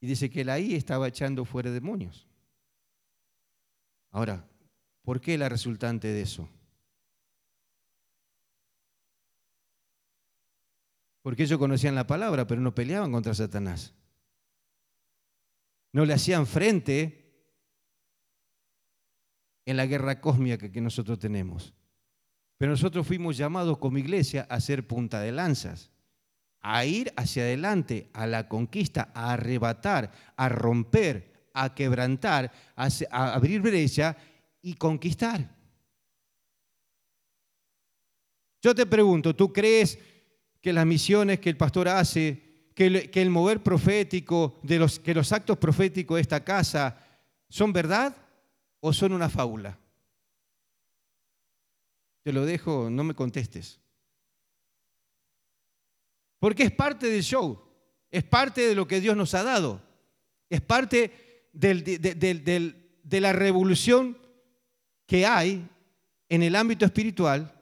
Y 0.02 0.08
dice 0.08 0.30
que 0.30 0.42
él 0.42 0.50
ahí 0.50 0.76
estaba 0.76 1.08
echando 1.08 1.46
fuera 1.46 1.72
demonios. 1.72 2.28
Ahora, 4.12 4.48
¿por 5.02 5.20
qué 5.20 5.38
la 5.38 5.50
resultante 5.50 6.08
de 6.08 6.22
eso? 6.22 6.48
Porque 11.22 11.44
ellos 11.44 11.60
conocían 11.60 11.96
la 11.96 12.08
palabra, 12.08 12.48
pero 12.48 12.62
no 12.62 12.74
peleaban 12.74 13.12
contra 13.12 13.34
Satanás. 13.34 13.94
No 15.92 16.06
le 16.06 16.14
hacían 16.14 16.46
frente 16.46 17.20
en 19.66 19.78
la 19.78 19.86
guerra 19.86 20.22
cósmica 20.22 20.72
que 20.72 20.82
nosotros 20.82 21.20
tenemos. 21.20 21.74
Pero 22.58 22.72
nosotros 22.72 23.08
fuimos 23.08 23.38
llamados 23.38 23.78
como 23.78 23.98
iglesia 23.98 24.46
a 24.50 24.60
ser 24.60 24.86
punta 24.88 25.22
de 25.22 25.32
lanzas, 25.32 25.92
a 26.60 26.84
ir 26.86 27.14
hacia 27.16 27.44
adelante, 27.44 28.10
a 28.14 28.28
la 28.28 28.50
conquista, 28.50 29.12
a 29.14 29.34
arrebatar, 29.34 30.12
a 30.36 30.50
romper, 30.50 31.50
a 31.54 31.74
quebrantar, 31.74 32.52
a, 32.76 32.90
abrir 33.34 33.62
brecha 33.62 34.18
y 34.62 34.74
conquistar. 34.74 35.56
Yo 38.62 38.76
te 38.76 38.86
pregunto, 38.86 39.36
¿tú 39.36 39.54
crees 39.54 39.98
que 40.62 40.74
las 40.74 40.86
misiones 40.86 41.40
que 41.40 41.50
el 41.50 41.58
pastor 41.58 41.88
hace, 41.88 42.42
que 42.76 43.10
el, 43.14 43.30
mover 43.30 43.62
profético, 43.62 44.60
de 44.64 44.80
los, 44.80 45.00
que 45.00 45.14
los 45.14 45.32
actos 45.32 45.58
proféticos 45.58 46.16
de 46.16 46.22
esta 46.22 46.44
casa 46.44 46.98
son 47.50 47.74
verdad 47.74 48.16
o 48.80 48.94
son 48.94 49.14
una 49.14 49.30
fábula? 49.30 49.78
Te 52.24 52.34
lo 52.34 52.46
dejo, 52.46 52.90
no 52.90 53.04
me 53.04 53.14
contestes. 53.14 53.80
Porque 56.40 56.64
es 56.64 56.72
parte 56.72 57.08
del 57.08 57.24
show, 57.24 57.62
es 58.10 58.24
parte 58.24 58.62
de 58.62 58.76
lo 58.76 58.88
que 58.88 59.02
Dios 59.02 59.16
nos 59.16 59.34
ha 59.34 59.44
dado, 59.44 59.82
es 60.50 60.62
parte 60.62 61.50
de 61.52 63.20
la 63.22 63.34
revolución 63.34 64.18
que 65.06 65.26
hay 65.26 65.68
en 66.30 66.44
el 66.44 66.56
ámbito 66.56 66.86
espiritual 66.86 67.59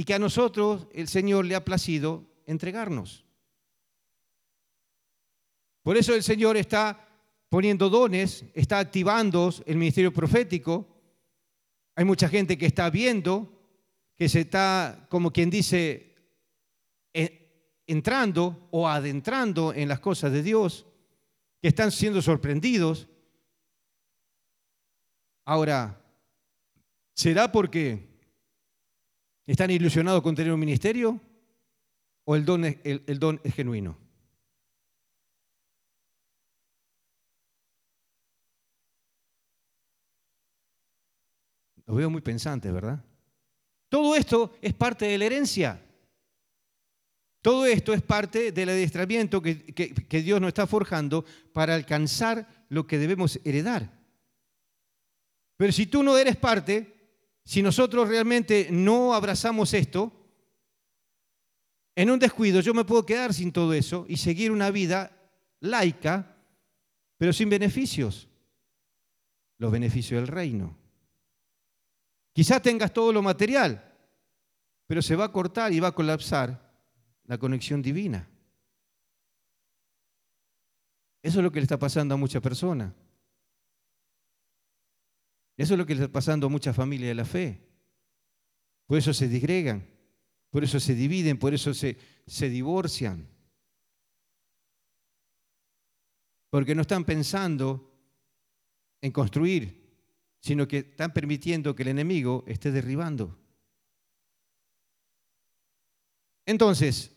y 0.00 0.04
que 0.04 0.14
a 0.14 0.18
nosotros 0.18 0.86
el 0.94 1.08
Señor 1.08 1.44
le 1.44 1.54
ha 1.54 1.62
placido 1.62 2.24
entregarnos. 2.46 3.26
Por 5.82 5.98
eso 5.98 6.14
el 6.14 6.22
Señor 6.22 6.56
está 6.56 7.06
poniendo 7.50 7.90
dones, 7.90 8.46
está 8.54 8.78
activando 8.78 9.52
el 9.66 9.76
ministerio 9.76 10.10
profético. 10.10 10.88
Hay 11.96 12.06
mucha 12.06 12.30
gente 12.30 12.56
que 12.56 12.64
está 12.64 12.88
viendo, 12.88 13.52
que 14.16 14.30
se 14.30 14.40
está, 14.40 15.06
como 15.10 15.30
quien 15.30 15.50
dice, 15.50 16.14
entrando 17.86 18.68
o 18.70 18.88
adentrando 18.88 19.74
en 19.74 19.86
las 19.86 20.00
cosas 20.00 20.32
de 20.32 20.42
Dios, 20.42 20.86
que 21.60 21.68
están 21.68 21.92
siendo 21.92 22.22
sorprendidos. 22.22 23.06
Ahora, 25.44 26.02
¿será 27.12 27.52
porque 27.52 28.09
¿Están 29.50 29.72
ilusionados 29.72 30.22
con 30.22 30.36
tener 30.36 30.52
un 30.52 30.60
ministerio? 30.60 31.20
¿O 32.22 32.36
el 32.36 32.44
don 32.44 32.64
es, 32.64 32.76
el, 32.84 33.18
don 33.18 33.40
es 33.42 33.52
genuino? 33.52 33.98
Los 41.84 41.96
veo 41.96 42.08
muy 42.08 42.20
pensantes, 42.20 42.72
¿verdad? 42.72 43.04
Todo 43.88 44.14
esto 44.14 44.54
es 44.62 44.72
parte 44.72 45.06
de 45.06 45.18
la 45.18 45.24
herencia. 45.24 45.84
Todo 47.42 47.66
esto 47.66 47.92
es 47.92 48.02
parte 48.02 48.52
del 48.52 48.68
adiestramiento 48.68 49.42
que, 49.42 49.64
que, 49.74 50.22
Dios 50.22 50.40
nos 50.40 50.46
está 50.46 50.68
forjando 50.68 51.24
para 51.52 51.74
alcanzar 51.74 52.66
lo 52.68 52.86
que 52.86 52.98
debemos 52.98 53.40
heredar. 53.44 53.98
Pero 55.56 55.72
si 55.72 55.86
tú 55.86 56.04
no 56.04 56.16
eres 56.16 56.36
parte, 56.36 56.99
si 57.50 57.64
nosotros 57.64 58.08
realmente 58.08 58.68
no 58.70 59.12
abrazamos 59.12 59.74
esto, 59.74 60.12
en 61.96 62.08
un 62.08 62.20
descuido 62.20 62.60
yo 62.60 62.72
me 62.74 62.84
puedo 62.84 63.04
quedar 63.04 63.34
sin 63.34 63.50
todo 63.50 63.72
eso 63.72 64.06
y 64.08 64.18
seguir 64.18 64.52
una 64.52 64.70
vida 64.70 65.10
laica, 65.58 66.36
pero 67.16 67.32
sin 67.32 67.50
beneficios, 67.50 68.28
los 69.58 69.72
beneficios 69.72 70.20
del 70.20 70.28
reino. 70.28 70.78
Quizás 72.32 72.62
tengas 72.62 72.92
todo 72.92 73.12
lo 73.12 73.20
material, 73.20 73.96
pero 74.86 75.02
se 75.02 75.16
va 75.16 75.24
a 75.24 75.32
cortar 75.32 75.72
y 75.72 75.80
va 75.80 75.88
a 75.88 75.92
colapsar 75.92 76.72
la 77.24 77.36
conexión 77.36 77.82
divina. 77.82 78.28
Eso 81.20 81.40
es 81.40 81.42
lo 81.42 81.50
que 81.50 81.58
le 81.58 81.64
está 81.64 81.80
pasando 81.80 82.14
a 82.14 82.16
muchas 82.16 82.42
personas. 82.42 82.92
Eso 85.60 85.74
es 85.74 85.78
lo 85.78 85.84
que 85.84 85.94
le 85.94 86.04
está 86.04 86.10
pasando 86.10 86.46
a 86.46 86.48
muchas 86.48 86.74
familias 86.74 87.10
de 87.10 87.14
la 87.14 87.26
fe. 87.26 87.60
Por 88.86 88.96
eso 88.96 89.12
se 89.12 89.28
disgregan, 89.28 89.86
por 90.48 90.64
eso 90.64 90.80
se 90.80 90.94
dividen, 90.94 91.38
por 91.38 91.52
eso 91.52 91.74
se, 91.74 91.98
se 92.26 92.48
divorcian. 92.48 93.28
Porque 96.48 96.74
no 96.74 96.80
están 96.80 97.04
pensando 97.04 97.94
en 99.02 99.12
construir, 99.12 99.86
sino 100.40 100.66
que 100.66 100.78
están 100.78 101.12
permitiendo 101.12 101.74
que 101.74 101.82
el 101.82 101.90
enemigo 101.90 102.42
esté 102.46 102.72
derribando. 102.72 103.38
Entonces, 106.46 107.14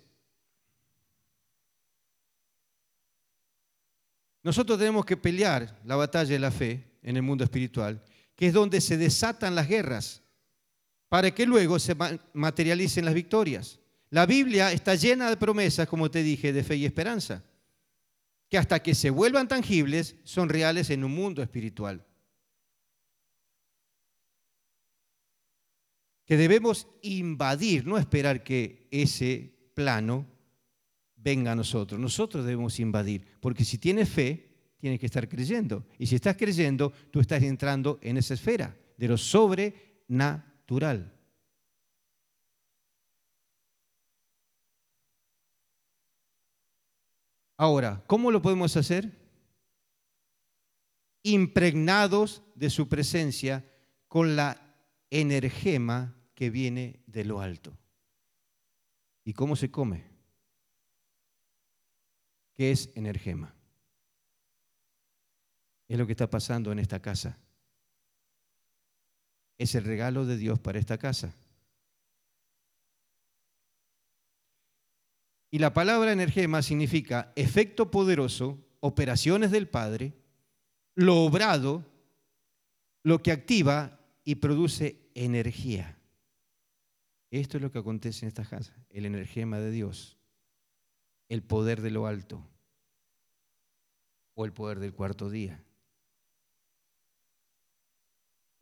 nosotros 4.41 4.77
tenemos 4.77 5.05
que 5.05 5.15
pelear 5.15 5.79
la 5.85 5.95
batalla 5.95 6.33
de 6.33 6.39
la 6.39 6.51
fe 6.51 6.99
en 7.03 7.15
el 7.15 7.23
mundo 7.23 7.45
espiritual 7.45 8.03
que 8.35 8.47
es 8.47 8.53
donde 8.53 8.81
se 8.81 8.97
desatan 8.97 9.55
las 9.55 9.67
guerras, 9.67 10.23
para 11.09 11.31
que 11.31 11.45
luego 11.45 11.77
se 11.79 11.95
materialicen 12.33 13.05
las 13.05 13.13
victorias. 13.13 13.79
La 14.09 14.25
Biblia 14.25 14.71
está 14.71 14.95
llena 14.95 15.29
de 15.29 15.37
promesas, 15.37 15.87
como 15.87 16.09
te 16.09 16.23
dije, 16.23 16.53
de 16.53 16.63
fe 16.63 16.75
y 16.75 16.85
esperanza, 16.85 17.43
que 18.49 18.57
hasta 18.57 18.81
que 18.81 18.95
se 18.95 19.09
vuelvan 19.09 19.47
tangibles 19.47 20.15
son 20.23 20.49
reales 20.49 20.89
en 20.89 21.03
un 21.03 21.13
mundo 21.13 21.41
espiritual. 21.41 22.05
Que 26.25 26.37
debemos 26.37 26.87
invadir, 27.01 27.85
no 27.85 27.97
esperar 27.97 28.43
que 28.43 28.87
ese 28.91 29.53
plano 29.73 30.27
venga 31.15 31.51
a 31.51 31.55
nosotros. 31.55 31.99
Nosotros 31.99 32.45
debemos 32.45 32.79
invadir, 32.79 33.25
porque 33.39 33.65
si 33.65 33.77
tienes 33.77 34.09
fe, 34.09 34.52
tienes 34.83 34.99
que 34.99 35.05
estar 35.05 35.29
creyendo. 35.29 35.85
Y 35.97 36.07
si 36.07 36.15
estás 36.15 36.35
creyendo, 36.35 36.91
tú 37.09 37.21
estás 37.21 37.41
entrando 37.41 37.99
en 38.01 38.17
esa 38.17 38.33
esfera 38.33 38.77
de 38.97 39.07
lo 39.07 39.17
sobrenatural. 39.17 41.09
Ahora, 47.55 48.03
¿cómo 48.07 48.29
lo 48.29 48.41
podemos 48.41 48.75
hacer? 48.75 49.09
Impregnados 51.23 52.43
de 52.53 52.69
su 52.69 52.89
presencia 52.89 53.65
con 54.09 54.35
la 54.35 54.75
energema 55.09 56.13
que 56.35 56.49
viene 56.49 56.99
de 57.07 57.23
lo 57.23 57.39
alto. 57.39 57.77
¿Y 59.23 59.31
cómo 59.31 59.55
se 59.55 59.71
come? 59.71 60.03
¿Qué 62.53 62.71
es 62.71 62.89
energema? 62.95 63.55
Es 65.87 65.97
lo 65.97 66.05
que 66.05 66.13
está 66.13 66.29
pasando 66.29 66.71
en 66.71 66.79
esta 66.79 67.01
casa. 67.01 67.37
Es 69.57 69.75
el 69.75 69.83
regalo 69.83 70.25
de 70.25 70.37
Dios 70.37 70.59
para 70.59 70.79
esta 70.79 70.97
casa. 70.97 71.33
Y 75.51 75.59
la 75.59 75.71
palabra 75.71 76.11
energema 76.11 76.63
significa 76.63 77.31
efecto 77.35 77.91
poderoso, 77.91 78.57
operaciones 78.79 79.51
del 79.51 79.67
Padre, 79.67 80.13
lo 80.95 81.23
obrado, 81.23 81.85
lo 83.03 83.21
que 83.21 83.31
activa 83.31 83.99
y 84.23 84.35
produce 84.35 85.11
energía. 85.13 85.95
Esto 87.29 87.57
es 87.57 87.63
lo 87.63 87.71
que 87.71 87.79
acontece 87.79 88.25
en 88.25 88.29
esta 88.29 88.45
casa, 88.45 88.73
el 88.89 89.05
energema 89.05 89.59
de 89.59 89.69
Dios, 89.69 90.17
el 91.29 91.43
poder 91.43 91.81
de 91.81 91.91
lo 91.91 92.07
alto 92.07 92.43
o 94.33 94.45
el 94.45 94.53
poder 94.53 94.79
del 94.79 94.93
cuarto 94.93 95.29
día. 95.29 95.63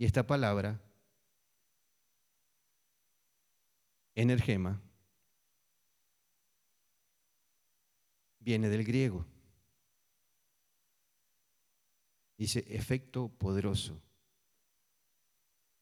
Y 0.01 0.05
esta 0.05 0.25
palabra, 0.25 0.81
energema, 4.15 4.81
viene 8.39 8.67
del 8.69 8.83
griego. 8.83 9.27
Dice 12.35 12.65
efecto 12.67 13.29
poderoso. 13.29 14.01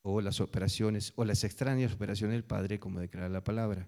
o 0.01 0.19
las 0.19 0.41
operaciones 0.41 1.13
o 1.15 1.23
las 1.23 1.45
extrañas 1.45 1.93
operaciones 1.93 2.33
del 2.33 2.43
Padre, 2.43 2.77
como 2.77 2.99
declara 2.99 3.29
la 3.29 3.45
palabra. 3.45 3.87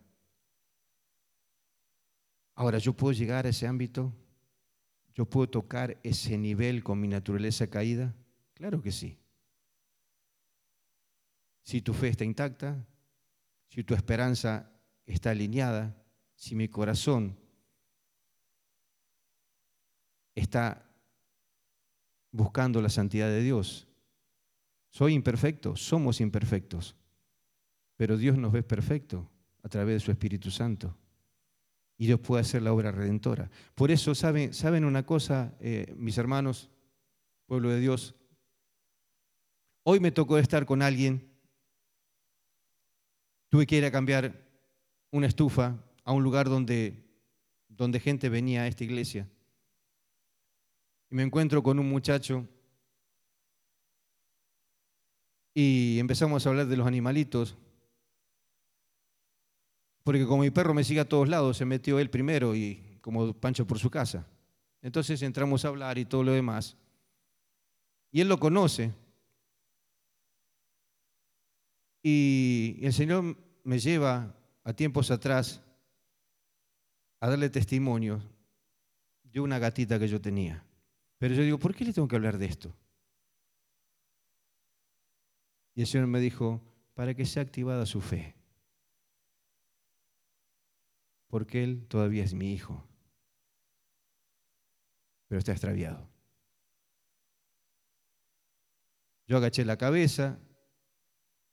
Ahora, 2.55 2.77
¿yo 2.77 2.93
puedo 2.93 3.11
llegar 3.11 3.45
a 3.45 3.49
ese 3.49 3.67
ámbito? 3.67 4.13
¿Yo 5.13 5.25
puedo 5.25 5.49
tocar 5.49 5.99
ese 6.03 6.37
nivel 6.37 6.85
con 6.85 7.01
mi 7.01 7.09
naturaleza 7.09 7.67
caída? 7.67 8.15
Claro 8.53 8.81
que 8.81 8.93
sí. 8.93 9.20
Si 11.63 11.81
tu 11.81 11.93
fe 11.93 12.09
está 12.09 12.23
intacta, 12.23 12.85
si 13.67 13.83
tu 13.83 13.93
esperanza 13.93 14.71
está 15.05 15.31
alineada, 15.31 15.95
si 16.35 16.55
mi 16.55 16.67
corazón 16.67 17.37
está 20.35 20.89
buscando 22.31 22.81
la 22.81 22.89
santidad 22.89 23.27
de 23.27 23.41
Dios. 23.41 23.87
Soy 24.89 25.13
imperfecto, 25.13 25.75
somos 25.75 26.19
imperfectos, 26.19 26.95
pero 27.95 28.17
Dios 28.17 28.37
nos 28.37 28.51
ve 28.51 28.63
perfecto 28.63 29.29
a 29.63 29.69
través 29.69 29.95
de 29.95 29.99
su 30.05 30.11
Espíritu 30.11 30.51
Santo 30.51 30.97
y 31.97 32.07
Dios 32.07 32.19
puede 32.19 32.41
hacer 32.41 32.63
la 32.63 32.73
obra 32.73 32.91
redentora. 32.91 33.51
Por 33.75 33.91
eso, 33.91 34.15
¿saben, 34.15 34.55
¿saben 34.55 34.85
una 34.85 35.05
cosa, 35.05 35.55
eh, 35.59 35.93
mis 35.95 36.17
hermanos, 36.17 36.71
pueblo 37.45 37.69
de 37.69 37.79
Dios? 37.79 38.15
Hoy 39.83 39.99
me 39.99 40.11
tocó 40.11 40.39
estar 40.39 40.65
con 40.65 40.81
alguien, 40.81 41.30
tuve 43.51 43.67
que 43.67 43.75
ir 43.75 43.83
a 43.83 43.91
cambiar 43.91 44.33
una 45.11 45.27
estufa 45.27 45.77
a 46.05 46.13
un 46.13 46.23
lugar 46.23 46.47
donde, 46.47 47.03
donde 47.67 47.99
gente 47.99 48.29
venía 48.29 48.61
a 48.61 48.67
esta 48.67 48.85
iglesia 48.85 49.27
y 51.09 51.15
me 51.15 51.23
encuentro 51.23 51.61
con 51.61 51.77
un 51.77 51.89
muchacho 51.89 52.47
y 55.53 55.99
empezamos 55.99 56.45
a 56.45 56.49
hablar 56.49 56.67
de 56.67 56.77
los 56.77 56.87
animalitos, 56.87 57.57
porque 60.03 60.25
como 60.25 60.43
mi 60.43 60.49
perro 60.49 60.73
me 60.73 60.85
sigue 60.85 61.01
a 61.01 61.09
todos 61.09 61.27
lados, 61.27 61.57
se 61.57 61.65
metió 61.65 61.99
él 61.99 62.09
primero 62.09 62.55
y 62.55 62.99
como 63.01 63.33
Pancho 63.33 63.67
por 63.67 63.79
su 63.79 63.89
casa. 63.89 64.25
Entonces 64.81 65.21
entramos 65.23 65.65
a 65.65 65.67
hablar 65.67 65.97
y 65.97 66.05
todo 66.05 66.23
lo 66.23 66.31
demás. 66.31 66.77
Y 68.13 68.21
él 68.21 68.29
lo 68.29 68.39
conoce. 68.39 68.93
Y 72.03 72.79
el 72.81 72.93
Señor 72.93 73.37
me 73.63 73.79
lleva 73.79 74.35
a 74.63 74.73
tiempos 74.73 75.11
atrás 75.11 75.61
a 77.19 77.29
darle 77.29 77.49
testimonio 77.49 78.21
de 79.23 79.39
una 79.39 79.59
gatita 79.59 79.99
que 79.99 80.07
yo 80.07 80.19
tenía. 80.19 80.65
Pero 81.17 81.35
yo 81.35 81.43
digo, 81.43 81.59
¿por 81.59 81.75
qué 81.75 81.85
le 81.85 81.93
tengo 81.93 82.07
que 82.07 82.15
hablar 82.15 82.37
de 82.37 82.47
esto? 82.47 82.75
Y 85.75 85.81
el 85.81 85.87
Señor 85.87 86.07
me 86.07 86.19
dijo, 86.19 86.61
para 86.93 87.13
que 87.13 87.25
sea 87.25 87.43
activada 87.43 87.85
su 87.85 88.01
fe. 88.01 88.35
Porque 91.27 91.63
Él 91.63 91.85
todavía 91.87 92.23
es 92.23 92.33
mi 92.33 92.53
hijo. 92.53 92.83
Pero 95.27 95.39
está 95.39 95.53
extraviado. 95.53 96.09
Yo 99.27 99.37
agaché 99.37 99.63
la 99.63 99.77
cabeza, 99.77 100.39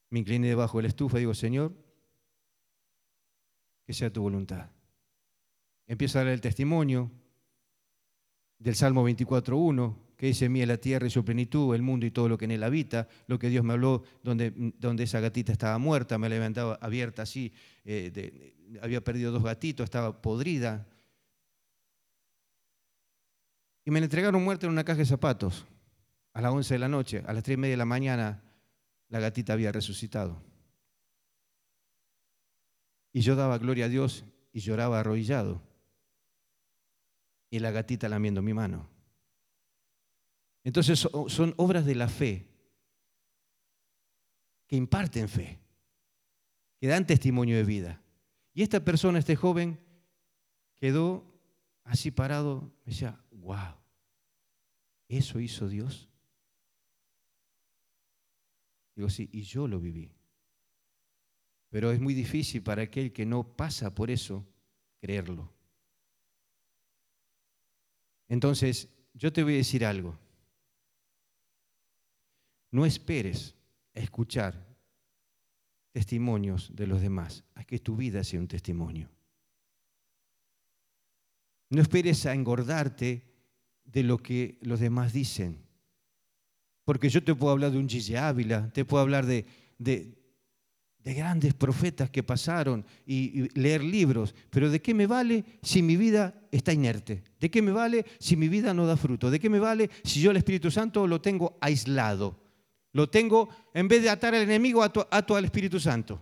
me 0.09 0.19
incliné 0.19 0.47
debajo 0.47 0.77
de 0.77 0.83
la 0.83 0.89
estufa 0.89 1.17
y 1.17 1.21
digo, 1.21 1.33
Señor, 1.33 1.73
que 3.85 3.93
sea 3.93 4.11
tu 4.11 4.21
voluntad. 4.21 4.69
Empiezo 5.87 6.19
a 6.19 6.23
dar 6.23 6.33
el 6.33 6.41
testimonio, 6.41 7.11
del 8.59 8.75
Salmo 8.75 9.07
24.1, 9.07 9.95
que 10.17 10.27
dice, 10.27 10.49
mía 10.49 10.65
la 10.65 10.77
tierra 10.77 11.07
y 11.07 11.09
su 11.09 11.23
plenitud, 11.23 11.73
el 11.73 11.81
mundo 11.81 12.05
y 12.05 12.11
todo 12.11 12.27
lo 12.27 12.37
que 12.37 12.45
en 12.45 12.51
él 12.51 12.63
habita, 12.63 13.07
lo 13.27 13.39
que 13.39 13.49
Dios 13.49 13.63
me 13.63 13.73
habló, 13.73 14.03
donde, 14.21 14.51
donde 14.77 15.05
esa 15.05 15.21
gatita 15.21 15.53
estaba 15.53 15.77
muerta, 15.77 16.17
me 16.17 16.27
levantaba 16.27 16.77
abierta 16.81 17.21
así, 17.21 17.53
eh, 17.85 18.53
había 18.81 19.01
perdido 19.01 19.31
dos 19.31 19.43
gatitos, 19.43 19.85
estaba 19.85 20.21
podrida. 20.21 20.85
Y 23.85 23.91
me 23.91 24.01
la 24.01 24.05
entregaron 24.05 24.43
muerta 24.43 24.65
en 24.67 24.73
una 24.73 24.83
caja 24.83 24.99
de 24.99 25.05
zapatos, 25.05 25.65
a 26.33 26.41
las 26.41 26.51
11 26.51 26.73
de 26.73 26.79
la 26.79 26.89
noche, 26.89 27.23
a 27.25 27.31
las 27.31 27.43
3 27.43 27.55
y 27.55 27.57
media 27.57 27.73
de 27.73 27.77
la 27.77 27.85
mañana, 27.85 28.43
la 29.09 29.19
gatita 29.19 29.53
había 29.53 29.71
resucitado. 29.71 30.41
Y 33.11 33.21
yo 33.21 33.35
daba 33.35 33.57
gloria 33.57 33.85
a 33.85 33.89
Dios 33.89 34.23
y 34.53 34.59
lloraba 34.61 34.99
arrodillado 34.99 35.61
y 37.49 37.59
la 37.59 37.71
gatita 37.71 38.07
lamiendo 38.07 38.41
mi 38.41 38.53
mano. 38.53 38.87
Entonces 40.63 40.99
son 40.99 41.53
obras 41.57 41.85
de 41.85 41.95
la 41.95 42.07
fe 42.07 42.45
que 44.67 44.75
imparten 44.75 45.27
fe, 45.27 45.59
que 46.79 46.87
dan 46.87 47.07
testimonio 47.07 47.57
de 47.57 47.63
vida. 47.63 48.01
Y 48.53 48.61
esta 48.61 48.83
persona, 48.83 49.17
este 49.17 49.35
joven, 49.35 49.79
quedó 50.75 51.25
así 51.83 52.11
parado, 52.11 52.71
me 52.85 52.91
decía, 52.91 53.19
wow, 53.31 53.75
¿eso 55.07 55.39
hizo 55.39 55.67
Dios? 55.67 56.08
Digo, 58.99 59.09
sí, 59.09 59.29
y 59.31 59.43
yo 59.43 59.65
lo 59.65 59.79
viví. 59.79 60.11
Pero 61.69 61.89
es 61.93 62.01
muy 62.01 62.13
difícil 62.13 62.61
para 62.61 62.81
aquel 62.81 63.13
que 63.13 63.25
no 63.25 63.55
pasa 63.55 63.95
por 63.95 64.11
eso 64.11 64.45
creerlo. 64.99 65.49
Entonces, 68.27 68.89
yo 69.13 69.31
te 69.31 69.41
voy 69.41 69.53
a 69.53 69.55
decir 69.55 69.85
algo. 69.85 70.19
No 72.71 72.85
esperes 72.85 73.55
a 73.95 73.99
escuchar 74.01 74.67
testimonios 75.93 76.75
de 76.75 76.85
los 76.85 76.99
demás, 76.99 77.45
a 77.55 77.63
que 77.63 77.79
tu 77.79 77.95
vida 77.95 78.21
sea 78.25 78.41
un 78.41 78.49
testimonio. 78.49 79.09
No 81.69 81.81
esperes 81.81 82.25
a 82.25 82.33
engordarte 82.33 83.23
de 83.85 84.03
lo 84.03 84.17
que 84.17 84.59
los 84.61 84.81
demás 84.81 85.13
dicen. 85.13 85.68
Porque 86.89 87.07
yo 87.07 87.21
te 87.23 87.35
puedo 87.35 87.51
hablar 87.51 87.69
de 87.69 87.77
un 87.77 87.87
Gigi 87.87 88.15
Ávila, 88.15 88.67
te 88.73 88.83
puedo 88.83 89.03
hablar 89.03 89.27
de, 89.27 89.45
de, 89.77 90.17
de 91.03 91.13
grandes 91.13 91.53
profetas 91.53 92.09
que 92.09 92.23
pasaron 92.23 92.83
y, 93.05 93.47
leer 93.59 93.83
libros, 93.83 94.33
pero 94.49 94.71
¿de 94.71 94.81
qué 94.81 94.95
me 94.95 95.05
vale 95.05 95.45
si 95.61 95.83
mi 95.83 95.95
vida 95.97 96.33
está 96.51 96.73
inerte? 96.73 97.21
¿De 97.39 97.51
qué 97.51 97.61
me 97.61 97.71
vale 97.71 98.07
si 98.17 98.35
mi 98.35 98.47
vida 98.47 98.73
no 98.73 98.87
da 98.87 98.97
fruto? 98.97 99.29
¿De 99.29 99.39
qué 99.39 99.51
me 99.51 99.59
vale 99.59 99.87
si 100.03 100.19
yo 100.19 100.31
el 100.31 100.37
Espíritu 100.37 100.71
Santo 100.71 101.05
lo 101.05 101.21
tengo 101.21 101.59
aislado? 101.61 102.41
Lo 102.93 103.07
tengo, 103.07 103.49
en 103.75 103.87
vez 103.87 104.01
de 104.01 104.09
atar 104.09 104.33
al 104.33 104.41
enemigo, 104.41 104.81
ato, 104.81 105.35
al 105.35 105.45
Espíritu 105.45 105.79
Santo. 105.79 106.19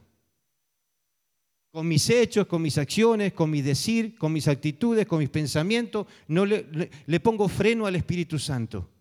Con 1.71 1.87
mis 1.87 2.09
hechos, 2.09 2.45
con 2.45 2.61
mis 2.61 2.77
acciones, 2.77 3.31
con 3.31 3.49
mi 3.49 3.61
decir, 3.61 4.17
con 4.17 4.33
mis 4.33 4.49
actitudes, 4.49 5.07
con 5.07 5.19
mis 5.19 5.29
pensamientos, 5.29 6.07
no 6.27 6.45
le 6.45 7.19
pongo 7.21 7.47
freno 7.47 7.85
al 7.85 7.95
Espíritu 7.95 8.37
Santo. 8.37 8.96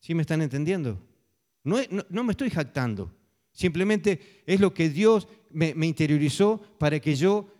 ¿Sí 0.00 0.14
me 0.14 0.22
están 0.22 0.42
entendiendo? 0.42 1.02
No, 1.64 2.24
me 2.24 2.32
estoy 2.32 2.50
jactando. 2.50 3.14
Simplemente 3.52 4.42
es 4.46 4.60
lo 4.60 4.72
que 4.72 4.88
Dios 4.88 5.28
me, 5.50 5.74
me 5.74 5.86
interiorizó 5.86 6.60
para 6.78 7.00
que 7.00 7.14
yo 7.14 7.52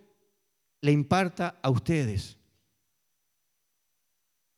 le 0.80 0.92
imparta 0.92 1.58
a 1.62 1.70
ustedes. 1.70 2.36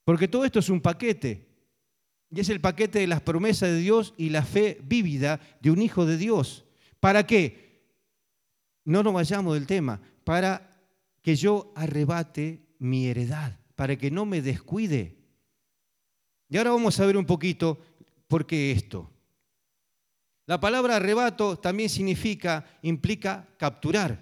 Porque 0.04 0.28
todo 0.28 0.44
esto 0.44 0.58
es 0.58 0.68
un 0.68 0.80
paquete. 0.80 1.48
Y 2.30 2.40
es 2.40 2.48
el 2.48 2.60
paquete 2.60 3.00
de 3.00 3.06
las 3.06 3.22
promesas 3.22 3.70
de 3.70 3.78
Dios 3.78 4.14
y 4.16 4.30
la 4.30 4.44
fe 4.44 4.78
vívida 4.84 5.40
de 5.60 5.70
un 5.70 5.82
hijo 5.82 6.06
de 6.06 6.16
Dios. 6.16 6.64
¿Para 7.00 7.26
qué? 7.26 7.82
No 8.84 9.02
nos 9.02 9.14
vayamos 9.14 9.54
del 9.54 9.66
tema. 9.66 10.00
Para 10.24 10.70
que 11.22 11.34
yo 11.34 11.72
arrebate 11.74 12.66
mi 12.78 13.06
heredad. 13.06 13.58
Para 13.74 13.96
que 13.96 14.10
no 14.10 14.26
me 14.26 14.42
descuide. 14.42 15.19
Y 16.50 16.58
ahora 16.58 16.72
vamos 16.72 16.98
a 16.98 17.06
ver 17.06 17.16
un 17.16 17.24
poquito 17.24 17.78
por 18.26 18.44
qué 18.44 18.72
esto. 18.72 19.08
La 20.46 20.58
palabra 20.58 20.96
arrebato 20.96 21.56
también 21.56 21.88
significa, 21.88 22.66
implica 22.82 23.46
capturar. 23.56 24.20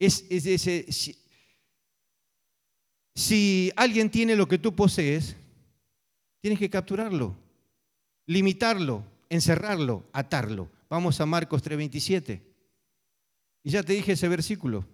Es, 0.00 0.26
si, 0.28 1.16
si 3.14 3.72
alguien 3.76 4.10
tiene 4.10 4.34
lo 4.34 4.48
que 4.48 4.58
tú 4.58 4.74
posees, 4.74 5.36
tienes 6.40 6.58
que 6.58 6.68
capturarlo, 6.68 7.36
limitarlo, 8.26 9.04
encerrarlo, 9.28 10.04
atarlo. 10.12 10.68
Vamos 10.90 11.20
a 11.20 11.26
Marcos 11.26 11.62
3:27. 11.62 12.42
Y 13.62 13.70
ya 13.70 13.84
te 13.84 13.92
dije 13.92 14.12
ese 14.12 14.28
versículo. 14.28 14.84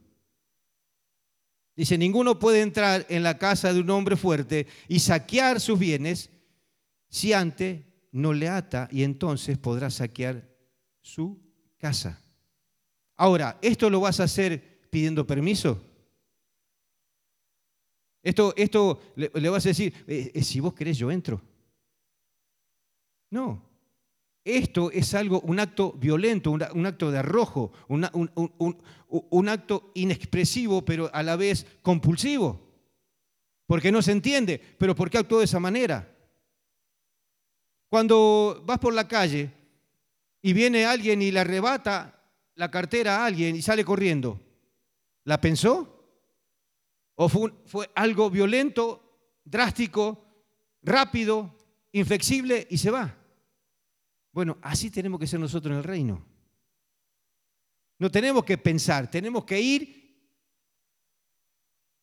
Dice, 1.78 1.96
ninguno 1.96 2.40
puede 2.40 2.62
entrar 2.62 3.06
en 3.08 3.22
la 3.22 3.38
casa 3.38 3.72
de 3.72 3.78
un 3.78 3.88
hombre 3.90 4.16
fuerte 4.16 4.66
y 4.88 4.98
saquear 4.98 5.60
sus 5.60 5.78
bienes 5.78 6.28
si 7.08 7.32
antes 7.32 7.84
no 8.10 8.32
le 8.32 8.48
ata 8.48 8.88
y 8.90 9.04
entonces 9.04 9.58
podrá 9.58 9.88
saquear 9.88 10.44
su 11.00 11.40
casa. 11.78 12.20
Ahora, 13.14 13.60
¿esto 13.62 13.88
lo 13.90 14.00
vas 14.00 14.18
a 14.18 14.24
hacer 14.24 14.80
pidiendo 14.90 15.24
permiso? 15.24 15.80
Esto, 18.24 18.52
esto 18.56 19.00
le, 19.14 19.48
vas 19.48 19.64
a 19.64 19.68
decir, 19.68 19.94
eh, 20.08 20.32
eh, 20.34 20.42
si 20.42 20.58
vos 20.58 20.74
querés 20.74 20.98
yo 20.98 21.12
entro. 21.12 21.40
No, 23.30 23.67
esto 24.44 24.90
es 24.90 25.14
algo, 25.14 25.40
un 25.40 25.60
acto 25.60 25.92
violento, 25.92 26.50
un, 26.50 26.86
acto 26.86 27.10
de 27.10 27.18
arrojo, 27.18 27.72
un, 27.88 29.48
acto 29.48 29.90
inexpresivo, 29.94 30.84
pero 30.84 31.10
a 31.12 31.22
la 31.22 31.36
vez 31.36 31.66
compulsivo. 31.82 32.60
Porque 33.66 33.92
no 33.92 34.00
se 34.00 34.12
entiende, 34.12 34.58
pero 34.78 34.94
¿por 34.94 35.10
qué 35.10 35.18
actuó 35.18 35.40
de 35.40 35.44
esa 35.44 35.60
manera? 35.60 36.16
Cuando 37.90 38.62
vas 38.64 38.78
por 38.78 38.94
la 38.94 39.06
calle 39.06 39.52
y 40.40 40.52
viene 40.54 40.86
alguien 40.86 41.20
y 41.20 41.30
le 41.30 41.40
arrebata 41.40 42.22
la 42.54 42.70
cartera 42.70 43.18
a 43.18 43.26
alguien 43.26 43.54
y 43.54 43.62
sale 43.62 43.84
corriendo, 43.84 44.40
¿la 45.24 45.40
pensó? 45.40 45.94
¿O 47.16 47.28
fue, 47.28 47.52
fue 47.66 47.90
algo 47.94 48.30
violento, 48.30 49.02
drástico, 49.44 50.24
rápido, 50.82 51.54
inflexible 51.92 52.66
y 52.70 52.78
se 52.78 52.90
va? 52.90 53.17
Bueno, 54.38 54.56
así 54.62 54.88
tenemos 54.88 55.18
que 55.18 55.26
ser 55.26 55.40
nosotros 55.40 55.72
en 55.72 55.78
el 55.78 55.82
reino. 55.82 56.24
No 57.98 58.08
tenemos 58.08 58.44
que 58.44 58.56
pensar, 58.56 59.10
tenemos 59.10 59.44
que 59.44 59.60
ir. 59.60 60.16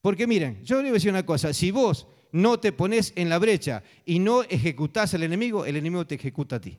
Porque 0.02 0.28
miren, 0.28 0.62
yo 0.62 0.76
le 0.76 0.82
voy 0.82 0.90
a 0.90 0.94
decir 0.96 1.12
una 1.12 1.26
cosa, 1.26 1.54
si 1.54 1.72
vos 1.72 2.10
no 2.34 2.60
te 2.60 2.74
pones 2.74 3.14
en 3.16 3.30
la 3.30 3.40
brecha 3.40 3.84
y 4.04 4.20
no 4.20 4.44
ejecutás 4.44 5.14
al 5.14 5.24
enemigo, 5.24 5.66
el 5.66 5.78
enemigo 5.78 6.06
te 6.06 6.16
ejecuta 6.16 6.58
a 6.58 6.60
ti. 6.60 6.78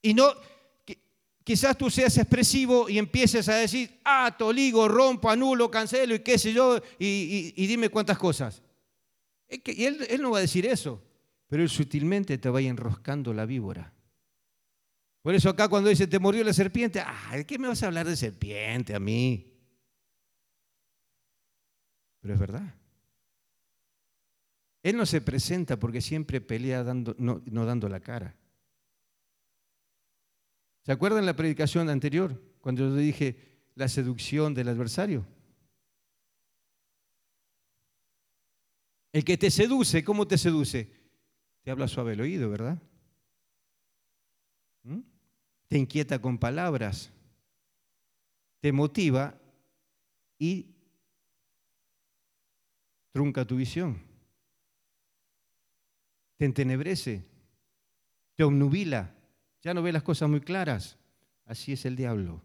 Y 0.00 0.14
no, 0.14 0.32
quizás 1.42 1.76
tú 1.76 1.90
seas 1.90 2.16
expresivo 2.18 2.88
y 2.88 2.98
empieces 2.98 3.48
a 3.48 3.56
decir, 3.56 3.98
ah, 4.04 4.32
toligo, 4.38 4.86
rompo, 4.86 5.28
anulo, 5.28 5.68
cancelo 5.68 6.14
y 6.14 6.20
qué 6.20 6.38
sé 6.38 6.52
yo, 6.52 6.80
y, 7.00 7.66
dime 7.66 7.88
cuántas 7.88 8.16
cosas. 8.16 8.62
y 9.48 9.84
él, 9.86 10.06
él 10.08 10.22
no 10.22 10.30
va 10.30 10.38
a 10.38 10.42
decir 10.42 10.64
eso 10.66 11.02
pero 11.50 11.64
él 11.64 11.68
sutilmente 11.68 12.38
te 12.38 12.48
va 12.48 12.60
enroscando 12.60 13.34
la 13.34 13.44
víbora. 13.44 13.92
Por 15.20 15.34
eso 15.34 15.50
acá 15.50 15.68
cuando 15.68 15.90
dice, 15.90 16.06
te 16.06 16.20
mordió 16.20 16.44
la 16.44 16.52
serpiente, 16.52 17.02
¿de 17.32 17.44
¿qué 17.44 17.58
me 17.58 17.66
vas 17.66 17.82
a 17.82 17.88
hablar 17.88 18.06
de 18.06 18.16
serpiente 18.16 18.94
a 18.94 19.00
mí? 19.00 19.52
Pero 22.20 22.34
es 22.34 22.40
verdad. 22.40 22.74
Él 24.84 24.96
no 24.96 25.04
se 25.04 25.20
presenta 25.20 25.76
porque 25.76 26.00
siempre 26.00 26.40
pelea 26.40 26.84
dando, 26.84 27.16
no, 27.18 27.42
no 27.44 27.66
dando 27.66 27.88
la 27.88 27.98
cara. 27.98 28.36
¿Se 30.82 30.92
acuerdan 30.92 31.26
la 31.26 31.34
predicación 31.34 31.90
anterior 31.90 32.40
cuando 32.60 32.82
yo 32.82 32.94
dije 32.94 33.58
la 33.74 33.88
seducción 33.88 34.54
del 34.54 34.68
adversario? 34.68 35.26
El 39.12 39.24
que 39.24 39.36
te 39.36 39.50
seduce, 39.50 40.04
¿cómo 40.04 40.28
te 40.28 40.38
seduce? 40.38 40.99
Te 41.62 41.70
habla 41.70 41.88
suave 41.88 42.14
el 42.14 42.20
oído, 42.20 42.50
¿verdad? 42.50 42.78
¿Mm? 44.82 45.00
Te 45.68 45.78
inquieta 45.78 46.20
con 46.20 46.38
palabras, 46.38 47.12
te 48.60 48.72
motiva 48.72 49.38
y 50.38 50.74
trunca 53.12 53.44
tu 53.44 53.56
visión. 53.56 54.02
Te 56.36 56.46
entenebrece, 56.46 57.24
te 58.34 58.44
obnubila, 58.44 59.14
ya 59.62 59.74
no 59.74 59.82
ve 59.82 59.92
las 59.92 60.02
cosas 60.02 60.28
muy 60.28 60.40
claras. 60.40 60.96
Así 61.44 61.72
es 61.72 61.84
el 61.84 61.96
diablo. 61.96 62.42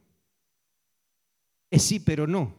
Es 1.70 1.84
sí, 1.84 2.00
pero 2.00 2.28
no. 2.28 2.54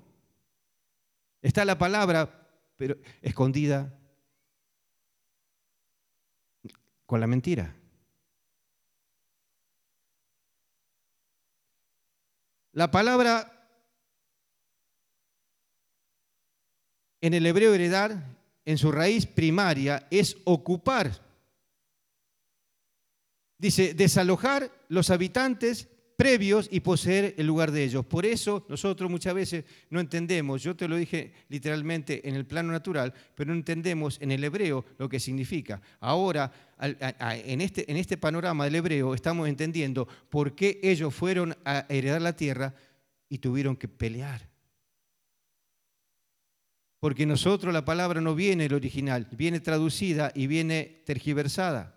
Está 1.43 1.65
la 1.65 1.77
palabra, 1.77 2.49
pero 2.77 2.97
escondida 3.21 3.99
con 7.07 7.21
la 7.21 7.27
mentira. 7.27 7.75
La 12.73 12.91
palabra 12.91 13.53
en 17.21 17.33
el 17.35 17.47
hebreo 17.47 17.73
heredar, 17.73 18.37
en 18.65 18.77
su 18.77 18.93
raíz 18.93 19.27
primaria, 19.27 20.07
es 20.11 20.37
ocupar. 20.45 21.11
Dice, 23.59 23.95
desalojar 23.95 24.71
los 24.89 25.09
habitantes 25.11 25.89
previos 26.17 26.69
y 26.71 26.81
poseer 26.81 27.35
el 27.37 27.47
lugar 27.47 27.71
de 27.71 27.85
ellos. 27.85 28.05
Por 28.05 28.25
eso 28.25 28.65
nosotros 28.69 29.11
muchas 29.11 29.35
veces 29.35 29.65
no 29.91 30.01
entendemos, 30.01 30.63
yo 30.63 30.75
te 30.75 30.89
lo 30.89 30.97
dije 30.97 31.33
literalmente 31.49 32.27
en 32.27 32.35
el 32.35 32.47
plano 32.47 32.73
natural, 32.73 33.13
pero 33.35 33.51
no 33.53 33.57
entendemos 33.57 34.19
en 34.21 34.33
el 34.33 34.43
hebreo 34.43 34.85
lo 34.99 35.09
que 35.09 35.21
significa. 35.21 35.81
Ahora, 36.01 36.51
en 36.81 37.61
este, 37.61 37.91
en 37.91 37.99
este 37.99 38.17
panorama 38.17 38.65
del 38.65 38.77
hebreo, 38.77 39.15
estamos 39.15 39.49
entendiendo 39.49 40.09
por 40.31 40.55
qué 40.55 40.81
ellos 40.83 41.15
fueron 41.15 41.57
a 41.65 41.85
heredar 41.89 42.23
la 42.23 42.35
tierra 42.35 42.75
y 43.29 43.39
tuvieron 43.39 43.77
que 43.77 43.89
pelear. 43.89 44.49
Porque 46.99 47.27
nosotros 47.27 47.75
la 47.75 47.85
palabra 47.85 48.21
no 48.21 48.35
viene 48.35 48.65
el 48.65 48.75
original, 48.75 49.29
viene 49.33 49.61
traducida 49.61 50.33
y 50.35 50.47
viene 50.47 51.03
tergiversada. 51.05 51.96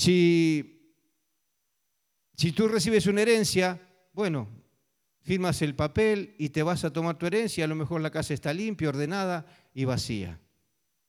Si, 0.00 0.96
si 2.34 2.52
tú 2.52 2.68
recibes 2.68 3.06
una 3.06 3.20
herencia, 3.20 3.78
bueno, 4.14 4.48
firmas 5.20 5.60
el 5.60 5.74
papel 5.74 6.34
y 6.38 6.48
te 6.48 6.62
vas 6.62 6.84
a 6.84 6.90
tomar 6.90 7.18
tu 7.18 7.26
herencia, 7.26 7.66
a 7.66 7.68
lo 7.68 7.74
mejor 7.74 8.00
la 8.00 8.10
casa 8.10 8.32
está 8.32 8.54
limpia, 8.54 8.88
ordenada 8.88 9.44
y 9.74 9.84
vacía. 9.84 10.40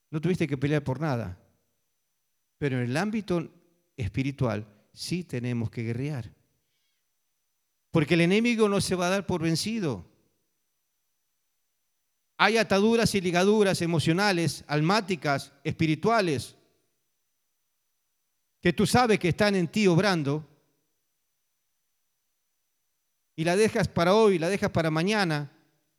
No 0.09 0.19
tuviste 0.19 0.45
que 0.45 0.57
pelear 0.57 0.83
por 0.83 0.99
nada. 0.99 1.41
Pero 2.57 2.79
en 2.81 2.89
el 2.89 2.97
ámbito 2.97 3.49
espiritual 3.95 4.67
sí 4.91 5.23
tenemos 5.23 5.71
que 5.71 5.83
guerrear. 5.83 6.35
Porque 7.91 8.15
el 8.15 8.21
enemigo 8.21 8.67
no 8.67 8.81
se 8.81 8.95
va 8.95 9.07
a 9.07 9.11
dar 9.11 9.25
por 9.25 9.41
vencido. 9.41 10.05
Hay 12.35 12.57
ataduras 12.57 13.15
y 13.15 13.21
ligaduras 13.21 13.81
emocionales, 13.81 14.65
almáticas, 14.67 15.53
espirituales, 15.63 16.57
que 18.62 18.74
tú 18.74 18.86
sabes 18.86 19.20
que 19.20 19.30
están 19.30 19.55
en 19.55 19.68
ti 19.68 19.88
obrando 19.88 20.47
y 23.36 23.43
la 23.43 23.55
dejas 23.55 23.88
para 23.88 24.14
hoy, 24.14 24.38
la 24.38 24.49
dejas 24.49 24.70
para 24.70 24.91
mañana, 24.91 25.51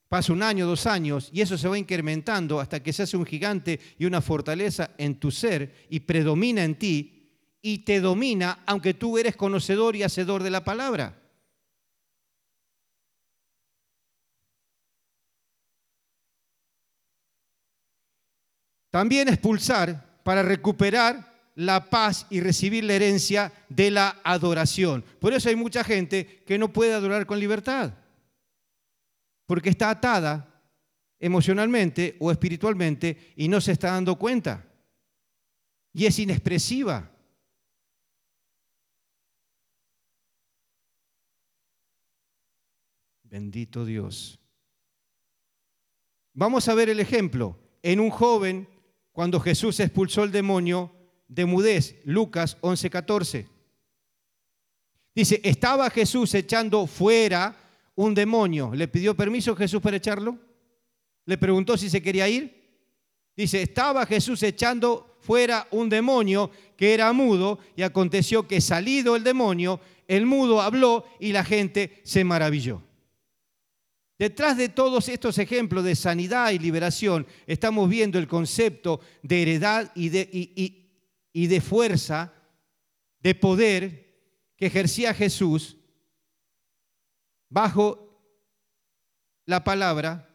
pasa 0.08 0.32
un 0.32 0.42
año, 0.42 0.66
dos 0.66 0.86
años 0.86 1.28
y 1.32 1.40
eso 1.40 1.58
se 1.58 1.68
va 1.68 1.76
incrementando 1.76 2.60
hasta 2.60 2.80
que 2.80 2.92
se 2.92 3.02
hace 3.02 3.16
un 3.16 3.26
gigante 3.26 3.80
y 3.98 4.04
una 4.04 4.20
fortaleza 4.20 4.90
en 4.96 5.18
tu 5.18 5.30
ser 5.30 5.86
y 5.90 6.00
predomina 6.00 6.62
en 6.62 6.78
ti 6.78 7.58
y 7.60 7.78
te 7.78 8.00
domina 8.00 8.62
aunque 8.66 8.94
tú 8.94 9.18
eres 9.18 9.34
conocedor 9.34 9.96
y 9.96 10.04
hacedor 10.04 10.42
de 10.42 10.50
la 10.50 10.62
palabra. 10.62 11.18
También 18.90 19.28
expulsar 19.28 20.20
para 20.22 20.42
recuperar 20.42 21.31
la 21.54 21.90
paz 21.90 22.26
y 22.30 22.40
recibir 22.40 22.84
la 22.84 22.94
herencia 22.94 23.52
de 23.68 23.90
la 23.90 24.20
adoración. 24.24 25.04
Por 25.20 25.32
eso 25.32 25.48
hay 25.48 25.56
mucha 25.56 25.84
gente 25.84 26.42
que 26.46 26.58
no 26.58 26.72
puede 26.72 26.94
adorar 26.94 27.26
con 27.26 27.38
libertad, 27.38 27.94
porque 29.46 29.70
está 29.70 29.90
atada 29.90 30.48
emocionalmente 31.18 32.16
o 32.18 32.30
espiritualmente 32.30 33.32
y 33.36 33.48
no 33.48 33.60
se 33.60 33.72
está 33.72 33.92
dando 33.92 34.16
cuenta. 34.18 34.66
Y 35.92 36.06
es 36.06 36.18
inexpresiva. 36.18 37.10
Bendito 43.24 43.84
Dios. 43.84 44.38
Vamos 46.34 46.68
a 46.68 46.74
ver 46.74 46.88
el 46.88 47.00
ejemplo. 47.00 47.58
En 47.82 48.00
un 48.00 48.10
joven, 48.10 48.68
cuando 49.12 49.40
Jesús 49.40 49.80
expulsó 49.80 50.24
el 50.24 50.32
demonio, 50.32 51.01
de 51.34 51.46
mudez, 51.46 51.96
Lucas 52.04 52.58
11:14. 52.60 53.46
Dice, 55.14 55.40
estaba 55.42 55.88
Jesús 55.90 56.34
echando 56.34 56.86
fuera 56.86 57.56
un 57.94 58.14
demonio. 58.14 58.74
¿Le 58.74 58.88
pidió 58.88 59.14
permiso 59.14 59.56
Jesús 59.56 59.80
para 59.80 59.96
echarlo? 59.96 60.38
¿Le 61.26 61.38
preguntó 61.38 61.76
si 61.76 61.90
se 61.90 62.02
quería 62.02 62.28
ir? 62.28 62.62
Dice, 63.36 63.62
estaba 63.62 64.06
Jesús 64.06 64.42
echando 64.42 65.16
fuera 65.20 65.66
un 65.70 65.88
demonio 65.88 66.50
que 66.76 66.94
era 66.94 67.12
mudo 67.12 67.58
y 67.76 67.82
aconteció 67.82 68.46
que 68.46 68.60
salido 68.60 69.16
el 69.16 69.24
demonio, 69.24 69.80
el 70.08 70.26
mudo 70.26 70.60
habló 70.60 71.04
y 71.20 71.32
la 71.32 71.44
gente 71.44 72.00
se 72.04 72.24
maravilló. 72.24 72.82
Detrás 74.18 74.56
de 74.56 74.68
todos 74.68 75.08
estos 75.08 75.38
ejemplos 75.38 75.84
de 75.84 75.96
sanidad 75.96 76.50
y 76.52 76.58
liberación, 76.58 77.26
estamos 77.46 77.88
viendo 77.88 78.18
el 78.18 78.28
concepto 78.28 79.00
de 79.22 79.42
heredad 79.42 79.90
y 79.94 80.10
de, 80.10 80.81
de 81.32 81.60
fuerza, 81.60 82.32
de 83.20 83.34
poder 83.34 84.02
que 84.56 84.66
ejercía 84.66 85.14
Jesús 85.14 85.76
bajo 87.48 88.12
la 89.44 89.64
palabra 89.64 90.28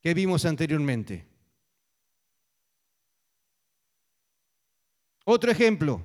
que 0.00 0.14
vimos 0.14 0.44
anteriormente. 0.44 1.26
Otro 5.24 5.50
ejemplo. 5.50 6.02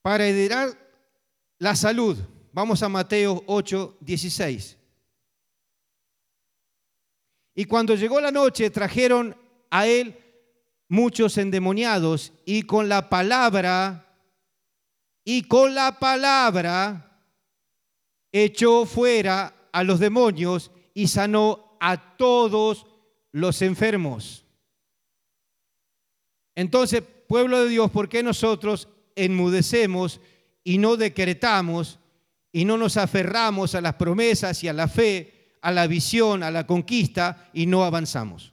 Para 0.00 0.26
heredar 0.26 0.70
la 1.58 1.76
salud, 1.76 2.16
vamos 2.52 2.82
a 2.82 2.88
Mateo 2.88 3.44
8, 3.46 3.98
16. 4.00 4.77
Y 7.58 7.64
cuando 7.64 7.96
llegó 7.96 8.20
la 8.20 8.30
noche 8.30 8.70
trajeron 8.70 9.36
a 9.68 9.88
él 9.88 10.16
muchos 10.88 11.36
endemoniados 11.38 12.32
y 12.44 12.62
con 12.62 12.88
la 12.88 13.08
palabra, 13.08 14.16
y 15.24 15.42
con 15.42 15.74
la 15.74 15.98
palabra 15.98 17.20
echó 18.30 18.86
fuera 18.86 19.70
a 19.72 19.82
los 19.82 19.98
demonios 19.98 20.70
y 20.94 21.08
sanó 21.08 21.76
a 21.80 22.16
todos 22.16 22.86
los 23.32 23.60
enfermos. 23.60 24.44
Entonces, 26.54 27.02
pueblo 27.26 27.64
de 27.64 27.70
Dios, 27.70 27.90
¿por 27.90 28.08
qué 28.08 28.22
nosotros 28.22 28.86
enmudecemos 29.16 30.20
y 30.62 30.78
no 30.78 30.96
decretamos 30.96 31.98
y 32.52 32.64
no 32.64 32.78
nos 32.78 32.96
aferramos 32.96 33.74
a 33.74 33.80
las 33.80 33.94
promesas 33.94 34.62
y 34.62 34.68
a 34.68 34.72
la 34.72 34.86
fe, 34.86 35.37
a 35.60 35.72
la 35.72 35.86
visión, 35.86 36.42
a 36.42 36.50
la 36.50 36.66
conquista 36.66 37.50
y 37.52 37.66
no 37.66 37.84
avanzamos? 37.84 38.52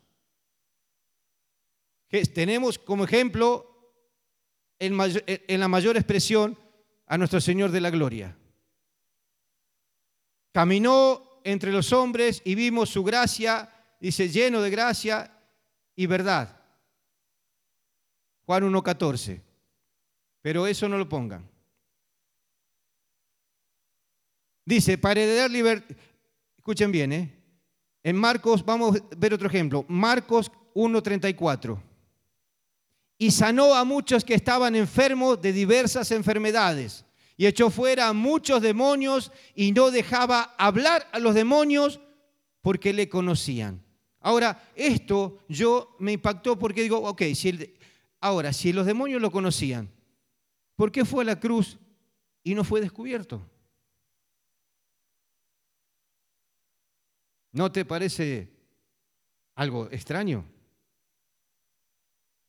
Tenemos 2.33 2.79
como 2.79 3.03
ejemplo 3.03 3.93
en, 4.79 4.97
la 5.59 5.67
mayor 5.67 5.97
expresión 5.97 6.57
a 7.07 7.17
nuestro 7.17 7.41
Señor 7.41 7.71
de 7.71 7.81
la 7.81 7.89
Gloria. 7.89 8.37
Caminó 10.51 11.41
entre 11.43 11.71
los 11.71 11.91
hombres 11.91 12.41
y 12.45 12.55
vimos 12.55 12.89
su 12.89 13.03
gracia 13.03 13.69
dice, 13.99 14.29
lleno 14.29 14.61
de 14.61 14.69
gracia 14.69 15.31
y 15.95 16.05
verdad. 16.05 16.61
Juan 18.45 18.63
1.14. 18.71 19.41
Pero 20.41 20.67
eso 20.67 20.87
no 20.87 20.97
lo 20.97 21.09
pongan. 21.09 21.49
Dice, 24.63 24.97
para 24.97 25.21
heredar 25.21 25.49
libertad, 25.49 25.95
escuchen 26.65 26.91
bien, 26.91 27.13
¿eh? 27.13 27.31
En 28.01 28.15
Marcos, 28.15 28.65
vamos 28.65 28.97
a 28.97 29.15
ver 29.15 29.35
otro 29.35 29.47
ejemplo, 29.47 29.85
Marcos 29.87 30.51
1.34. 30.73 31.79
Y 33.19 33.29
sanó 33.29 33.75
a 33.75 33.83
muchos 33.83 34.25
que 34.25 34.33
estaban 34.33 34.75
enfermos 34.75 35.39
de 35.39 35.53
diversas 35.53 36.09
enfermedades. 36.09 37.05
Y 37.37 37.45
echó 37.45 37.69
fuera 37.69 38.07
a 38.07 38.13
muchos 38.13 38.63
demonios 38.63 39.31
y 39.53 39.73
no 39.73 39.91
dejaba 39.91 40.55
hablar 40.57 41.07
a 41.11 41.19
los 41.19 41.35
demonios 41.35 41.99
porque 42.61 42.93
le 42.93 43.07
conocían. 43.07 43.85
Ahora, 44.19 44.67
esto 44.73 45.37
yo 45.47 45.95
me 45.99 46.13
impactó 46.13 46.57
porque 46.57 46.81
digo, 46.81 46.97
ok, 46.97 47.21
si 47.35 47.75
ahora, 48.19 48.51
si 48.53 48.73
los 48.73 48.87
demonios 48.87 49.21
lo 49.21 49.29
conocían, 49.29 49.87
¿por 50.75 50.91
qué 50.91 51.05
fue 51.05 51.23
a 51.23 51.27
la 51.27 51.39
cruz 51.39 51.77
y 52.43 52.55
no 52.55 52.63
fue 52.63 52.81
descubierto? 52.81 53.39
¿No 57.55 57.71
te 57.71 57.85
parece 57.85 58.51
algo 59.55 59.89
extraño? 59.89 60.43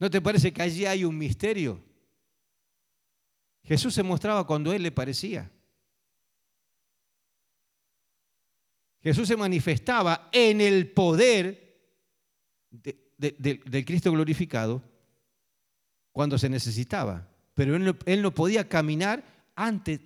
¿No 0.01 0.11
te 0.11 0.21
parece 0.21 0.53
que 0.53 0.63
allí 0.63 0.85
hay 0.85 1.05
un 1.05 1.17
misterio? 1.17 1.81
Jesús 3.63 3.95
se 3.95 4.03
mostraba 4.03 4.45
cuando 4.45 4.73
Él 4.73 4.83
le 4.83 4.91
parecía. 4.91 5.49
Jesús 9.01 9.29
se 9.29 9.37
manifestaba 9.37 10.29
en 10.33 10.61
el 10.61 10.91
poder 10.91 11.79
del 12.73 13.85
Cristo 13.85 14.11
glorificado 14.11 14.83
cuando 16.11 16.37
se 16.37 16.49
necesitaba, 16.49 17.29
pero 17.55 17.77
él 17.77 18.23
no, 18.23 18.35
podía 18.35 18.69
caminar 18.69 19.23
antes 19.55 20.01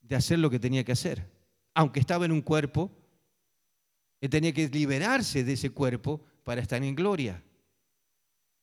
de 0.00 0.16
hacer 0.16 0.40
lo 0.40 0.50
que 0.50 0.58
tenía 0.58 0.82
que 0.82 0.90
hacer. 0.90 1.30
Aunque 1.74 2.00
estaba 2.00 2.24
en 2.24 2.32
un 2.32 2.42
cuerpo, 2.42 2.90
él 4.22 4.30
tenía 4.30 4.52
que 4.52 4.68
liberarse 4.68 5.42
de 5.42 5.54
ese 5.54 5.70
cuerpo 5.70 6.24
para 6.44 6.62
estar 6.62 6.82
en 6.82 6.94
gloria. 6.94 7.42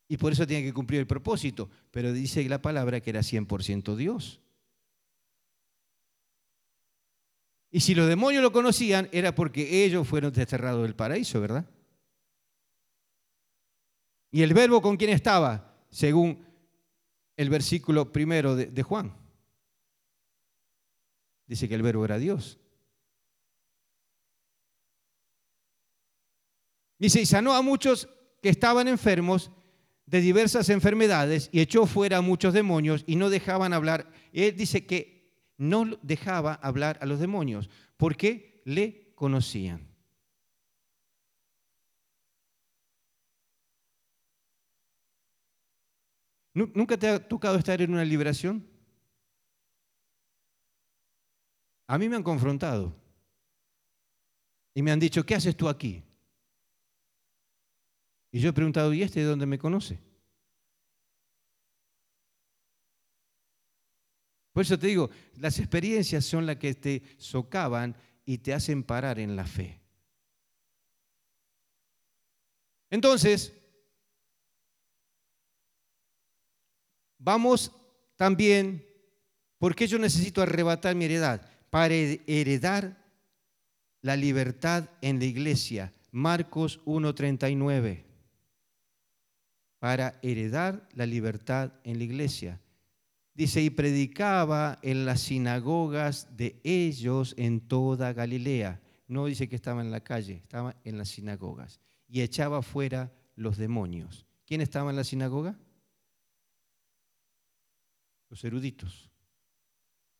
Y 0.07 0.15
por 0.15 0.31
eso 0.31 0.47
tenía 0.47 0.63
que 0.63 0.73
cumplir 0.73 1.01
el 1.01 1.05
propósito. 1.05 1.69
Pero 1.91 2.13
dice 2.13 2.47
la 2.47 2.61
palabra 2.61 3.01
que 3.01 3.09
era 3.09 3.19
100% 3.19 3.95
Dios. 3.97 4.39
Y 7.71 7.81
si 7.81 7.93
los 7.93 8.07
demonios 8.07 8.41
lo 8.41 8.53
conocían, 8.53 9.09
era 9.11 9.35
porque 9.35 9.83
ellos 9.83 10.07
fueron 10.07 10.31
desterrados 10.31 10.83
del 10.83 10.95
paraíso, 10.95 11.41
¿verdad? 11.41 11.69
¿Y 14.31 14.41
el 14.43 14.53
verbo 14.53 14.81
con 14.81 14.95
quién 14.95 15.09
estaba? 15.09 15.75
Según 15.89 16.41
el 17.35 17.49
versículo 17.49 18.13
primero 18.13 18.55
de, 18.55 18.83
Juan. 18.83 19.13
Dice 21.47 21.67
que 21.67 21.75
el 21.75 21.83
verbo 21.83 22.05
era 22.05 22.17
Dios. 22.17 22.59
Dice, 26.99 27.21
y 27.21 27.25
sanó 27.25 27.53
a 27.53 27.61
muchos 27.61 28.09
que 28.41 28.49
estaban 28.49 28.87
enfermos 28.87 29.51
de 30.05 30.21
diversas 30.21 30.69
enfermedades 30.69 31.49
y 31.51 31.61
echó 31.61 31.85
fuera 31.85 32.17
a 32.17 32.21
muchos 32.21 32.53
demonios 32.53 33.03
y 33.07 33.15
no 33.15 33.29
dejaban 33.29 33.73
hablar. 33.73 34.11
Él 34.33 34.55
dice 34.55 34.85
que 34.85 35.33
no 35.57 35.85
dejaba 36.01 36.55
hablar 36.55 36.97
a 37.01 37.05
los 37.05 37.19
demonios 37.19 37.69
porque 37.95 38.61
le 38.65 39.13
conocían. 39.15 39.87
¿Nunca 46.53 46.97
te 46.97 47.07
ha 47.07 47.25
tocado 47.25 47.57
estar 47.57 47.81
en 47.81 47.93
una 47.93 48.03
liberación? 48.03 48.67
A 51.87 51.97
mí 51.97 52.09
me 52.09 52.17
han 52.17 52.23
confrontado 52.23 52.93
y 54.73 54.81
me 54.81 54.91
han 54.91 54.99
dicho, 54.99 55.25
¿qué 55.25 55.35
haces 55.35 55.55
tú 55.55 55.69
aquí? 55.69 56.03
Y 58.31 58.39
yo 58.39 58.49
he 58.49 58.53
preguntado, 58.53 58.93
¿y 58.93 59.01
este 59.01 59.21
de 59.21 59.25
dónde 59.25 59.45
me 59.45 59.57
conoce? 59.57 59.99
Por 64.53 64.63
eso 64.63 64.77
te 64.77 64.87
digo, 64.87 65.09
las 65.37 65.59
experiencias 65.59 66.25
son 66.25 66.45
las 66.45 66.57
que 66.57 66.73
te 66.73 67.01
socavan 67.17 67.95
y 68.25 68.39
te 68.39 68.53
hacen 68.53 68.83
parar 68.83 69.19
en 69.19 69.35
la 69.35 69.45
fe. 69.45 69.79
Entonces, 72.89 73.53
Vamos 77.19 77.73
también, 78.15 78.85
porque 79.57 79.85
yo 79.85 79.99
necesito 79.99 80.41
arrebatar 80.41 80.95
mi 80.95 81.05
heredad? 81.05 81.45
Para 81.69 81.93
heredar 81.93 82.97
la 84.01 84.15
libertad 84.15 84.89
en 85.01 85.19
la 85.19 85.25
iglesia. 85.25 85.93
Marcos 86.11 86.79
1.39. 86.85 88.08
Para 89.79 90.19
heredar 90.21 90.87
la 90.93 91.05
libertad 91.05 91.73
en 91.83 91.97
la 91.97 92.03
iglesia. 92.03 92.61
Dice, 93.33 93.61
y 93.61 93.69
predicaba 93.69 94.77
en 94.81 95.05
las 95.05 95.21
sinagogas 95.21 96.35
de 96.35 96.59
ellos 96.63 97.33
en 97.37 97.61
toda 97.61 98.13
Galilea. 98.13 98.81
No 99.07 99.25
dice 99.25 99.47
que 99.47 99.55
estaba 99.55 99.81
en 99.81 99.91
la 99.91 100.01
calle, 100.01 100.33
estaba 100.33 100.75
en 100.83 100.97
las 100.97 101.09
sinagogas. 101.09 101.79
Y 102.07 102.21
echaba 102.21 102.61
fuera 102.61 103.13
los 103.35 103.57
demonios. 103.57 104.25
¿Quién 104.45 104.61
estaba 104.61 104.89
en 104.89 104.97
la 104.97 105.03
sinagoga? 105.03 105.57
los 108.29 108.43
eruditos, 108.43 109.09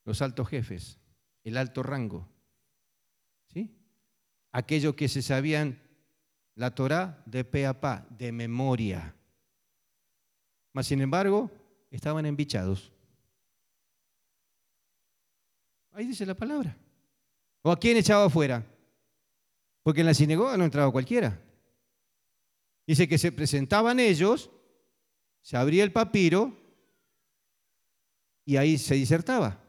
los 0.04 0.20
altos 0.20 0.48
jefes, 0.48 0.98
el 1.44 1.56
alto 1.56 1.82
rango, 1.82 2.28
¿sí? 3.48 3.76
Aquellos 4.52 4.94
que 4.94 5.08
se 5.08 5.22
sabían 5.22 5.80
la 6.56 6.74
Torá 6.74 7.22
de 7.24 7.44
pe 7.44 7.66
a 7.66 7.80
pa, 7.80 8.06
de 8.10 8.32
memoria. 8.32 9.14
Mas, 10.72 10.86
sin 10.86 11.00
embargo, 11.00 11.50
estaban 11.90 12.26
embichados. 12.26 12.92
Ahí 15.92 16.06
dice 16.06 16.24
la 16.24 16.34
palabra. 16.34 16.76
¿O 17.62 17.70
a 17.70 17.78
quién 17.78 17.96
echaba 17.96 18.24
afuera? 18.24 18.64
Porque 19.82 20.00
en 20.00 20.06
la 20.06 20.14
sinagoga 20.14 20.56
no 20.56 20.64
entraba 20.64 20.92
cualquiera. 20.92 21.40
Dice 22.86 23.08
que 23.08 23.18
se 23.18 23.32
presentaban 23.32 24.00
ellos, 24.00 24.50
se 25.42 25.56
abría 25.56 25.84
el 25.84 25.92
papiro 25.92 26.56
y 28.44 28.56
ahí 28.56 28.78
se 28.78 28.94
disertaba. 28.94 29.62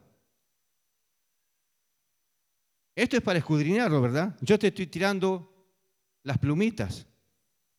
Esto 2.95 3.17
es 3.17 3.23
para 3.23 3.39
escudriñarlo, 3.39 4.01
¿verdad? 4.01 4.37
Yo 4.41 4.59
te 4.59 4.67
estoy 4.67 4.87
tirando 4.87 5.51
las 6.23 6.37
plumitas. 6.37 7.05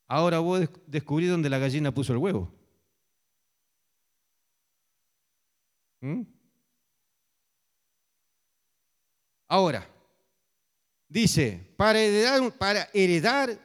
Ahora 0.09 0.39
vos 0.41 0.69
descubrí 0.87 1.27
dónde 1.27 1.51
la 1.51 1.59
gallina 1.59 1.93
puso 1.93 2.13
el 2.13 2.19
huevo. 2.19 2.53
¿Mm? 6.03 6.23
Ahora, 9.47 9.89
dice, 11.09 11.75
para 11.77 12.01
heredar, 12.01 12.59
para 12.59 12.89
heredar 12.93 13.59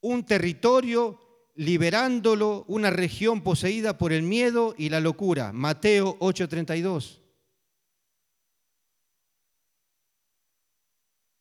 un 0.00 0.24
territorio, 0.24 1.20
liberándolo, 1.54 2.64
una 2.66 2.90
región 2.90 3.42
poseída 3.42 3.96
por 3.96 4.12
el 4.12 4.22
miedo 4.22 4.74
y 4.76 4.88
la 4.88 5.00
locura. 5.00 5.52
Mateo 5.52 6.18
8:32. 6.18 7.20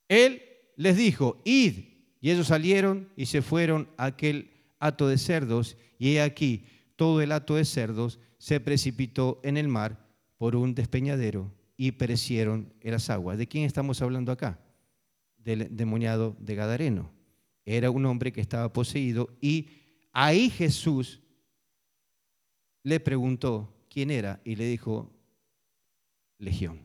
Él 0.07 0.41
les 0.75 0.95
dijo, 0.95 1.41
id. 1.43 1.97
Y 2.19 2.31
ellos 2.31 2.47
salieron 2.47 3.11
y 3.15 3.27
se 3.27 3.41
fueron 3.41 3.89
a 3.97 4.05
aquel 4.05 4.51
hato 4.79 5.07
de 5.07 5.17
cerdos. 5.17 5.77
Y 5.97 6.15
he 6.15 6.21
aquí, 6.21 6.65
todo 6.95 7.21
el 7.21 7.31
hato 7.31 7.55
de 7.55 7.65
cerdos 7.65 8.19
se 8.37 8.59
precipitó 8.59 9.39
en 9.43 9.57
el 9.57 9.67
mar 9.67 10.06
por 10.37 10.55
un 10.55 10.75
despeñadero 10.75 11.51
y 11.75 11.91
perecieron 11.91 12.73
en 12.81 12.91
las 12.91 13.09
aguas. 13.09 13.37
¿De 13.37 13.47
quién 13.47 13.65
estamos 13.65 14.01
hablando 14.01 14.31
acá? 14.31 14.59
Del 15.37 15.75
demoniado 15.75 16.35
de 16.39 16.55
Gadareno. 16.55 17.11
Era 17.65 17.91
un 17.91 18.05
hombre 18.05 18.31
que 18.31 18.41
estaba 18.41 18.71
poseído 18.71 19.29
y 19.41 19.69
ahí 20.13 20.49
Jesús 20.49 21.21
le 22.83 22.99
preguntó 22.99 23.73
quién 23.89 24.11
era 24.11 24.41
y 24.43 24.55
le 24.55 24.65
dijo, 24.65 25.11
Legión. 26.39 26.79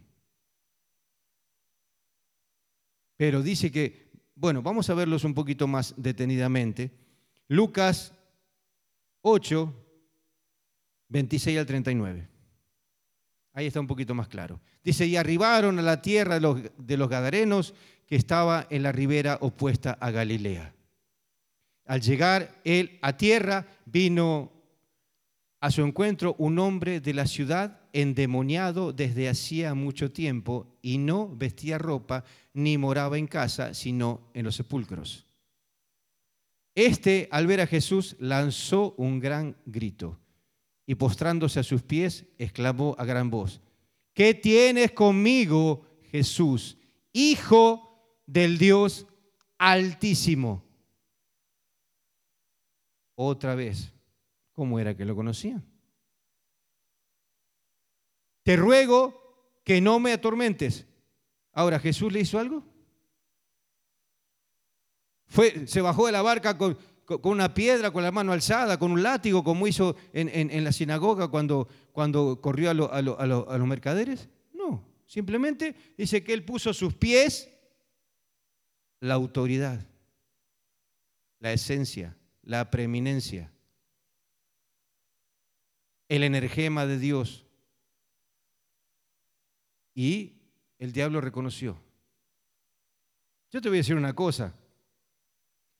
Pero 3.17 3.43
dice 3.43 3.71
que, 3.71 4.11
bueno, 4.35 4.63
vamos 4.63 4.89
a 4.91 4.95
verlos 4.95 5.25
un 5.25 5.35
poquito 5.35 5.67
más 5.67 5.95
detenidamente. 5.97 6.91
Lucas 7.49 8.15
8, 9.21 9.73
26 11.09 11.59
al 11.59 11.67
39. 11.67 12.32
Ahí 13.55 13.67
está 13.67 13.81
un 13.81 13.87
poquito 13.87 14.15
más 14.15 14.29
claro. 14.29 14.61
Dice, 14.83 15.07
y 15.07 15.17
arribaron 15.17 15.79
a 15.79 15.83
la 15.83 16.01
tierra 16.01 16.37
de 16.37 16.41
los, 16.41 16.61
de 16.79 16.97
los 16.97 17.09
Gadarenos 17.09 17.75
que 18.07 18.17
estaba 18.17 18.67
en 18.71 18.83
la 18.83 18.93
ribera 18.93 19.39
opuesta 19.41 19.93
a 20.01 20.11
Galilea. 20.11 20.75
Al 21.85 22.01
llegar 22.01 22.61
él 22.65 22.99
a 23.03 23.17
tierra, 23.17 23.67
vino 23.85 24.53
a 25.61 25.71
su 25.71 25.83
encuentro 25.83 26.35
un 26.39 26.59
hombre 26.59 27.01
de 27.01 27.15
la 27.15 27.27
ciudad 27.27 27.81
endemoniado 27.93 28.93
desde 28.93 29.29
hacía 29.29 29.75
mucho 29.75 30.11
tiempo 30.11 30.79
y 30.81 30.99
no 30.99 31.29
vestía 31.29 31.79
ropa 31.79 32.25
ni 32.55 32.79
moraba 32.79 33.19
en 33.19 33.27
casa, 33.27 33.75
sino 33.75 34.31
en 34.33 34.45
los 34.45 34.57
sepulcros. 34.57 35.27
Este, 36.75 37.29
al 37.31 37.47
ver 37.47 37.61
a 37.61 37.67
Jesús, 37.67 38.17
lanzó 38.19 38.95
un 38.97 39.21
gran 39.21 39.57
grito 39.67 40.22
y 40.87 40.95
postrándose 40.95 41.61
a 41.61 41.63
sus 41.63 41.83
pies, 41.83 42.27
exclamó 42.39 42.95
a 42.99 43.05
gran 43.05 43.31
voz, 43.31 43.61
¿qué 44.15 44.35
tienes 44.35 44.93
conmigo, 44.93 45.87
Jesús, 46.11 46.77
Hijo 47.13 48.17
del 48.27 48.59
Dios 48.59 49.07
Altísimo? 49.59 50.65
Otra 53.15 53.55
vez, 53.55 53.93
¿cómo 54.53 54.79
era 54.79 54.97
que 54.97 55.05
lo 55.05 55.15
conocían? 55.15 55.65
Te 58.43 58.57
ruego 58.57 59.61
que 59.65 59.81
no 59.81 60.01
me 60.01 60.13
atormentes. 60.13 60.87
Ahora, 61.53 61.79
¿Jesús 61.79 62.13
le 62.13 62.21
hizo 62.21 62.39
algo? 62.39 62.65
Fue, 65.27 65.67
se 65.67 65.81
bajó 65.81 66.07
de 66.07 66.13
la 66.13 66.23
barca 66.23 66.59
con, 66.59 66.77
con 67.21 67.33
una 67.33 67.53
piedra, 67.55 67.91
con 67.91 68.03
la 68.03 68.13
mano 68.13 68.33
alzada, 68.33 68.79
con 68.79 68.93
un 68.93 69.03
látigo, 69.03 69.45
como 69.45 69.67
hizo 69.67 69.97
en, 70.13 70.65
la 70.65 70.73
sinagoga 70.73 71.29
cuando, 71.29 71.69
corrió 72.41 72.71
a, 72.71 72.73
a, 72.73 73.03
los 73.27 73.67
mercaderes? 73.67 74.29
No, 74.53 74.85
simplemente 75.07 75.75
dice 75.97 76.23
que 76.23 76.33
él 76.33 76.45
puso 76.45 76.73
sus 76.73 76.95
pies 76.95 77.49
la 79.01 79.15
autoridad, 79.15 79.85
la 81.41 81.53
esencia, 81.53 82.17
la 82.43 82.71
preeminencia, 82.71 83.53
el 86.09 86.23
energema 86.23 86.87
de 86.87 86.99
Dios. 86.99 87.45
Y 89.95 90.41
el 90.79 90.93
diablo 90.93 91.21
reconoció. 91.21 91.77
Yo 93.51 93.61
te 93.61 93.69
voy 93.69 93.79
a 93.79 93.81
decir 93.81 93.97
una 93.97 94.15
cosa. 94.15 94.55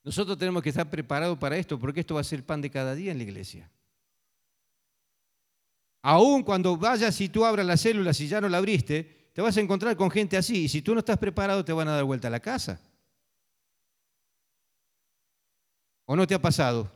Nosotros 0.05 0.37
tenemos 0.37 0.63
que 0.63 0.71
estar 0.71 0.89
preparados 0.91 1.39
para 1.39 1.57
esto, 1.57 1.79
porque 1.79 2.01
esto 2.01 2.15
va 2.15 2.21
a 2.21 2.25
ser 2.25 2.45
pan 2.45 2.61
de 2.61 2.71
cada 2.71 2.95
día 2.95 3.13
en 3.13 3.19
la 3.19 3.25
iglesia. 3.25 3.71
Aún 6.03 6.43
cuando 6.43 6.77
vayas 6.77 7.21
y 7.21 7.29
tú 7.29 7.45
abras 7.45 7.65
las 7.65 7.81
células 7.81 8.19
y 8.21 8.27
ya 8.27 8.41
no 8.41 8.49
la 8.49 8.59
abriste, 8.59 9.31
te 9.33 9.41
vas 9.41 9.57
a 9.57 9.61
encontrar 9.61 9.97
con 9.97 10.11
gente 10.11 10.37
así. 10.37 10.65
Y 10.65 10.69
si 10.69 10.83
tú 10.83 10.93
no 10.93 10.99
estás 10.99 11.19
preparado, 11.19 11.65
te 11.65 11.73
van 11.73 11.87
a 11.87 11.93
dar 11.93 12.05
vuelta 12.05 12.27
a 12.27 12.31
la 12.33 12.41
casa. 12.41 12.81
¿O 16.05 16.17
no 16.17 16.27
te 16.27 16.35
ha 16.35 16.43
pasado? 16.43 16.91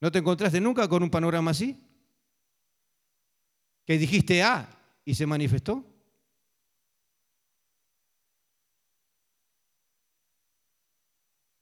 ¿No 0.00 0.10
te 0.10 0.18
encontraste 0.18 0.60
nunca 0.60 0.88
con 0.88 1.02
un 1.02 1.10
panorama 1.10 1.52
así? 1.52 1.80
Que 3.84 3.96
dijiste 3.96 4.42
ah 4.42 4.68
y 5.04 5.14
se 5.14 5.24
manifestó. 5.24 5.84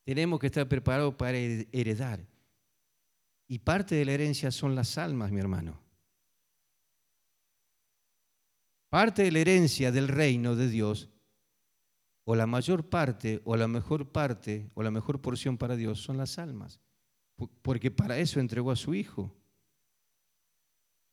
Tenemos 0.05 0.39
que 0.39 0.47
estar 0.47 0.69
preparados 0.69 1.15
para 1.15 1.37
heredar. 1.39 2.25
Y 3.49 3.59
parte 3.59 3.95
de 3.95 4.05
la 4.05 4.13
herencia 4.13 4.51
son 4.51 4.75
las 4.75 4.99
almas, 4.99 5.33
mi 5.33 5.41
hermano. 5.41 5.81
Parte 8.89 9.23
de 9.23 9.33
la 9.33 9.41
herencia 9.41 9.91
del 9.91 10.09
reino 10.09 10.55
de 10.55 10.69
Dios, 10.69 11.11
o 12.25 12.37
la 12.37 12.47
mayor 12.47 12.89
parte, 12.89 13.41
o 13.45 13.57
la 13.57 13.67
mejor 13.67 14.13
parte, 14.13 14.71
o 14.75 14.83
la 14.83 14.91
mejor 14.91 15.21
porción 15.21 15.59
para 15.59 15.77
Dios 15.77 16.01
son 16.01 16.17
las 16.17 16.39
almas. 16.39 16.81
Porque 17.63 17.91
para 17.91 18.19
eso 18.19 18.41
entregó 18.41 18.71
a 18.71 18.77
su 18.77 18.95
Hijo. 18.95 19.35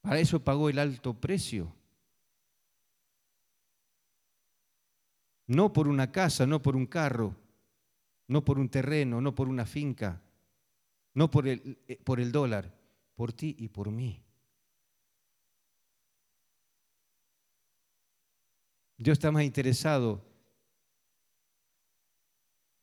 Para 0.02 0.20
eso 0.20 0.44
pagó 0.44 0.70
el 0.70 0.80
alto 0.80 1.20
precio. 1.20 1.74
No 5.48 5.74
por 5.74 5.88
una 5.88 6.12
casa, 6.12 6.46
no 6.46 6.62
por 6.62 6.76
un 6.76 6.86
carro, 6.86 7.36
no 8.32 8.46
por 8.46 8.60
un 8.60 8.70
terreno, 8.70 9.20
no 9.20 9.36
por 9.36 9.50
una 9.50 9.66
finca, 9.66 10.22
no 11.16 11.30
por 11.30 11.50
el, 11.50 11.78
eh, 11.90 12.00
por 12.02 12.22
el 12.22 12.32
dólar, 12.32 12.74
por 13.14 13.34
ti 13.34 13.58
y 13.60 13.68
por 13.68 13.92
mí. 13.92 14.24
Dios 18.98 19.18
está 19.18 19.34
más 19.34 19.44
interesado. 19.44 20.26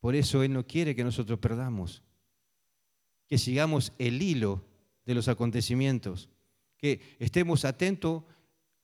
Por 0.01 0.15
eso 0.15 0.43
Él 0.43 0.53
no 0.53 0.67
quiere 0.67 0.95
que 0.95 1.03
nosotros 1.03 1.39
perdamos, 1.39 2.03
que 3.27 3.39
sigamos 3.39 3.95
el 3.99 4.21
hilo 4.21 4.67
de 5.07 5.15
los 5.15 5.29
acontecimientos, 5.29 6.29
que 6.77 7.01
estemos 7.19 7.65
atentos 7.65 8.23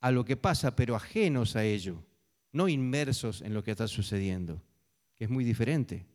a 0.01 0.11
lo 0.11 0.25
que 0.25 0.39
pasa, 0.39 0.75
pero 0.75 0.97
ajenos 0.97 1.57
a 1.57 1.65
ello, 1.65 2.03
no 2.53 2.69
inmersos 2.71 3.43
en 3.43 3.53
lo 3.53 3.63
que 3.63 3.73
está 3.73 3.87
sucediendo, 3.87 4.63
que 5.15 5.25
es 5.25 5.31
muy 5.31 5.45
diferente. 5.45 6.07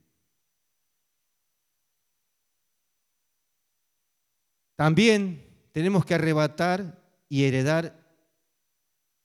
También 4.80 5.46
tenemos 5.74 6.06
que 6.06 6.14
arrebatar 6.14 7.04
y 7.28 7.44
heredar 7.44 8.00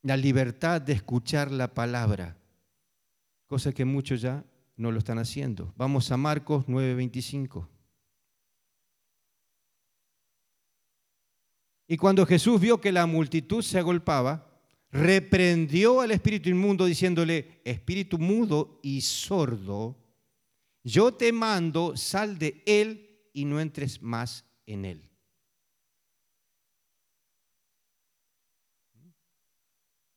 la 0.02 0.16
libertad 0.16 0.80
de 0.80 0.94
escuchar 0.94 1.52
la 1.52 1.72
palabra, 1.72 2.36
cosa 3.46 3.72
que 3.72 3.84
muchos 3.84 4.20
ya 4.20 4.44
no 4.76 4.90
lo 4.90 4.98
están 4.98 5.20
haciendo. 5.20 5.72
Vamos 5.76 6.10
a 6.10 6.16
Marcos 6.16 6.64
9:25. 6.66 7.68
Y 11.86 11.98
cuando 11.98 12.26
Jesús 12.26 12.60
vio 12.60 12.80
que 12.80 12.90
la 12.90 13.06
multitud 13.06 13.62
se 13.62 13.78
agolpaba, 13.78 14.60
reprendió 14.90 16.00
al 16.00 16.10
espíritu 16.10 16.48
inmundo 16.48 16.84
diciéndole, 16.84 17.60
espíritu 17.64 18.18
mudo 18.18 18.80
y 18.82 19.02
sordo, 19.02 19.96
yo 20.82 21.14
te 21.14 21.30
mando, 21.30 21.96
sal 21.96 22.40
de 22.40 22.60
él 22.66 23.30
y 23.32 23.44
no 23.44 23.60
entres 23.60 24.02
más 24.02 24.44
en 24.66 24.84
él. 24.84 25.13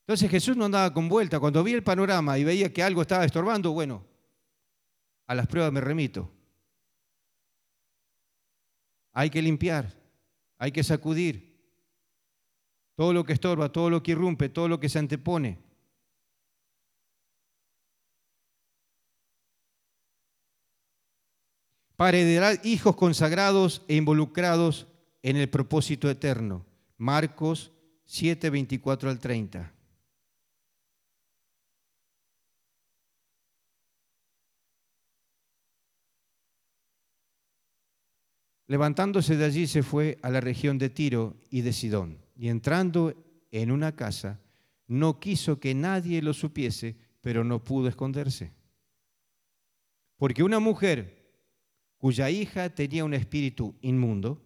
Entonces 0.07 0.31
Jesús 0.31 0.55
no 0.55 0.63
andaba 0.63 0.93
con 0.93 1.09
vuelta. 1.09 1.38
Cuando 1.38 1.61
vi 1.65 1.73
el 1.73 1.84
panorama 1.84 2.38
y 2.38 2.45
veía 2.45 2.71
que 2.71 2.81
algo 2.81 3.01
estaba 3.01 3.25
estorbando, 3.25 3.73
bueno, 3.73 4.05
a 5.25 5.35
las 5.35 5.47
pruebas 5.47 5.73
me 5.73 5.81
remito. 5.81 6.31
Hay 9.11 9.29
que 9.29 9.41
limpiar, 9.41 9.93
hay 10.57 10.71
que 10.71 10.81
sacudir 10.81 11.59
todo 12.95 13.11
lo 13.11 13.25
que 13.25 13.34
estorba, 13.34 13.69
todo 13.69 13.89
lo 13.89 14.01
que 14.01 14.11
irrumpe, 14.11 14.47
todo 14.47 14.69
lo 14.69 14.79
que 14.79 14.88
se 14.88 14.97
antepone. 14.97 15.59
Para 21.97 22.15
heredar 22.15 22.61
hijos 22.63 22.95
consagrados 22.95 23.84
e 23.89 23.95
involucrados 23.97 24.88
en 25.21 25.35
el 25.35 25.49
propósito 25.49 26.09
eterno. 26.09 26.65
Marcos 26.95 27.73
7, 28.05 28.49
24 28.49 29.09
al 29.09 29.19
30. 29.19 29.77
Levantándose 38.68 39.38
de 39.38 39.45
allí 39.45 39.65
se 39.65 39.81
fue 39.81 40.19
a 40.22 40.30
la 40.30 40.41
región 40.41 40.77
de 40.77 40.89
Tiro 40.89 41.38
y 41.49 41.61
de 41.61 41.72
Sidón, 41.72 42.19
y 42.35 42.49
entrando 42.49 43.14
en 43.49 43.72
una 43.72 43.95
casa, 43.95 44.41
no 44.88 45.19
quiso 45.19 45.60
que 45.60 45.73
nadie 45.73 46.22
lo 46.22 46.34
supiese, 46.34 46.98
pero 47.22 47.44
no 47.44 47.64
pudo 47.64 47.88
esconderse. 47.88 48.53
Porque 50.18 50.44
una 50.44 50.60
mujer 50.60 51.18
cuya 51.98 52.30
hija 52.30 52.69
tenía 52.69 53.06
un 53.06 53.14
espíritu 53.14 53.76
inmundo, 53.81 54.45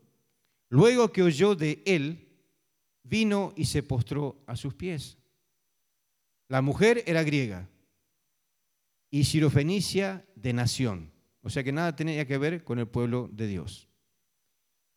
luego 0.69 1.11
que 1.11 1.23
oyó 1.23 1.55
de 1.55 1.81
él, 1.85 2.27
vino 3.03 3.53
y 3.55 3.65
se 3.65 3.83
postró 3.83 4.43
a 4.45 4.55
sus 4.55 4.73
pies. 4.73 5.17
La 6.47 6.61
mujer 6.61 7.03
era 7.07 7.23
griega 7.23 7.69
y 9.09 9.23
sirofenicia 9.23 10.25
de 10.35 10.53
nación, 10.53 11.11
o 11.41 11.49
sea 11.49 11.63
que 11.63 11.71
nada 11.71 11.95
tenía 11.95 12.25
que 12.25 12.37
ver 12.37 12.63
con 12.63 12.79
el 12.79 12.87
pueblo 12.87 13.29
de 13.31 13.47
Dios. 13.47 13.90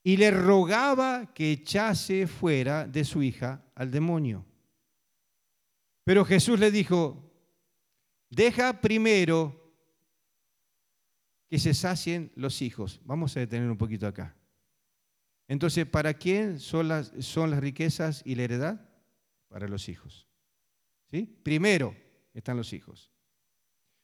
Y 0.05 0.18
le 0.18 0.31
rogaba 0.31 1.32
que 1.35 1.51
echase 1.51 2.28
fuera 2.28 2.86
de 2.86 3.05
su 3.05 3.22
hija 3.22 3.64
al 3.74 3.90
demonio. 3.90 4.44
Pero 6.05 6.24
Jesús 6.24 6.60
le 6.60 6.70
dijo, 6.70 7.32
deja 8.28 8.81
primero 8.81 9.74
que 11.48 11.59
se 11.59 11.72
sacien 11.72 12.31
los 12.36 12.60
hijos. 12.60 13.01
Vamos 13.05 13.36
a 13.36 13.40
detener 13.40 13.70
un 13.70 13.78
poquito 13.78 14.06
acá. 14.06 14.36
Entonces, 15.48 15.86
¿para 15.86 16.14
quién 16.14 16.60
son 16.60 16.89
las, 16.89 17.12
son 17.20 17.51
las 17.51 17.60
riquezas 17.60 18.22
y 18.26 18.35
la 18.35 18.43
heredad? 18.43 18.89
Para 19.48 19.68
los 19.68 19.89
hijos. 19.89 20.28
¿Sí? 21.10 21.40
Primero 21.43 21.97
están 22.35 22.56
los 22.56 22.72
hijos. 22.72 23.10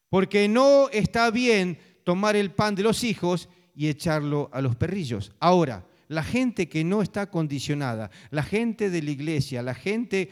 Porque 0.09 0.48
no 0.48 0.89
está 0.90 1.31
bien 1.31 1.78
tomar 2.05 2.36
el 2.36 2.52
pan 2.52 2.74
de 2.74 2.82
los 2.82 3.05
hijos 3.05 3.48
y 3.74 3.89
echarlo 3.89 4.51
a 4.52 4.60
los 4.60 4.77
perrillos. 4.77 5.32
Ahora, 5.39 5.86
la 6.10 6.24
gente 6.24 6.68
que 6.68 6.82
no 6.82 7.02
está 7.02 7.30
condicionada, 7.30 8.10
la 8.30 8.42
gente 8.42 8.90
de 8.90 9.00
la 9.00 9.12
iglesia, 9.12 9.62
la 9.62 9.74
gente 9.74 10.28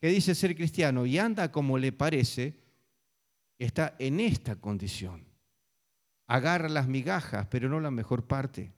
que 0.00 0.08
dice 0.08 0.34
ser 0.34 0.56
cristiano 0.56 1.06
y 1.06 1.16
anda 1.16 1.52
como 1.52 1.78
le 1.78 1.92
parece, 1.92 2.58
está 3.56 3.94
en 4.00 4.18
esta 4.18 4.56
condición. 4.56 5.24
Agarra 6.26 6.68
las 6.68 6.88
migajas, 6.88 7.46
pero 7.46 7.68
no 7.68 7.78
la 7.78 7.92
mejor 7.92 8.26
parte. 8.26 8.72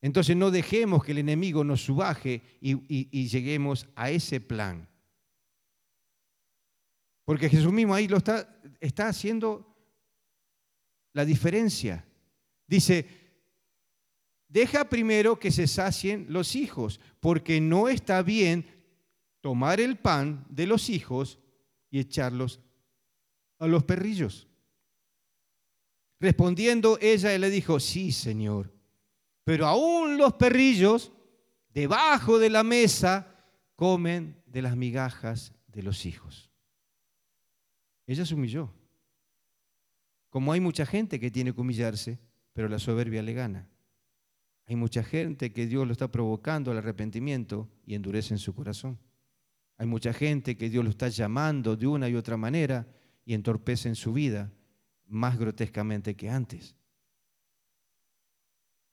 Entonces 0.00 0.36
no 0.36 0.52
dejemos 0.52 1.02
que 1.02 1.10
el 1.10 1.18
enemigo 1.18 1.64
nos 1.64 1.82
subaje 1.82 2.42
y, 2.60 3.26
lleguemos 3.26 3.88
a 3.96 4.12
ese 4.12 4.40
plan. 4.40 4.88
Porque 7.24 7.48
Jesús 7.48 7.72
mismo 7.72 7.92
ahí 7.92 8.06
lo 8.06 8.18
está, 8.18 8.60
está 8.78 9.08
haciendo 9.08 9.76
la 11.12 11.24
diferencia. 11.24 12.06
Dice, 12.64 13.26
deja 14.48 14.88
primero 14.88 15.38
que 15.38 15.50
se 15.50 15.66
sacien 15.66 16.26
los 16.28 16.56
hijos, 16.56 17.00
porque 17.20 17.60
no 17.60 17.88
está 17.88 18.22
bien 18.22 18.66
tomar 19.40 19.80
el 19.80 19.96
pan 19.96 20.46
de 20.48 20.66
los 20.66 20.90
hijos 20.90 21.38
y 21.90 22.00
echarlos 22.00 22.60
a 23.58 23.66
los 23.66 23.84
perrillos. 23.84 24.48
Respondiendo 26.20 26.98
ella, 27.00 27.36
le 27.38 27.50
dijo, 27.50 27.78
sí, 27.78 28.10
Señor 28.12 28.78
pero 29.48 29.64
aún 29.64 30.18
los 30.18 30.34
perrillos 30.34 31.10
debajo 31.72 32.38
de 32.38 32.50
la 32.50 32.62
mesa 32.62 33.34
comen 33.76 34.36
de 34.44 34.60
las 34.60 34.76
migajas 34.76 35.54
de 35.68 35.82
los 35.82 36.04
hijos. 36.04 36.50
Ella 38.06 38.26
se 38.26 38.34
humilló. 38.34 38.70
Como 40.28 40.52
hay 40.52 40.60
mucha 40.60 40.84
gente 40.84 41.18
que 41.18 41.30
tiene 41.30 41.54
que 41.54 41.62
humillarse, 41.62 42.18
pero 42.52 42.68
la 42.68 42.78
soberbia 42.78 43.22
le 43.22 43.32
gana. 43.32 43.66
Hay 44.68 44.76
mucha 44.76 45.02
gente 45.02 45.52
que 45.52 45.66
Dios 45.66 45.86
lo 45.86 45.92
está 45.92 46.12
provocando 46.12 46.70
al 46.70 46.78
arrepentimiento 46.78 47.68
y 47.84 47.94
endurece 47.94 48.34
en 48.34 48.38
su 48.38 48.54
corazón. 48.54 48.98
Hay 49.78 49.86
mucha 49.86 50.12
gente 50.12 50.56
que 50.56 50.70
Dios 50.70 50.84
lo 50.84 50.90
está 50.90 51.08
llamando 51.08 51.74
de 51.76 51.86
una 51.86 52.08
y 52.08 52.14
otra 52.14 52.36
manera 52.36 52.86
y 53.24 53.34
entorpece 53.34 53.88
en 53.88 53.96
su 53.96 54.12
vida 54.12 54.52
más 55.06 55.38
grotescamente 55.38 56.14
que 56.14 56.30
antes 56.30 56.76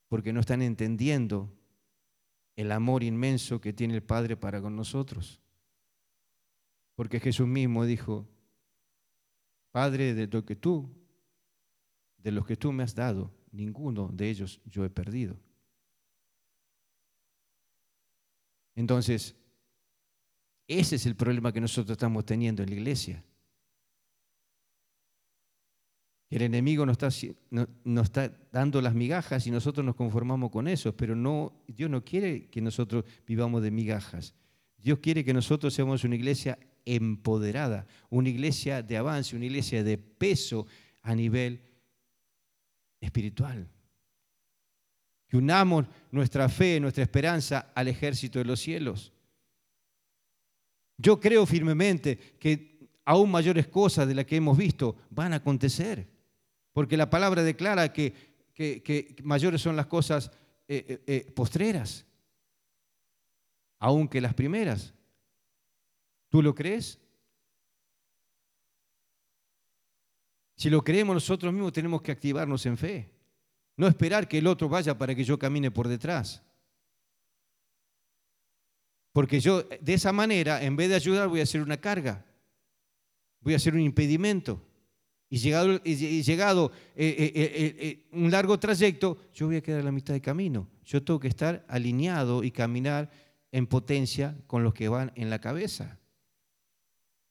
porque 0.07 0.33
no 0.33 0.39
están 0.39 0.61
entendiendo 0.61 1.53
el 2.55 2.71
amor 2.71 3.03
inmenso 3.03 3.59
que 3.59 3.73
tiene 3.73 3.95
el 3.95 4.03
Padre 4.03 4.37
para 4.37 4.61
con 4.61 4.75
nosotros. 4.75 5.41
Porque 6.95 7.19
Jesús 7.19 7.47
mismo 7.47 7.85
dijo, 7.85 8.27
Padre, 9.71 10.13
de 10.13 10.27
lo 10.27 10.45
que 10.45 10.55
tú, 10.55 10.89
de 12.17 12.31
los 12.31 12.45
que 12.45 12.55
tú 12.55 12.71
me 12.71 12.83
has 12.83 12.95
dado, 12.95 13.33
ninguno 13.51 14.09
de 14.13 14.29
ellos 14.29 14.61
yo 14.65 14.85
he 14.85 14.89
perdido. 14.89 15.37
Entonces, 18.75 19.35
ese 20.67 20.95
es 20.95 21.05
el 21.05 21.15
problema 21.15 21.51
que 21.51 21.61
nosotros 21.61 21.95
estamos 21.95 22.25
teniendo 22.25 22.63
en 22.63 22.69
la 22.69 22.75
iglesia. 22.75 23.23
El 26.29 26.41
enemigo 26.41 26.85
nos 26.85 26.97
está, 28.03 28.31
dando 28.51 28.81
las 28.81 28.93
migajas 28.93 29.45
y 29.47 29.51
nosotros 29.51 29.85
nos 29.85 29.95
conformamos 29.95 30.49
con 30.49 30.67
eso, 30.67 30.95
pero 30.95 31.15
no, 31.15 31.63
Dios 31.67 31.89
no 31.89 32.03
quiere 32.03 32.47
que 32.47 32.61
nosotros 32.61 33.05
vivamos 33.27 33.61
de 33.61 33.71
migajas. 33.71 34.33
Dios 34.77 34.99
quiere 34.99 35.23
que 35.23 35.33
nosotros 35.33 35.73
seamos 35.73 36.03
una 36.03 36.15
iglesia 36.15 36.59
empoderada, 36.83 37.87
una 38.09 38.29
iglesia 38.29 38.81
de 38.83 38.97
avance, 38.97 39.35
una 39.35 39.45
iglesia 39.45 39.83
de 39.83 39.97
peso 39.97 40.65
a 41.03 41.15
nivel 41.15 41.61
espiritual. 42.99 43.69
Que 45.27 45.37
unamos 45.37 45.85
nuestra 46.11 46.49
fe, 46.49 46.79
nuestra 46.79 47.03
esperanza 47.03 47.71
al 47.73 47.87
ejército 47.87 48.39
de 48.39 48.45
los 48.45 48.59
cielos. 48.59 49.11
Yo 50.97 51.19
creo 51.19 51.45
firmemente 51.45 52.17
que 52.39 52.89
aún 53.03 53.31
mayores 53.31 53.67
cosas 53.67 54.07
de 54.07 54.15
las 54.15 54.25
que 54.25 54.37
hemos 54.37 54.57
visto 54.57 54.95
van 55.09 55.33
a 55.33 55.37
acontecer 55.37 56.15
porque 56.75 56.97
la 56.97 57.09
palabra 57.09 57.41
declara 57.41 57.93
que, 57.93 58.13
mayores 59.23 59.61
son 59.61 59.77
las 59.77 59.85
cosas 59.85 60.29
eh, 60.67 60.85
eh, 60.89 61.03
eh, 61.07 61.31
postreras, 61.31 62.05
aunque 63.79 64.19
las 64.19 64.33
primeras. 64.33 64.93
¿Tú 66.27 66.41
lo 66.41 66.53
crees? 66.53 66.99
Si 70.57 70.69
lo 70.69 70.83
creemos 70.83 71.13
nosotros 71.13 71.53
mismos 71.53 71.71
tenemos 71.71 72.01
que 72.01 72.11
activarnos 72.11 72.65
en 72.65 72.77
fe, 72.77 73.09
no 73.77 73.87
esperar 73.87 74.27
que 74.27 74.37
el 74.37 74.47
otro 74.47 74.69
vaya 74.69 74.97
para 74.97 75.15
que 75.15 75.23
yo 75.23 75.37
camine 75.37 75.71
por 75.71 75.87
detrás. 75.87 76.41
Porque 79.11 79.39
yo 79.39 79.63
de 79.63 79.93
esa 79.93 80.11
manera, 80.11 80.61
en 80.63 80.75
vez 80.75 80.89
de 80.89 80.95
ayudar, 80.95 81.27
voy 81.27 81.39
a 81.39 81.43
hacer 81.43 81.61
una 81.61 81.77
carga, 81.77 82.25
voy 83.39 83.53
a 83.53 83.57
hacer 83.57 83.73
un 83.73 83.81
impedimento. 83.81 84.61
Y 85.29 85.37
llegado, 85.37 85.81
llegado 85.83 86.71
eh, 86.95 87.33
eh, 87.33 87.75
eh, 87.79 88.05
un 88.11 88.29
largo 88.29 88.59
trayecto, 88.59 89.17
yo 89.33 89.47
voy 89.47 89.57
a 89.57 89.61
quedar 89.61 89.81
a 89.81 89.83
la 89.83 89.91
mitad 89.91 90.13
de 90.13 90.21
camino. 90.21 90.67
Yo 90.83 91.03
tengo 91.03 91.19
que 91.19 91.27
estar 91.27 91.65
alineado 91.67 92.43
y 92.43 92.51
caminar 92.51 93.09
en 93.51 93.67
potencia 93.67 94.37
con 94.47 94.63
los 94.63 94.73
que 94.73 94.89
van 94.89 95.11
en 95.15 95.29
la 95.29 95.39
cabeza. 95.39 95.97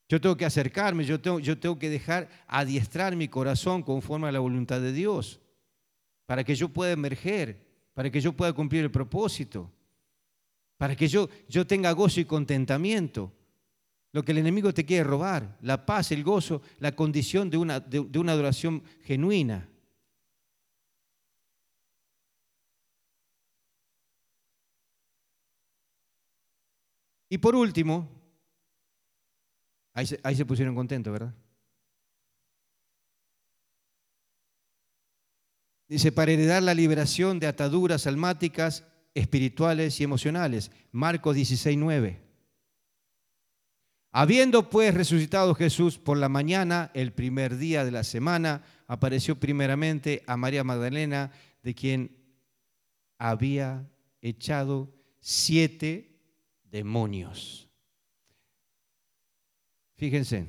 Yo 0.09 0.21
tengo 0.21 0.37
que 0.37 0.45
acercarme, 0.45 1.05
yo 1.05 1.21
tengo, 1.21 1.39
yo 1.39 1.59
tengo 1.59 1.79
que 1.79 1.91
dejar 1.91 2.29
adiestrar 2.47 3.15
mi 3.16 3.29
corazón 3.29 3.83
conforme 3.83 4.29
a 4.29 4.33
la 4.33 4.39
voluntad 4.39 4.81
de 4.81 4.93
Dios, 4.93 5.41
para 6.27 6.45
que 6.45 6.55
yo 6.55 6.69
pueda 6.69 6.93
emerger, 6.93 7.61
para 7.93 8.11
que 8.11 8.21
yo 8.21 8.33
pueda 8.33 8.53
cumplir 8.53 8.83
el 8.83 8.91
propósito, 8.91 9.71
para 10.77 10.97
que 10.97 11.09
yo, 11.09 11.29
yo 11.49 11.67
tenga 11.67 11.93
gozo 11.93 12.21
y 12.21 12.25
contentamiento 12.25 13.33
lo 14.13 14.25
que 14.25 14.33
el 14.33 14.39
enemigo 14.39 14.73
te 14.73 14.87
quiere 14.87 15.03
robar, 15.03 15.59
la 15.61 15.85
paz, 15.85 16.13
el 16.13 16.23
gozo, 16.23 16.63
la 16.79 16.95
condición 16.95 17.51
de 17.51 17.57
una, 17.57 17.81
de, 17.81 17.99
una 17.99 18.33
adoración 18.33 18.83
genuina. 19.03 19.69
Y 27.29 27.39
por 27.39 27.57
último, 27.57 28.09
ahí 29.93 30.07
ahí 30.23 30.37
se 30.37 30.47
pusieron 30.47 30.77
contentos, 30.77 31.13
¿verdad? 31.13 31.35
Dice, 35.89 36.12
para 36.12 36.32
heredar 36.32 36.62
la 36.62 36.74
liberación 36.74 37.39
de 37.39 37.47
ataduras 37.47 38.06
almáticas, 38.06 38.85
espirituales 39.15 40.01
y 40.01 40.05
emocionales. 40.05 40.70
Marcos 40.93 41.36
16, 41.36 41.77
9. 41.78 42.20
Habiendo 44.16 44.70
pues 44.70 44.94
resucitado 44.94 45.55
Jesús 45.55 45.98
por 45.98 46.16
la 46.16 46.28
mañana, 46.28 46.90
el 46.94 47.12
primer 47.12 47.56
día 47.56 47.85
de 47.85 47.90
la 47.90 48.05
semana, 48.05 48.62
apareció 48.86 49.40
primeramente 49.40 50.23
a 50.27 50.36
María 50.36 50.62
Magdalena, 50.62 51.32
de 51.62 51.74
quien 51.74 52.16
había 53.19 53.90
echado 54.20 54.94
siete 55.20 56.20
demonios. 56.65 57.69
Fíjense, 59.97 60.47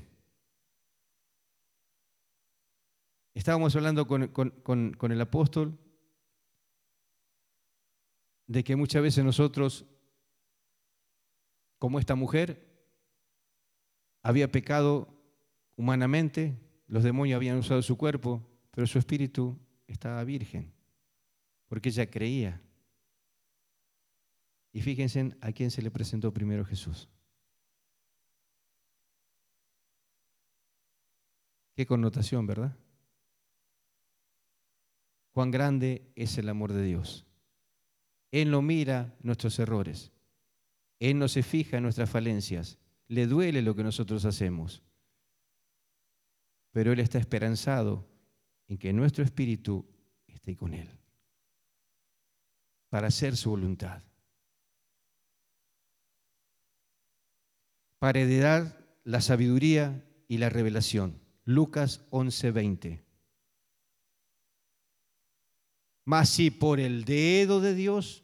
estábamos 3.36 3.76
hablando 3.76 4.08
con, 4.08 5.12
el 5.12 5.22
apóstol 5.22 5.78
de 8.48 8.64
que 8.64 8.76
muchas 8.76 9.04
veces 9.04 9.24
nosotros, 9.24 9.86
como 11.78 12.00
esta 12.00 12.16
mujer, 12.16 12.66
había 14.24 14.52
pecado 14.52 15.22
humanamente, 15.76 16.58
los 16.88 17.04
demonios 17.04 17.36
habían 17.36 17.58
usado 17.58 17.82
su 17.82 17.98
cuerpo, 17.98 18.42
pero 18.72 18.88
su 18.88 18.98
espíritu 18.98 19.60
estaba 19.86 20.24
virgen, 20.24 20.74
porque 21.68 21.90
ella 21.90 22.10
creía. 22.10 22.62
Y 24.72 24.82
fíjense 24.82 25.36
a 25.42 25.52
quién 25.52 25.72
se 25.72 25.82
le 25.82 25.92
presentó 25.92 26.34
primero 26.34 26.66
Jesús. 26.66 27.10
Qué 31.76 31.86
connotación, 31.86 32.48
¿verdad? 32.48 32.78
Cuán 35.36 35.52
grande 35.52 36.14
es 36.16 36.38
el 36.38 36.48
amor 36.48 36.72
de 36.72 36.82
Dios. 36.82 37.26
Él 38.32 38.52
no 38.52 38.62
mira 38.62 39.14
nuestros 39.22 39.60
errores. 39.60 40.14
Él 40.98 41.20
no 41.20 41.28
se 41.28 41.44
fija 41.44 41.76
en 41.76 41.84
nuestras 41.84 42.10
falencias. 42.10 42.78
Le 43.10 43.28
duele 43.28 43.62
lo 43.62 43.76
que 43.76 43.84
nosotros 43.84 44.24
hacemos. 44.24 44.82
Pero 46.72 46.94
Él 46.94 47.02
está 47.02 47.18
esperanzado 47.18 48.08
en 48.70 48.78
que 48.78 48.94
nuestro 48.94 49.26
espíritu 49.26 49.86
esté 50.26 50.56
con 50.56 50.74
Él 50.74 50.88
para 52.88 53.08
hacer 53.08 53.36
su 53.36 53.50
voluntad. 53.50 54.04
Para 58.00 58.22
heredar 58.22 58.88
la 59.04 59.20
sabiduría 59.20 60.02
y 60.30 60.38
la 60.38 60.48
revelación. 60.48 61.20
Lucas 61.44 62.06
11:20. 62.10 63.05
Mas 66.06 66.30
si 66.30 66.52
por 66.52 66.80
el 66.80 67.04
dedo 67.04 67.60
de 67.60 67.76
Dios 67.76 68.24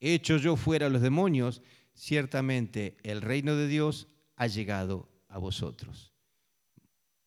hecho 0.00 0.36
yo 0.36 0.56
fuera 0.56 0.88
los 0.88 1.00
demonios, 1.00 1.62
ciertamente 1.94 2.96
el 3.04 3.22
reino 3.22 3.54
de 3.56 3.68
Dios 3.68 4.08
ha 4.36 4.48
llegado 4.48 5.08
a 5.28 5.38
vosotros. 5.38 6.12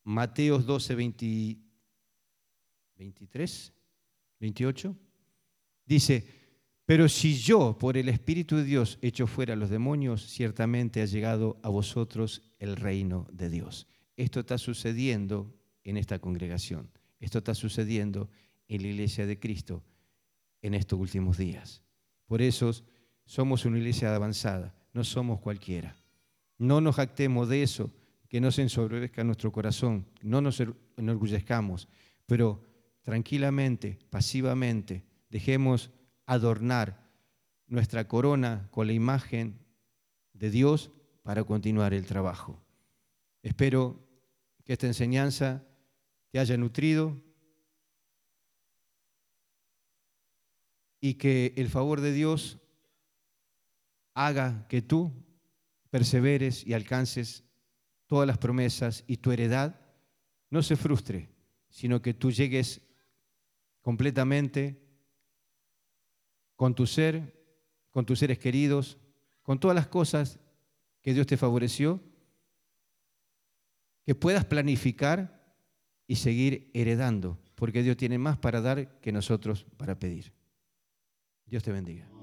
Mateos 0.04 0.66
12, 0.66 0.94
23, 0.94 3.72
28, 4.38 4.96
dice, 5.86 6.28
pero 6.84 7.08
si 7.08 7.36
yo 7.36 7.76
por 7.76 7.96
el 7.96 8.08
Espíritu 8.08 8.56
de 8.56 8.64
Dios 8.64 8.98
hecho 9.02 9.26
fuera 9.26 9.54
a 9.54 9.56
los 9.56 9.70
demonios, 9.70 10.30
ciertamente 10.30 11.02
ha 11.02 11.06
llegado 11.06 11.58
a 11.62 11.68
vosotros 11.68 12.42
el 12.60 12.76
reino 12.76 13.26
de 13.32 13.50
Dios. 13.50 13.88
Esto 14.16 14.38
está 14.40 14.58
sucediendo 14.58 15.52
en 15.82 15.96
esta 15.96 16.20
congregación. 16.20 16.88
Esto 17.18 17.38
está 17.38 17.54
sucediendo 17.54 18.22
en 18.22 18.45
la 18.68 18.88
iglesia 18.88 19.26
de 19.26 19.38
Cristo 19.38 19.82
en 20.62 20.74
estos 20.74 20.98
últimos 20.98 21.38
días. 21.38 21.82
Por 22.26 22.42
eso 22.42 22.72
somos 23.24 23.64
una 23.64 23.78
iglesia 23.78 24.14
avanzada, 24.14 24.74
no 24.92 25.04
somos 25.04 25.40
cualquiera. 25.40 25.96
No 26.58 26.80
nos 26.80 26.96
jactemos 26.96 27.48
de 27.48 27.62
eso, 27.62 27.92
que 28.28 28.40
no 28.40 28.50
se 28.50 28.66
nuestro 29.24 29.52
corazón, 29.52 30.06
no 30.22 30.40
nos 30.40 30.62
enorgullezcamos, 30.96 31.88
pero 32.26 32.62
tranquilamente, 33.02 33.98
pasivamente, 34.10 35.04
dejemos 35.30 35.90
adornar 36.24 37.06
nuestra 37.68 38.08
corona 38.08 38.68
con 38.70 38.86
la 38.86 38.92
imagen 38.92 39.58
de 40.32 40.50
Dios 40.50 40.90
para 41.22 41.44
continuar 41.44 41.94
el 41.94 42.06
trabajo. 42.06 42.60
Espero 43.42 44.00
que 44.64 44.72
esta 44.72 44.86
enseñanza 44.86 45.64
te 46.30 46.38
haya 46.38 46.56
nutrido 46.56 47.22
y 51.06 51.14
que 51.14 51.54
el 51.54 51.68
favor 51.68 52.00
de 52.00 52.12
Dios 52.12 52.58
haga 54.12 54.66
que 54.68 54.82
tú 54.82 55.12
perseveres 55.88 56.66
y 56.66 56.72
alcances 56.72 57.44
todas 58.06 58.26
las 58.26 58.38
promesas 58.38 59.04
y 59.06 59.18
tu 59.18 59.30
heredad 59.30 59.78
no 60.50 60.64
se 60.64 60.74
frustre, 60.74 61.30
sino 61.68 62.02
que 62.02 62.12
tú 62.12 62.32
llegues 62.32 62.80
completamente 63.82 64.82
con 66.56 66.74
tu 66.74 66.88
ser, 66.88 67.40
con 67.92 68.04
tus 68.04 68.18
seres 68.18 68.40
queridos, 68.40 68.98
con 69.42 69.60
todas 69.60 69.76
las 69.76 69.86
cosas 69.86 70.40
que 71.02 71.14
Dios 71.14 71.28
te 71.28 71.36
favoreció 71.36 72.02
que 74.04 74.16
puedas 74.16 74.44
planificar 74.44 75.56
y 76.08 76.16
seguir 76.16 76.68
heredando, 76.74 77.38
porque 77.54 77.84
Dios 77.84 77.96
tiene 77.96 78.18
más 78.18 78.38
para 78.38 78.60
dar 78.60 79.00
que 79.00 79.12
nosotros 79.12 79.66
para 79.76 80.00
pedir. 80.00 80.35
Dios 81.48 81.62
te 81.62 81.70
bendiga. 81.70 82.15